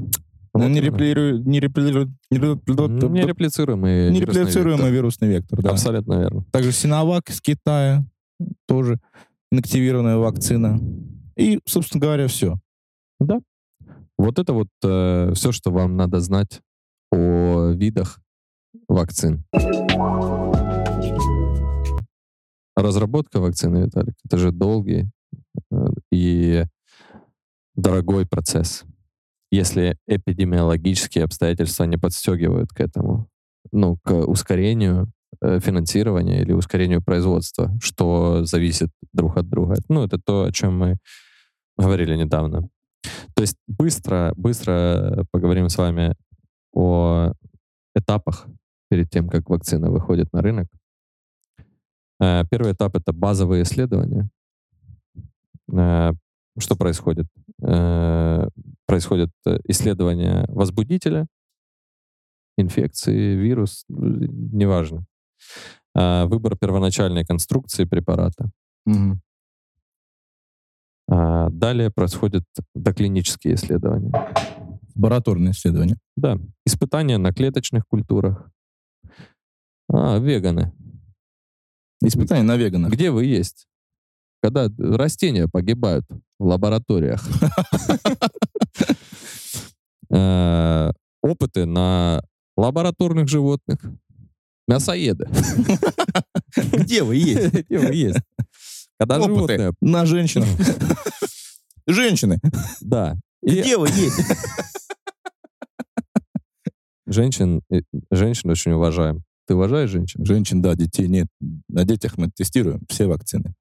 [0.54, 4.92] Вот не реплирует- не реплирует- не реплирует- Нереплицируемый вирусный нереплицируемый вектор.
[4.94, 5.62] вирусный вектор.
[5.62, 5.70] Да.
[5.72, 6.44] Абсолютно верно.
[6.52, 8.06] Также Синовак из Китая.
[8.68, 9.00] Тоже
[9.52, 10.80] инактивированная вакцина.
[11.36, 12.58] И, собственно говоря, все.
[13.20, 13.40] Да.
[14.18, 16.62] Вот это вот все, что вам надо знать
[17.12, 18.20] о видах
[18.88, 19.44] вакцин.
[22.76, 25.10] Разработка вакцины, Виталик, это же долгий
[25.72, 26.64] э, и
[27.76, 28.86] дорогой процесс.
[29.52, 33.28] Если эпидемиологические обстоятельства не подстегивают к этому,
[33.72, 39.76] ну, к ускорению э, финансирования или ускорению производства, что зависит друг от друга.
[39.90, 40.98] Ну, это то, о чем мы
[41.78, 42.70] говорили недавно.
[43.36, 46.16] То есть быстро, быстро поговорим с вами
[46.74, 47.32] о
[47.96, 48.48] этапах
[48.90, 50.68] перед тем, как вакцина выходит на рынок.
[52.20, 54.30] Э, Первый этап— это базовые исследования.
[55.74, 56.12] Э,
[56.60, 57.28] Что происходит?
[58.88, 59.30] Происходит
[59.70, 61.28] исследование возбудителя,
[62.58, 65.06] инфекции, вирус, неважно.
[65.96, 68.50] Э, Выбор первоначальной конструкции препарата.
[71.08, 72.44] А, Далее происходят
[72.74, 74.14] доклинические исследования.
[74.96, 75.98] Лабораторные исследования.
[76.16, 78.50] Да, испытания на клеточных культурах.
[79.90, 80.72] А, веганы.
[82.02, 82.92] Испытания на веганах.
[82.92, 83.68] Где вы есть?
[84.42, 86.06] Когда растения погибают
[86.40, 87.24] в лабораториях.
[90.10, 90.92] Э,
[91.24, 92.24] Опыты на
[92.58, 93.80] лабораторных животных.
[94.68, 95.28] Мясоеды.
[96.56, 97.54] Где вы есть?
[97.70, 98.20] Где вы есть?
[99.00, 99.74] Когда Опыты животные...
[99.82, 100.48] на женщинах.
[101.88, 102.40] Женщины,
[102.82, 103.18] Да.
[103.42, 104.22] И где вы есть?
[107.08, 107.82] женщин, э,
[108.12, 109.24] женщин очень уважаем.
[109.48, 110.24] Ты уважаешь женщин?
[110.24, 111.28] Женщин, да, детей нет.
[111.68, 113.56] На детях мы тестируем все вакцины.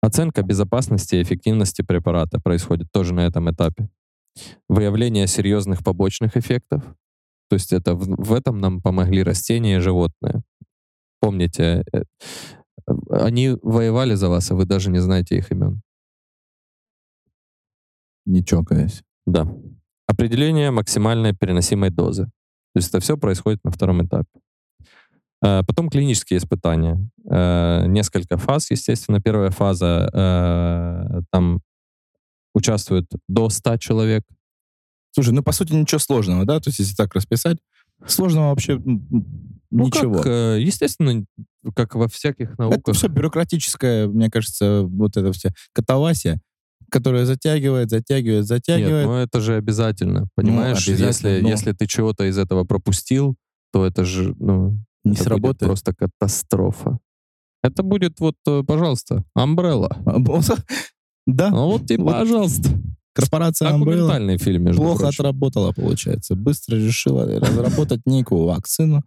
[0.00, 3.88] Оценка безопасности и эффективности препарата происходит тоже на этом этапе.
[4.68, 6.82] Выявление серьезных побочных эффектов.
[7.48, 10.42] То есть это в, в этом нам помогли растения и животные.
[11.20, 12.02] Помните, э,
[13.10, 15.80] они воевали за вас, а вы даже не знаете их имен.
[18.26, 19.02] Не чокаясь.
[19.26, 19.48] Да.
[20.06, 22.24] Определение максимальной переносимой дозы.
[22.24, 24.40] То есть это все происходит на втором этапе.
[25.44, 26.98] Э, Потом клинические испытания.
[27.30, 29.20] Э, Несколько фаз, естественно.
[29.20, 31.60] Первая фаза, там
[32.56, 34.22] участвует до 100 человек.
[35.12, 36.58] Слушай, ну, по сути, ничего сложного, да?
[36.60, 37.58] То есть, если так расписать,
[38.06, 40.16] сложного вообще Ну, ничего.
[40.16, 41.24] как, э, естественно,
[41.74, 42.94] как во всяких Это науках.
[42.94, 46.40] все бюрократическое, мне кажется, вот это все катавасия,
[46.90, 49.06] которая затягивает, затягивает, Нет, затягивает.
[49.06, 50.86] ну это же обязательно, понимаешь?
[50.88, 53.36] обязательно, если, но- если ты чего-то из этого пропустил,
[53.72, 55.58] то это же, ну, не это будет сработает.
[55.60, 56.98] просто катастрофа.
[57.62, 59.90] Это будет вот, э, пожалуйста, Umbrella.
[61.26, 62.68] Да, Ну вот тебе, Вот пожалуйста.
[63.12, 65.20] корпорация Umbrella фильм, между плохо прочим.
[65.20, 66.34] отработала, получается.
[66.36, 69.02] Быстро решила разработать некую вакцину,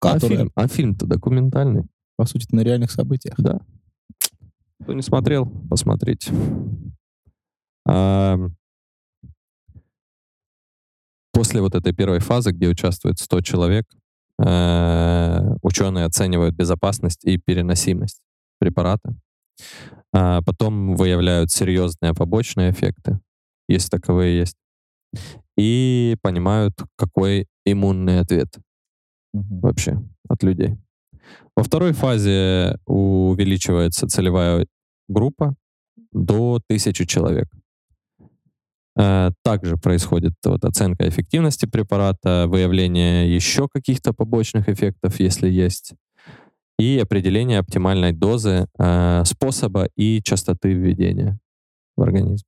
[0.00, 1.84] А которая, фильм, а фильм-то документальный,
[2.16, 3.34] по сути, на реальных событиях.
[3.38, 3.60] да.
[4.82, 6.32] Кто не смотрел, посмотрите.
[7.88, 8.36] А,
[11.32, 13.86] После вот этой первой фазы, где участвует 100 человек,
[14.42, 18.20] э, ученые оценивают безопасность и переносимость
[18.58, 19.14] препарата.
[20.18, 23.20] А Потом выявляют серьезные побочные эффекты,
[23.68, 24.56] если таковые есть,
[25.58, 28.48] и понимают, какой иммунный ответ
[29.34, 30.78] вообще от людей.
[31.54, 34.66] Во второй фазе увеличивается целевая
[35.06, 35.54] группа
[36.12, 37.48] до тысячи человек.
[38.98, 45.92] Э, Также происходит вот оценка эффективности препарата, выявление еще каких-то побочных эффектов, если есть,
[46.78, 51.38] и определение оптимальной дозы, э, способа и частоты введения
[51.96, 52.44] в организм.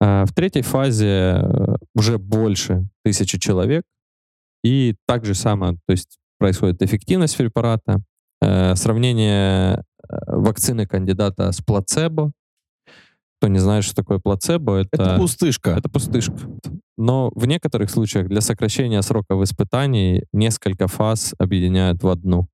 [0.00, 1.06] Э, В третьей фазе
[1.42, 3.84] э, уже больше тысячи человек,
[4.64, 8.00] и так же самое, то есть происходит эффективность препарата,
[8.42, 12.32] э, сравнение э, вакцины кандидата с плацебо.
[13.38, 15.70] Кто не знает, что такое плацебо, это, Это пустышка.
[15.70, 16.34] это пустышка.
[17.00, 22.46] Но в некоторых случаях для сокращения сроков испытаний несколько фаз объединяют в одну.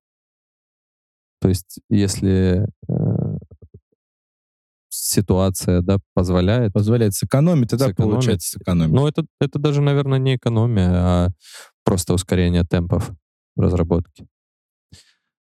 [1.41, 2.93] То есть если э,
[4.87, 8.13] ситуация да, позволяет, Позволяет сэкономить, тогда Сэкономить.
[8.13, 8.93] получается сэкономить.
[8.93, 11.29] ну, это, это даже, наверное, не экономия, а
[11.83, 13.11] просто ускорение темпов
[13.57, 14.27] разработки.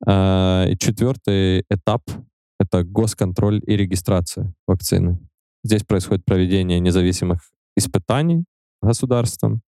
[0.05, 2.01] А, И четвертый этап—
[2.59, 5.17] это госконтроль и регистрация вакцины.
[5.63, 7.39] Здесь происходит проведение независимых
[7.77, 8.43] испытаний
[8.81, 9.61] государством,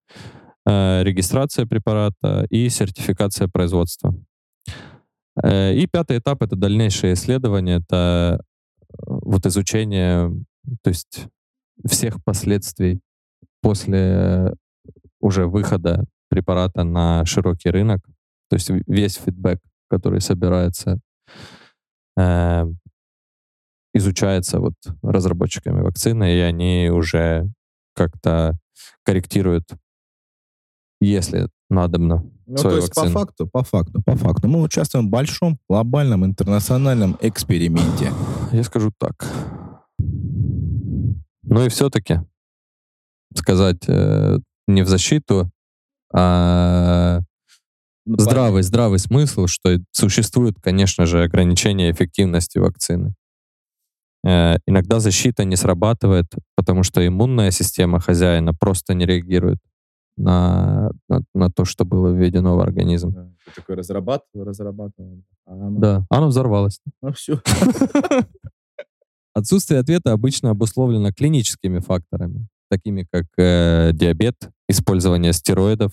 [0.66, 4.14] э, регистрация препарата и сертификация производства.
[5.42, 10.30] Э, И пятый этап— это дальнейшее исследование, это э, вот изучение,
[10.82, 11.26] то есть
[11.88, 13.00] всех последствий
[13.62, 14.54] после
[15.20, 18.00] уже выхода препарата на широкий рынок,
[18.48, 20.98] то есть весь фидбэк, который собирается,
[22.18, 22.64] э,
[23.94, 27.48] изучается вот разработчиками вакцины, и они уже
[27.94, 28.56] как-то
[29.04, 29.68] корректируют,
[31.00, 33.18] если надобно, Ну, то есть по вакцину.
[33.18, 34.48] факту, по факту, по факту.
[34.48, 38.12] Мы участвуем в большом, глобальном, интернациональном эксперименте.
[38.52, 39.26] Я скажу так.
[41.42, 42.20] Ну и все-таки
[43.34, 45.50] сказать э, не в защиту,
[46.12, 47.20] а
[48.04, 53.14] Ну, здравый, здравый смысл, что существует, конечно же, ограничение эффективности вакцины.
[54.26, 56.26] Э, иногда защита не срабатывает,
[56.56, 59.58] потому что иммунная система хозяина просто не реагирует
[60.16, 63.12] на, на, на то, что было введено в организм.
[63.12, 65.22] Да, ты такой разрабатывал, разрабатывал.
[65.46, 66.80] А оно- Да, оно взорвалось.
[67.00, 67.40] Ну все.
[69.32, 74.34] Отсутствие ответа обычно обусловлено клиническими факторами, такими как э, диабет,
[74.68, 75.92] использование стероидов,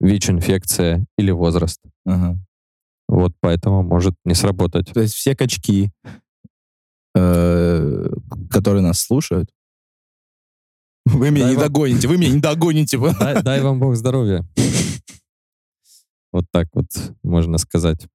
[0.00, 1.80] ВИЧ-инфекция или возраст.
[2.04, 2.38] Ага.
[3.08, 4.92] Вот поэтому может не сработать.
[4.92, 5.90] То есть все качки,
[7.14, 8.06] э,
[8.50, 9.50] которые нас слушают,
[11.06, 12.98] вы меня Дай не вам- догоните, вы меня не догоните.
[13.20, 14.44] Дай, дай вам Бог здоровья.
[16.32, 16.86] Вот так вот
[17.22, 18.06] можно сказать.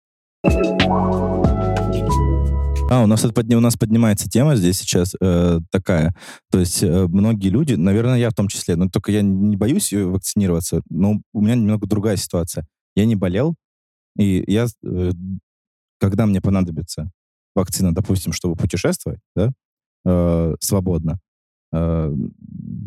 [2.87, 6.15] А, у нас, у нас поднимается тема здесь сейчас э, такая.
[6.51, 9.91] То есть э, многие люди, наверное, я в том числе, но только я не боюсь
[9.91, 12.67] э, вакцинироваться, но у меня немного другая ситуация.
[12.95, 13.55] Я не болел,
[14.17, 15.11] и я, э,
[15.99, 17.09] когда мне понадобится
[17.55, 19.51] вакцина, допустим, чтобы путешествовать, да,
[20.05, 21.19] э, свободно,
[21.73, 22.13] э,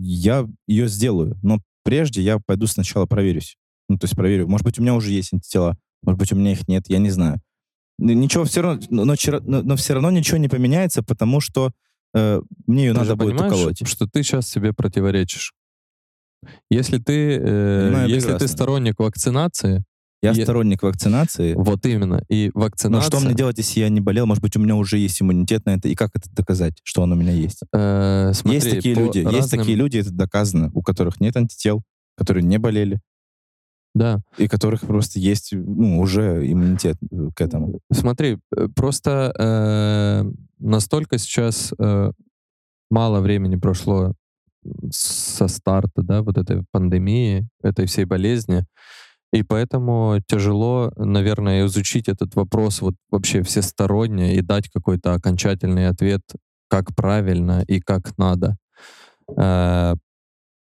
[0.01, 1.39] я ее сделаю.
[1.43, 3.57] Но прежде я пойду сначала проверюсь.
[3.89, 4.47] Ну, то есть проверю.
[4.49, 7.11] Может быть, у меня уже есть антитела, может быть, у меня их нет, я не
[7.11, 7.40] знаю.
[7.99, 11.73] Ничего все равно, но, но, но- все равно ничего не поменяется, потому что
[12.15, 13.86] э, мне ее Ты надо будет уколоть.
[13.89, 15.53] что ты сейчас себе противоречишь.
[16.70, 19.82] Если ты, э, Понимаю если ты сторонник вакцинации,
[20.23, 21.55] Я Е- сторонник вакцинации.
[21.55, 22.23] Вот именно.
[22.28, 23.09] И Но вакцинация...
[23.09, 24.27] что мне делать, если я не болел?
[24.27, 25.89] Может быть, у меня уже есть иммунитет на это?
[25.89, 27.61] И как это доказать, что он у меня есть?
[27.73, 31.82] Э, смотри, есть такие люди, есть разным- такие люди, это доказано, у которых нет антител,
[32.16, 33.01] которые не болели,
[33.95, 34.20] Да.
[34.39, 37.78] и которых просто есть ну, уже иммунитет э, к этому.
[37.93, 42.11] Смотри, э, просто э, настолько сейчас э,
[42.90, 44.15] мало времени прошло
[44.90, 48.65] со старта, да, вот этой пандемии, этой всей болезни,
[49.32, 56.22] и поэтому тяжело, наверное, изучить этот вопрос вот вообще всесторонне и дать какой-то окончательный ответ,
[56.68, 58.56] как правильно и как надо.
[59.36, 59.94] Э,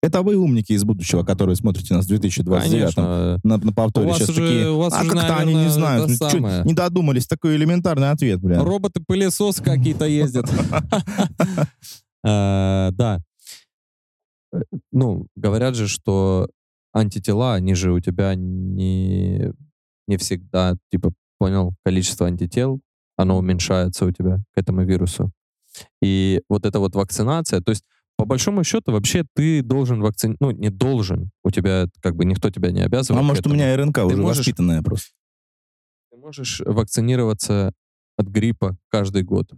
[0.02, 4.10] Это вы умники из будущего, которые смотрите нас в 2029 Конечно, на, на повторе У
[4.10, 6.64] вас сейчас уже- такие, у вас а как-то они не знают, ну, самое.
[6.64, 8.64] не додумались, такой элементарный ответ, бля.
[8.64, 10.45] Роботы-пылесосы какие-то ездят.
[12.23, 13.19] Э, Да.
[14.53, 14.57] Э,
[14.91, 16.48] Ну, говорят же, что
[16.94, 19.52] антитела, они же у тебя не,
[20.07, 22.82] не всегда, типа, понял, количество антител,
[23.18, 25.32] оно уменьшается у тебя к этому вирусу.
[26.02, 27.84] И вот эта вот вакцинация, то есть
[28.18, 32.49] по большому счету вообще ты должен вакцинировать, ну, не должен, у тебя как бы никто
[32.49, 33.22] тебя не обязывает.
[33.22, 35.11] А может, у меня РНК уже можешь- воспитанная просто.
[36.11, 37.72] Ты можешь вакцинироваться
[38.18, 39.49] от гриппа каждый год.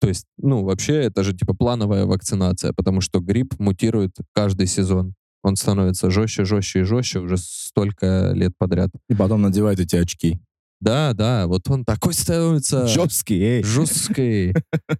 [0.00, 5.14] То есть, ну, вообще это же типа плановая вакцинация, потому что грипп мутирует каждый сезон.
[5.42, 8.90] Он становится жестче, жестче и жестче уже столько лет подряд.
[9.08, 10.38] И потом надевают эти очки.
[10.80, 13.62] Да, да, вот он такой становится Жесткий, эй.
[13.62, 14.54] жесткий.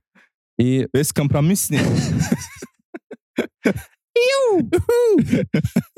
[0.58, 1.80] И Бескомпромиссный.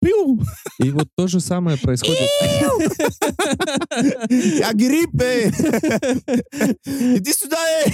[0.00, 0.40] Пиу!
[0.78, 2.20] И вот то же самое происходит.
[4.58, 5.48] Я грипп, эй!
[7.18, 7.92] Иди сюда, эй!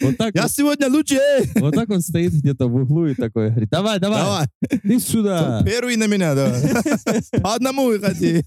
[0.00, 1.50] Вот так, Я вот, сегодня лучше, эй!
[1.60, 4.46] вот так он стоит где-то в углу и такой говорит, давай, давай, Давай,
[4.82, 5.62] иди сюда.
[5.64, 6.62] первый на меня, давай.
[7.42, 8.44] По одному выходи.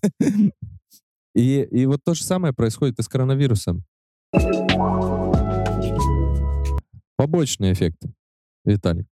[1.34, 3.86] И, и вот то же самое происходит и с коронавирусом.
[7.16, 8.14] Побочные эффекты,
[8.66, 9.08] Виталик.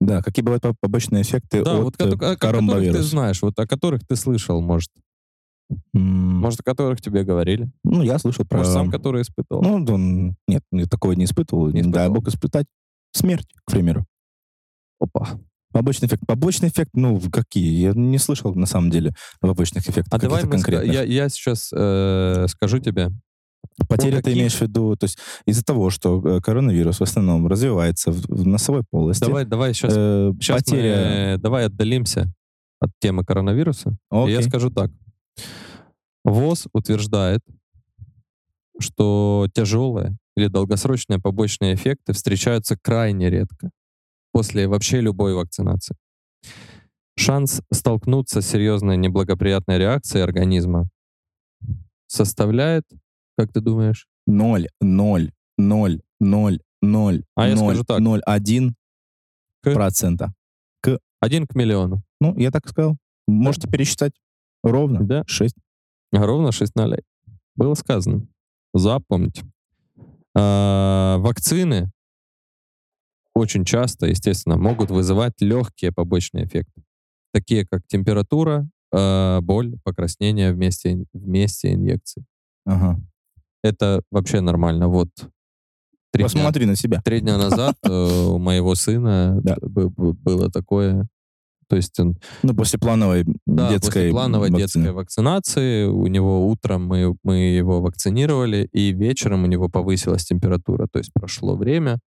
[0.00, 3.02] Да, какие бывают по- побочные эффекты Да, от вот ко- о э, которых ты коронавируса?
[3.02, 4.90] знаешь, вот о которых ты слышал, может.
[5.92, 7.70] Может, о которых тебе говорили.
[7.84, 8.58] Ну, я слышал про...
[8.58, 9.62] Может, сам который испытывал.
[9.62, 9.96] Ну, да,
[10.48, 11.68] нет, я такого не испытывал.
[11.70, 12.10] Не испытывал.
[12.14, 12.66] бог испытать.
[13.12, 14.04] Смерть, к примеру.
[14.98, 15.38] Опа.
[15.72, 16.24] Побочный эффект.
[16.26, 17.80] Побочный эффект, ну, какие?
[17.80, 20.12] Я не слышал, на самом деле, побочных эффектов.
[20.12, 20.92] А давай мы конкретных.
[20.92, 23.10] я, я сейчас э, скажу тебе.
[23.88, 27.46] Потеря каких- ты имеешь в виду, то есть из-за того, что э, коронавирус в основном
[27.46, 29.24] развивается в, в носовой полости.
[29.24, 31.36] Давай, давай сейчас, э, сейчас потеря...
[31.38, 32.32] давай отдалимся
[32.80, 33.96] от темы коронавируса.
[34.12, 34.42] И я Окей.
[34.42, 34.90] скажу так.
[36.24, 37.40] ВОЗ утверждает,
[38.78, 43.70] что тяжелые или долгосрочные побочные эффекты встречаются крайне редко
[44.32, 45.96] после вообще любой вакцинации.
[47.16, 50.88] Шанс столкнуться с серьезной неблагоприятной реакцией организма
[52.06, 52.84] составляет,
[53.40, 58.00] как ты думаешь, Ноль, ноль, ноль, ноль, ноль, А я ноль, скажу так.
[58.00, 58.74] ноль, один
[59.62, 59.72] К?
[59.72, 60.34] процента.
[61.20, 62.02] один к миллиону.
[62.20, 62.96] Ну, я так сказал.
[63.26, 64.12] Можете пересчитать
[64.62, 65.02] ровно.
[65.04, 65.22] Да.
[65.26, 65.56] Шесть.
[66.12, 67.02] А Ровно 6 нолей.
[67.56, 68.26] Было сказано.
[68.74, 69.44] Запомните.
[70.34, 71.90] А, вакцины
[73.34, 76.82] очень часто, естественно, могут вызывать легкие побочные эффекты,
[77.32, 82.24] такие как температура, а, боль, покраснение вместе, вместе инъекций.
[82.66, 83.00] Ага.
[83.62, 84.88] Это вообще нормально.
[84.88, 85.08] Вот
[86.12, 87.00] три дня, Посмотри на себя.
[87.04, 91.06] три дня назад э, у моего сына было такое.
[91.68, 94.86] То есть он Ну, после плановой Да, детской после плановой вакцины.
[94.86, 100.88] детской вакцинации у него утром мы, мы его вакцинировали, и вечером у него повысилась температура.
[100.92, 102.00] То есть прошло время,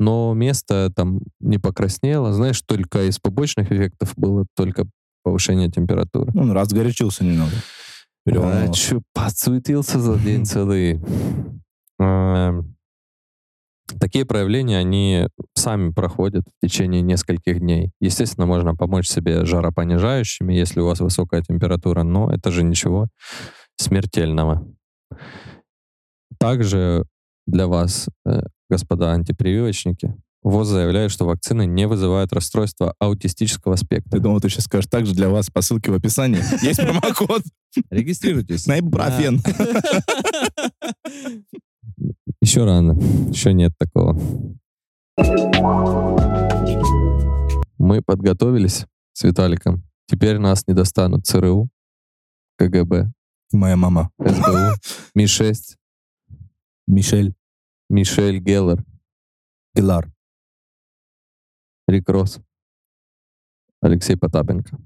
[0.00, 2.32] но место там не покраснело.
[2.32, 4.86] Знаешь, только из побочных эффектов было только
[5.22, 6.32] повышение температуры.
[6.34, 7.52] Ну, он разгорячился немного.
[8.26, 11.00] А, чё, подсуетился за день целый.
[11.98, 12.76] Эм,
[14.00, 17.90] Такие проявления, они сами проходят в течение нескольких дней.
[18.00, 23.08] Естественно, можно помочь себе жаропонижающими, если у вас высокая температура, но это же ничего
[23.76, 24.66] смертельного.
[26.38, 27.04] Также
[27.46, 34.10] для вас, э, господа антипрививочники, ВОЗ заявляет, что вакцины не вызывают расстройства аутистического спектра.
[34.10, 36.42] Ты думал, ты сейчас скажешь так же для вас по ссылке в описании.
[36.64, 37.42] Есть промокод
[37.90, 38.66] Регистрируйтесь.
[38.66, 39.40] на ибупрофен.
[42.40, 42.98] Еще рано.
[43.30, 44.18] Еще нет такого.
[47.78, 49.84] Мы подготовились с Виталиком.
[50.06, 51.68] Теперь нас не достанут ЦРУ,
[52.58, 53.12] КГБ,
[53.52, 54.10] Моя мама.
[54.18, 54.74] СБУ,
[55.14, 55.76] Ми-6,
[56.86, 57.34] Мишель
[57.88, 58.84] Мишель Геллер,
[59.74, 60.10] Пилар.
[61.88, 62.40] Рик Росс,
[63.80, 64.78] Алексей Потапенко.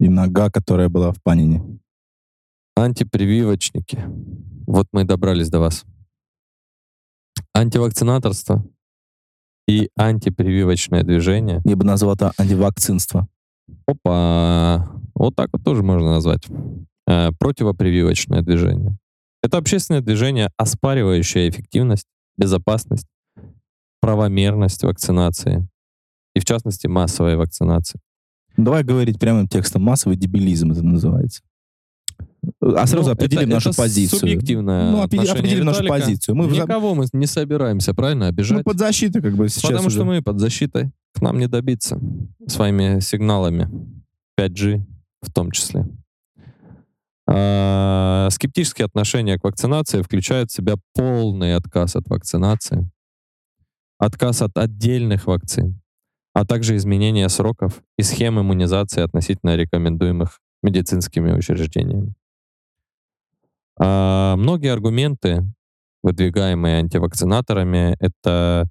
[0.00, 1.78] И нога, которая была в Панине.
[2.76, 4.02] Антипрививочники.
[4.66, 5.84] Вот мы и добрались до вас.
[7.54, 8.66] Антивакцинаторство
[9.68, 11.60] и антипрививочное движение.
[11.64, 13.28] Я бы назвал это антивакцинство.
[13.86, 14.90] Опа!
[15.14, 16.42] Вот так вот тоже можно назвать.
[17.06, 18.98] Э, противопрививочное движение.
[19.42, 22.06] Это общественное движение, оспаривающее эффективность,
[22.36, 23.06] безопасность,
[24.02, 25.66] правомерность вакцинации.
[26.34, 27.98] И в частности массовой вакцинации.
[28.56, 29.82] Давай говорить прямым текстом.
[29.82, 31.42] Массовый дебилизм это называется.
[32.60, 34.18] А сразу Ну, определим это- нашу это позицию.
[34.20, 36.34] Субъективное Ну, определим нашу позицию.
[36.34, 38.58] Мы, Никого мы не собираемся, правильно, обижать.
[38.58, 39.96] мы под защитой как бы сейчас Потому уже.
[39.96, 40.90] что мы под защитой.
[41.14, 42.00] К нам не добиться
[42.46, 43.68] своими сигналами.
[44.36, 44.84] 5G
[45.22, 45.86] в том числе.
[47.28, 52.90] А, Скептические отношения к вакцинации включают в себя полный отказ от вакцинации,
[54.02, 55.80] отказ от отдельных вакцин,
[56.34, 62.14] а также изменение сроков и схем иммунизации относительно рекомендуемых медицинскими учреждениями.
[63.78, 65.44] А, Многие аргументы,
[66.02, 68.68] выдвигаемые антивакцинаторами, это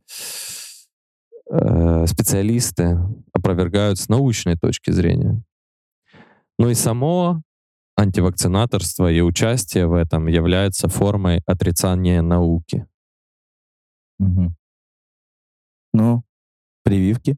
[1.49, 2.99] э, специалисты
[3.31, 5.41] опровергают с научной точки зрения.
[6.59, 7.41] Но и само
[7.97, 12.85] антивакцинаторство и участие в этом является формой отрицания науки.
[15.93, 16.23] Ну,
[16.83, 17.37] прививки,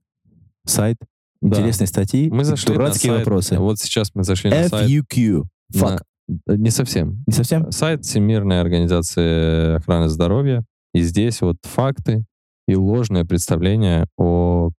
[0.65, 0.97] сайт,
[1.41, 1.57] Да.
[1.57, 3.59] интересные статьи, Мы зашли дурацкие на сайт, вопросы.
[3.59, 4.89] Вот сейчас мы зашли на сайт.
[4.89, 5.43] FUQ.
[5.73, 6.03] на- Fuck.
[6.47, 7.23] э, Не совсем.
[7.27, 7.71] Не совсем?
[7.71, 10.63] Сайт Всемирной организации охраны здоровья.
[10.93, 12.25] И здесь вот факты
[12.67, 14.69] и ложное представление о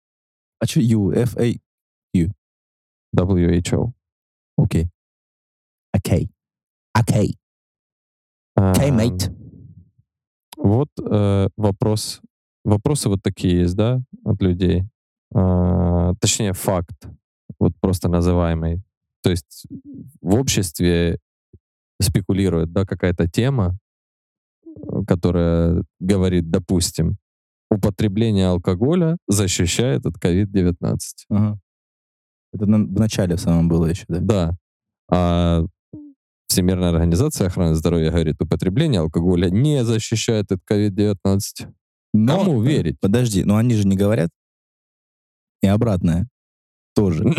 [0.60, 1.10] А что U?
[1.12, 1.55] F A
[3.16, 3.92] WHO.
[4.56, 4.88] Окей.
[5.92, 6.30] Окей.
[6.92, 7.36] Окей.
[8.56, 9.36] Okay, Ам, mate.
[10.56, 12.20] Вот э, вопрос.
[12.65, 14.85] Вопросы вот такие есть, да, от людей.
[15.35, 17.09] А, точнее, факт,
[17.59, 18.82] вот просто называемый.
[19.23, 19.66] То есть
[20.20, 21.19] в обществе
[22.01, 23.78] спекулирует, да, какая-то тема,
[24.66, 27.16] э, которая говорит, допустим,
[27.70, 30.99] употребление алкоголя защищает от COVID-19.
[31.28, 31.59] Ага.
[32.53, 34.20] Это на- в начале в самом было еще, да?
[34.20, 34.57] Да.
[35.11, 35.65] А
[36.47, 41.69] Всемирная организация охраны здоровья говорит, употребление алкоголя не защищает от COVID-19.
[42.15, 42.97] Но, Кому э, верить?
[43.01, 44.31] Подожди, но они же не говорят.
[45.62, 46.27] И обратное
[46.95, 47.24] тоже.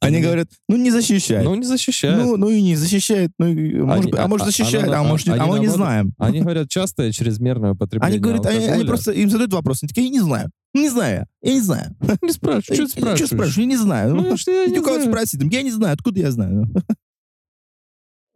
[0.00, 1.44] Они говорят, ну не защищает.
[1.44, 2.16] Ну, не защищает.
[2.16, 3.32] Ну, ну и не защищает.
[3.38, 5.66] Ну, и, может, быть- а а- может а- защищает, а может, они а мы не
[5.66, 6.14] знаем.
[6.16, 10.12] Они говорят, частое чрезмерное употребление Они говорят, они, просто им задают вопрос, они такие, я
[10.12, 10.48] не знаю.
[10.74, 11.96] Не знаю, я не знаю.
[12.22, 13.28] Не спрашивай, что ты я- Что спрашиваешь?
[13.30, 13.58] спрашиваешь?
[13.58, 14.14] Я не знаю.
[14.14, 15.12] Ну, Ну, я не у кого-то знаю.
[15.16, 16.68] спроси, там, я не знаю, откуда я знаю.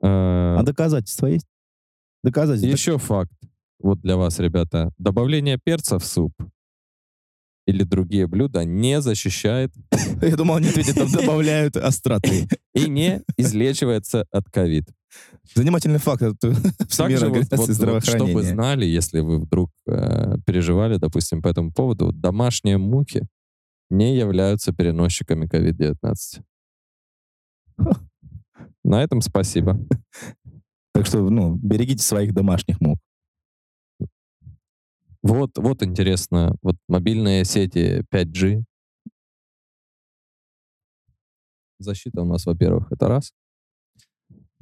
[0.01, 1.47] Э, А доказательства есть?
[2.29, 2.69] Доказательства.
[2.69, 3.33] Еще факт.
[3.79, 4.93] Вот для вас, ребята.
[4.99, 6.33] Добавление перца в суп
[7.69, 9.71] или другие блюда не защищает
[10.23, 12.49] Я думал, они ответят, там добавляют остроты.
[12.75, 14.89] и не излечивается от ковид.
[15.55, 16.39] Занимательный факт от
[16.97, 22.79] Также вот, вот- чтобы знали, если вы вдруг э, переживали, допустим, по этому поводу, домашние
[22.79, 23.27] мухи
[23.91, 26.43] не являются переносчиками COVID-19.
[28.85, 29.79] На этом спасибо.
[30.99, 32.99] Так что, ну, берегите своих домашних мух.
[35.23, 38.65] Вот, вот интересно, вот мобильные сети 5G.
[41.79, 43.31] Защита у нас, во-первых, это раз.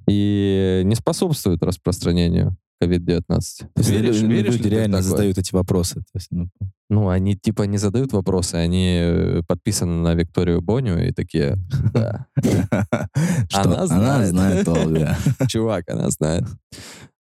[0.07, 3.23] И не способствует распространению COVID-19.
[3.29, 5.11] То есть Веришь, люди, веришь люди в реально такое?
[5.11, 5.95] задают эти вопросы.
[5.97, 6.49] То есть, ну,
[6.91, 11.57] Ну, они типа не задают вопросы, они э, подписаны на Викторию Боню и такие,
[11.93, 12.27] да,
[13.53, 14.67] Она знает.
[15.49, 16.45] чувак, она знает.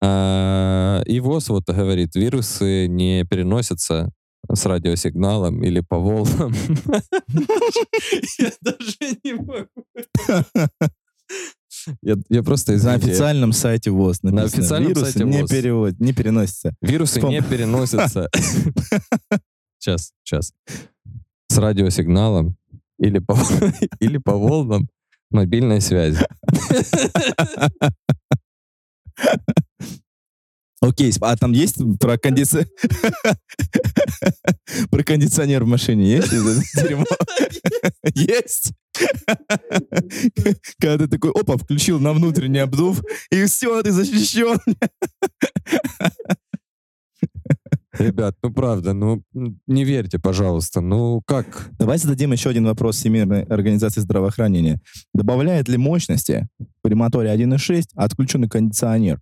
[0.01, 4.11] А, И ВОЗ вот говорит, вирусы не переносятся
[4.53, 6.53] с радиосигналом или по волнам.
[8.39, 9.67] Я даже не могу.
[12.01, 14.41] Я, я просто На извините, официальном сайте ВОЗ написано.
[14.41, 15.49] На официальном Вирусы сайте не, ВОЗ.
[15.51, 16.75] перевод, не переносятся.
[16.81, 18.29] Вирусы Вспом- не переносятся.
[19.77, 20.53] Сейчас, сейчас.
[21.49, 22.55] С радиосигналом
[22.97, 23.37] или по,
[23.99, 24.87] или по волнам
[25.29, 26.25] мобильной связи.
[30.87, 32.67] Окей, а там есть про кондиционер?
[34.91, 36.31] Про кондиционер в машине есть?
[38.13, 38.73] Есть?
[40.79, 43.01] Когда ты такой, опа, включил на внутренний обдув,
[43.31, 44.57] и все, ты защищен.
[47.97, 49.23] Ребят, ну правда, ну
[49.67, 50.81] не верьте, пожалуйста.
[50.81, 51.69] Ну как?
[51.79, 54.81] Давайте зададим еще один вопрос Всемирной организации здравоохранения.
[55.13, 56.47] Добавляет ли мощности
[56.81, 59.21] при моторе 1.6 отключенный кондиционер?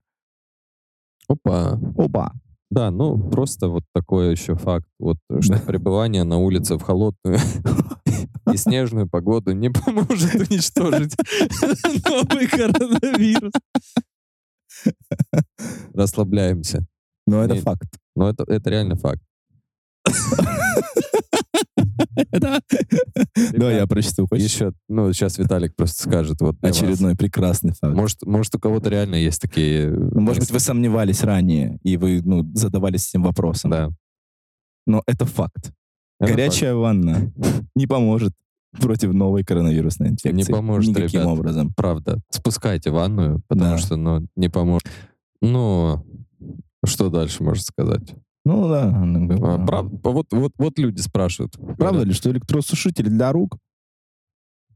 [1.33, 1.79] Опа.
[1.97, 2.33] Опа.
[2.69, 4.87] Да, ну просто вот такой еще факт.
[4.99, 5.59] Вот что Да.
[5.67, 7.39] пребывание на улице в холодную
[8.51, 11.15] и снежную погоду не поможет уничтожить
[12.09, 13.53] новый коронавирус.
[15.93, 16.85] Расслабляемся.
[17.27, 17.87] Но это факт.
[18.15, 19.21] Но это, это реально факт.
[23.69, 24.27] Да, я прочту.
[24.27, 24.45] Хочешь?
[24.45, 26.41] Еще, ну, сейчас Виталик просто скажет.
[26.41, 26.55] Вот.
[26.61, 27.95] Очередной прекрасный факт.
[27.95, 29.89] Может, может, у кого-то реально есть такие...
[29.89, 33.71] Ну, Может быть, вы сомневались ранее, и вы ну, задавались этим вопросом.
[33.71, 33.89] Да.
[34.85, 35.71] Но это факт.
[36.19, 37.31] Это Горячая ванна
[37.75, 38.33] не поможет
[38.79, 40.31] против новой коронавирусной инфекции.
[40.31, 41.33] Не поможет, Никаким ребят.
[41.33, 41.67] образом.
[41.67, 41.75] факт.
[41.77, 42.19] Правда.
[42.29, 43.77] Спускайте ванную, потому Да.
[43.77, 44.87] что, ну, не поможет.
[45.41, 46.05] Ну,
[46.85, 48.13] что дальше можно сказать?
[48.45, 48.89] Ну да.
[48.89, 49.65] А, да.
[49.65, 51.53] прав- Вот, вот, вот люди спрашивают.
[51.55, 53.57] Правда Говорят, ли, что электросушители для рук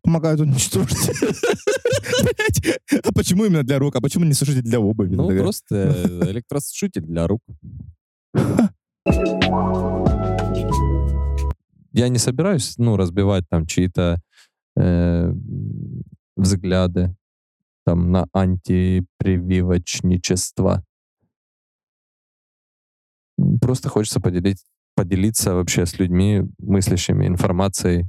[0.03, 1.09] помогают уничтожить?
[3.03, 3.95] А почему именно для рук?
[3.95, 5.15] А почему не сушитель для обуви?
[5.15, 5.75] Ну, просто
[6.29, 7.41] электросушитель для рук.
[11.93, 14.21] Я не собираюсь, ну, разбивать там чьи-то
[14.77, 15.33] э,
[16.35, 17.15] взгляды
[17.85, 20.83] там на антипрививочничество.
[23.61, 24.63] Просто хочется поделить,
[24.95, 28.05] поделиться вообще с людьми, мыслящими информацией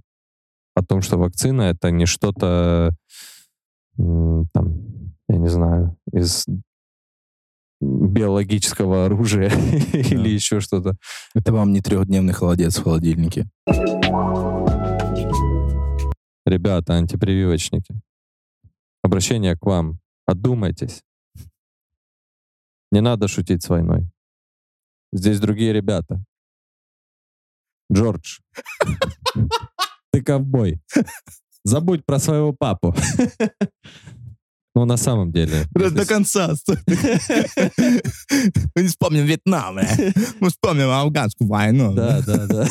[0.74, 2.94] о том, что вакцина— это не что-то,
[3.96, 6.46] там, я не знаю, из
[7.80, 9.50] биологического оружия
[9.92, 10.96] или еще что-то.
[11.34, 13.48] Это вам не трехдневный холодец в холодильнике.
[16.46, 18.00] Ребята, антипрививочники,
[19.02, 19.98] обращение к вам.
[20.26, 21.02] Одумайтесь.
[22.90, 24.09] Не надо шутить с войной.
[25.12, 26.22] Здесь другие ребята.
[27.93, 28.39] Джордж,
[30.12, 30.80] ты ковбой.
[31.64, 32.94] Забудь про своего папу.
[34.74, 35.64] Ну, на самом деле.
[35.72, 36.55] До конца.
[38.76, 39.89] Мы не вспомним Вьетнам, бля.
[40.39, 41.94] мы вспомним афганскую войну.
[41.94, 42.68] Да, да, да.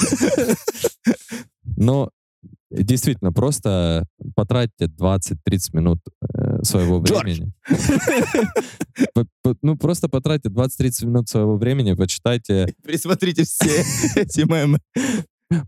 [1.76, 2.12] Но
[2.72, 4.06] действительно, просто
[4.36, 5.36] потратьте 20-30
[5.74, 6.00] минут
[6.34, 7.52] э, своего времени.
[9.62, 13.84] Ну, просто потратьте 20-30 минут своего времени, почитайте, Пересмотрите все
[14.22, 14.80] эти мемы.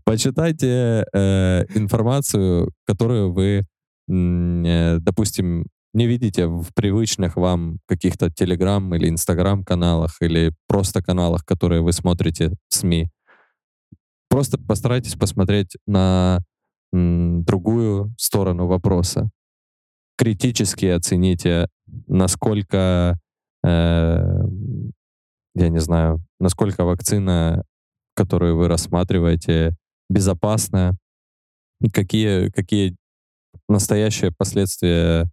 [0.04, 3.64] почитайте э, информацию, которую вы,
[4.08, 11.44] э, допустим, не видите в привычных вам каких-то Telegram или Instagram каналах или просто каналах,
[11.44, 13.08] которые вы смотрите в СМИ.
[14.28, 16.40] Просто постарайтесь посмотреть на
[16.92, 19.30] другую сторону вопроса.
[20.20, 21.66] Критически оцените,
[22.06, 23.18] насколько,
[23.64, 24.42] э,
[25.54, 27.64] я не знаю, насколько вакцина,
[28.14, 29.74] которую вы рассматриваете,
[30.10, 30.94] безопасная,
[31.80, 32.96] и какие, какие
[33.66, 35.26] настоящие последствия,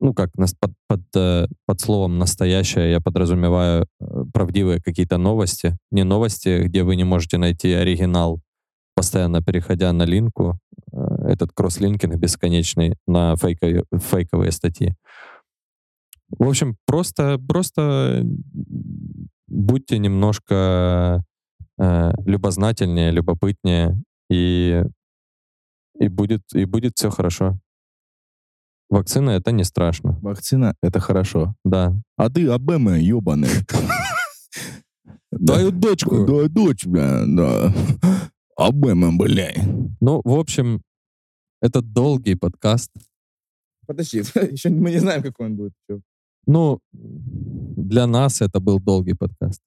[0.00, 6.04] ну как под, под, э, под словом настоящее я подразумеваю э, правдивые какие-то новости, не
[6.04, 8.40] новости, где вы не можете найти оригинал,
[8.94, 10.58] постоянно переходя на линку,
[10.92, 14.94] э, этот кросс-линкинг бесконечный на фейковые, фейковые статьи.
[16.38, 18.24] В общем, просто, просто
[19.46, 21.22] будьте немножко
[21.78, 24.82] э, любознательнее, любопытнее, и,
[25.98, 27.58] и, будет, и будет все хорошо.
[28.88, 31.54] Вакцина— это не страшно, Вакцина— это хорошо.
[31.64, 31.94] да.
[32.16, 33.48] А ты АБМ, ебаный.
[35.46, 36.26] Твою дочку.
[36.26, 37.72] Да, дочь, бля, да.
[38.56, 39.52] АБМ, бля.
[40.00, 40.82] Ну, в общем,
[41.62, 42.90] это долгий подкаст.
[43.86, 44.18] Подожди,
[44.50, 45.72] еще мы не знаем, какой он будет.
[46.46, 49.62] Ну, для нас это был долгий подкаст.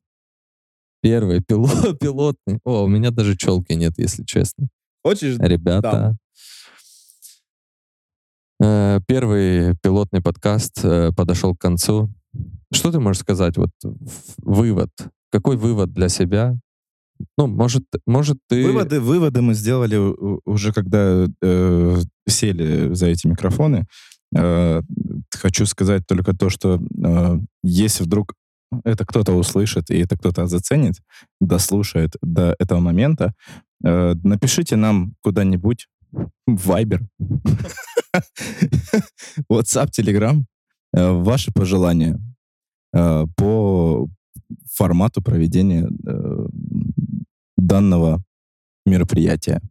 [1.01, 2.59] Первый пилот, пилотный.
[2.63, 4.67] О, у меня даже челки нет, если честно.
[5.03, 5.37] Хочешь?
[5.39, 6.17] Ребята.
[8.61, 12.09] Э, Первый пилотный подкаст э, подошел к концу.
[12.73, 13.55] Что ты можешь сказать?
[13.57, 13.71] Вот
[14.37, 14.89] вывод.
[15.31, 16.57] Какой вывод для себя?
[17.37, 18.63] Ну, может, может ты...
[18.63, 19.97] Выводы, выводы мы сделали
[20.45, 21.97] уже, когда э,
[22.27, 23.85] сели за эти микрофоны.
[24.35, 24.81] Э,
[25.31, 28.33] хочу сказать только то, что э, если вдруг
[28.83, 30.95] это кто-то услышит и это кто-то заценит,
[31.39, 33.33] дослушает до этого момента,
[33.83, 35.87] э, напишите нам куда-нибудь
[36.47, 37.01] в Viber,
[39.49, 40.43] WhatsApp, Telegram
[40.93, 42.19] э, ваши пожелания
[42.93, 44.07] э, по
[44.73, 46.47] формату проведения э,
[47.57, 48.23] данного
[48.85, 49.61] мероприятия.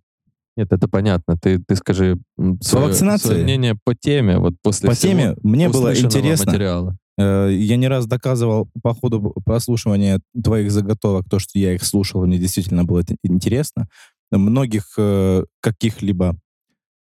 [0.56, 1.36] Нет, это понятно.
[1.36, 2.18] Ты, ты скажи
[2.60, 3.28] свое, вакцинации?
[3.28, 4.38] свое мнение по теме.
[4.38, 6.52] Вот после По теме мне было интересно.
[6.52, 6.96] материала.
[7.18, 12.22] Э, Я не раз доказывал по ходу прослушивания твоих заготовок то, что я их слушал,
[12.22, 13.88] и мне действительно было это интересно.
[14.30, 16.36] Многих э, каких-либо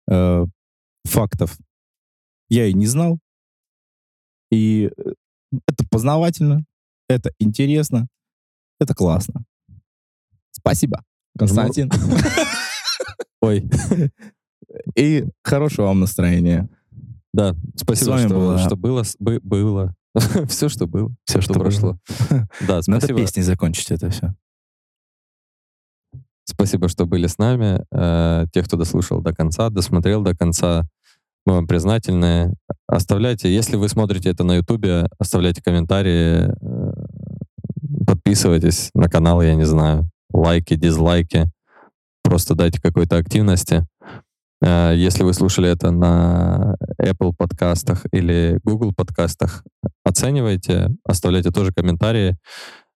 [0.10, 0.46] э,
[1.06, 1.58] фактов
[2.50, 3.20] я и не знал.
[4.50, 4.92] И
[5.68, 6.66] это познавательно,
[7.08, 8.08] это интересно,
[8.80, 9.44] это классно.
[10.62, 11.04] Спасибо,
[11.38, 11.92] Константин.
[13.42, 13.68] Ой,
[14.96, 16.70] И хорошего вам настроения.
[17.34, 19.04] Да, спасибо, что, была- что было.
[19.20, 19.96] было.
[20.48, 21.10] Все, что было.
[21.26, 21.98] Все, что прошло.
[22.68, 23.20] Да, Надо спасибо.
[23.20, 24.34] песней закончить это все.
[26.44, 27.84] Спасибо, что были с нами.
[27.94, 30.84] Э, Те, кто дослушал до конца, досмотрел до конца,
[31.46, 32.54] мы вам признательны.
[32.88, 36.94] Оставляйте, если вы смотрите это на Ютубе, оставляйте комментарии, э,
[38.06, 41.50] подписывайтесь на канал, я не знаю, лайки, дизлайки.
[42.24, 43.86] Просто дайте какой-то активности.
[44.64, 49.64] Э, Если вы слушали это на Apple подкастах или Google подкастах,
[50.04, 52.38] оценивайте, оставляйте тоже комментарии.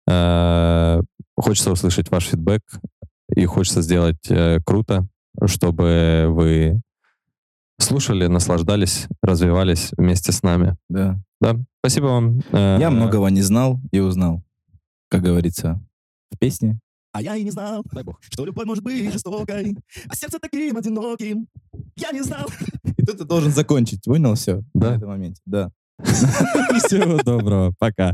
[0.08, 1.02] Э,
[1.36, 2.62] Хочется услышать ваш фидбэк,
[3.36, 5.08] и хочется сделать э, круто,
[5.46, 6.80] чтобы вы
[7.80, 10.78] слушали, наслаждались, развивались вместе с нами.
[10.90, 11.20] Да.
[11.42, 12.42] Да, спасибо вам.
[12.52, 14.44] Я многого не знал и узнал,
[15.10, 15.82] как говорится
[16.32, 16.80] в песне.
[17.14, 18.18] А я и не знал, Дай бог.
[18.22, 19.78] что любовь может быть жестокой,
[20.10, 21.48] а сердце таким одиноким.
[21.96, 22.48] Я не знал.
[22.98, 24.64] И тут ты должен закончить, понял все?
[24.74, 24.90] Да.
[24.92, 25.70] На этом моменте, да.
[26.04, 27.74] Всего доброго.
[27.78, 28.14] Пока.